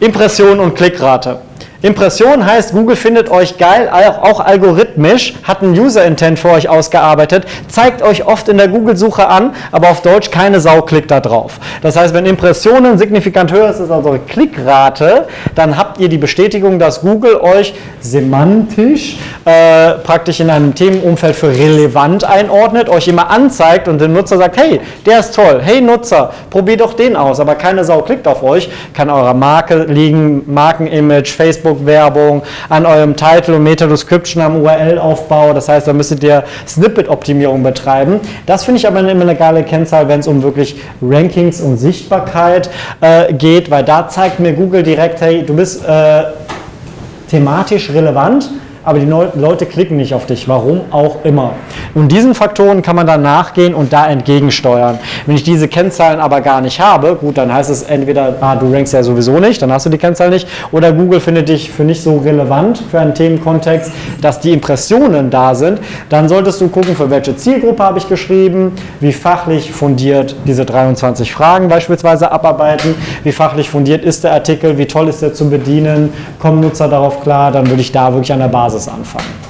Impression 0.00 0.60
und 0.60 0.74
Klickrate. 0.74 1.38
Impression 1.82 2.46
heißt, 2.46 2.72
Google 2.72 2.96
findet 2.96 3.30
euch 3.30 3.58
geil, 3.58 3.90
auch 4.22 4.40
algorithmisch, 4.40 5.34
hat 5.42 5.62
einen 5.62 5.78
User-Intent 5.78 6.38
für 6.38 6.50
euch 6.50 6.68
ausgearbeitet, 6.68 7.44
zeigt 7.68 8.02
euch 8.02 8.26
oft 8.26 8.48
in 8.48 8.56
der 8.56 8.68
Google-Suche 8.68 9.28
an, 9.28 9.54
aber 9.72 9.90
auf 9.90 10.00
Deutsch 10.00 10.30
keine 10.30 10.60
Sau 10.60 10.82
klickt 10.82 11.10
da 11.10 11.20
drauf. 11.20 11.60
Das 11.82 11.96
heißt, 11.96 12.14
wenn 12.14 12.24
Impressionen 12.24 12.96
signifikant 12.96 13.52
höher 13.52 13.70
ist 13.70 13.80
als 13.80 13.90
eure 13.90 14.20
Klickrate, 14.20 15.26
dann 15.54 15.76
habt 15.76 16.00
ihr 16.00 16.08
die 16.08 16.18
Bestätigung, 16.18 16.78
dass 16.78 17.02
Google 17.02 17.36
euch 17.36 17.74
semantisch 18.00 19.18
äh, 19.44 19.92
praktisch 20.02 20.40
in 20.40 20.48
einem 20.48 20.74
Themenumfeld 20.74 21.36
für 21.36 21.48
relevant 21.48 22.24
einordnet, 22.24 22.88
euch 22.88 23.08
immer 23.08 23.28
anzeigt 23.28 23.86
und 23.86 24.00
dem 24.00 24.14
Nutzer 24.14 24.38
sagt, 24.38 24.56
hey, 24.56 24.80
der 25.04 25.20
ist 25.20 25.34
toll, 25.34 25.60
hey 25.62 25.80
Nutzer, 25.82 26.32
probier 26.48 26.78
doch 26.78 26.94
den 26.94 27.16
aus, 27.16 27.38
aber 27.38 27.54
keine 27.54 27.84
Sau 27.84 28.00
klickt 28.00 28.26
auf 28.26 28.42
euch, 28.42 28.70
kann 28.94 29.10
eurer 29.10 29.34
Marke 29.34 29.84
liegen, 29.84 30.42
Markenimage, 30.46 31.32
Facebook, 31.36 31.65
Facebook-Werbung, 31.66 32.42
an 32.68 32.86
eurem 32.86 33.16
Title 33.16 33.56
und 33.56 33.64
Meta-Description 33.64 34.42
am 34.42 34.62
URL-Aufbau. 34.62 35.52
Das 35.52 35.68
heißt, 35.68 35.88
da 35.88 35.92
müsstet 35.92 36.22
ihr 36.22 36.44
Snippet-Optimierung 36.66 37.62
betreiben. 37.62 38.20
Das 38.46 38.64
finde 38.64 38.78
ich 38.78 38.86
aber 38.86 39.00
immer 39.00 39.22
eine 39.22 39.34
geile 39.34 39.64
Kennzahl, 39.64 40.08
wenn 40.08 40.20
es 40.20 40.28
um 40.28 40.42
wirklich 40.42 40.76
Rankings 41.02 41.60
und 41.60 41.76
Sichtbarkeit 41.78 42.70
äh, 43.00 43.32
geht, 43.32 43.70
weil 43.70 43.84
da 43.84 44.08
zeigt 44.08 44.38
mir 44.40 44.52
Google 44.52 44.82
direkt, 44.82 45.20
hey, 45.20 45.42
du 45.44 45.54
bist 45.56 45.84
äh, 45.84 46.24
thematisch 47.30 47.90
relevant 47.90 48.50
aber 48.86 49.00
die 49.00 49.06
Leute 49.06 49.66
klicken 49.66 49.96
nicht 49.96 50.14
auf 50.14 50.26
dich, 50.26 50.48
warum 50.48 50.82
auch 50.92 51.24
immer. 51.24 51.54
Und 51.92 52.12
diesen 52.12 52.36
Faktoren 52.36 52.82
kann 52.82 52.94
man 52.94 53.06
dann 53.06 53.20
nachgehen 53.20 53.74
und 53.74 53.92
da 53.92 54.06
entgegensteuern. 54.06 54.98
Wenn 55.26 55.34
ich 55.34 55.42
diese 55.42 55.66
Kennzahlen 55.66 56.20
aber 56.20 56.40
gar 56.40 56.60
nicht 56.60 56.80
habe, 56.80 57.16
gut, 57.16 57.36
dann 57.36 57.52
heißt 57.52 57.68
es 57.68 57.82
entweder, 57.82 58.36
ah, 58.40 58.54
du 58.54 58.72
rankst 58.72 58.94
ja 58.94 59.02
sowieso 59.02 59.40
nicht, 59.40 59.60
dann 59.60 59.72
hast 59.72 59.86
du 59.86 59.90
die 59.90 59.98
Kennzahlen 59.98 60.32
nicht, 60.32 60.46
oder 60.70 60.92
Google 60.92 61.18
findet 61.18 61.48
dich 61.48 61.70
für 61.70 61.82
nicht 61.82 62.00
so 62.00 62.18
relevant 62.18 62.80
für 62.88 63.00
einen 63.00 63.12
Themenkontext, 63.12 63.90
dass 64.20 64.38
die 64.38 64.52
Impressionen 64.52 65.30
da 65.30 65.56
sind, 65.56 65.80
dann 66.08 66.28
solltest 66.28 66.60
du 66.60 66.68
gucken, 66.68 66.94
für 66.94 67.10
welche 67.10 67.34
Zielgruppe 67.36 67.82
habe 67.82 67.98
ich 67.98 68.08
geschrieben, 68.08 68.70
wie 69.00 69.12
fachlich 69.12 69.72
fundiert 69.72 70.36
diese 70.46 70.64
23 70.64 71.32
Fragen 71.32 71.66
beispielsweise 71.66 72.30
abarbeiten, 72.30 72.94
wie 73.24 73.32
fachlich 73.32 73.68
fundiert 73.68 74.04
ist 74.04 74.22
der 74.22 74.32
Artikel, 74.32 74.78
wie 74.78 74.86
toll 74.86 75.08
ist 75.08 75.22
der 75.22 75.34
zu 75.34 75.50
bedienen, 75.50 76.12
kommen 76.38 76.60
Nutzer 76.60 76.86
darauf 76.86 77.20
klar, 77.22 77.50
dann 77.50 77.68
würde 77.68 77.80
ich 77.80 77.90
da 77.90 78.12
wirklich 78.12 78.32
an 78.32 78.38
der 78.38 78.46
Basis 78.46 78.75
Basis 78.76 78.88
anfangen. 78.88 79.45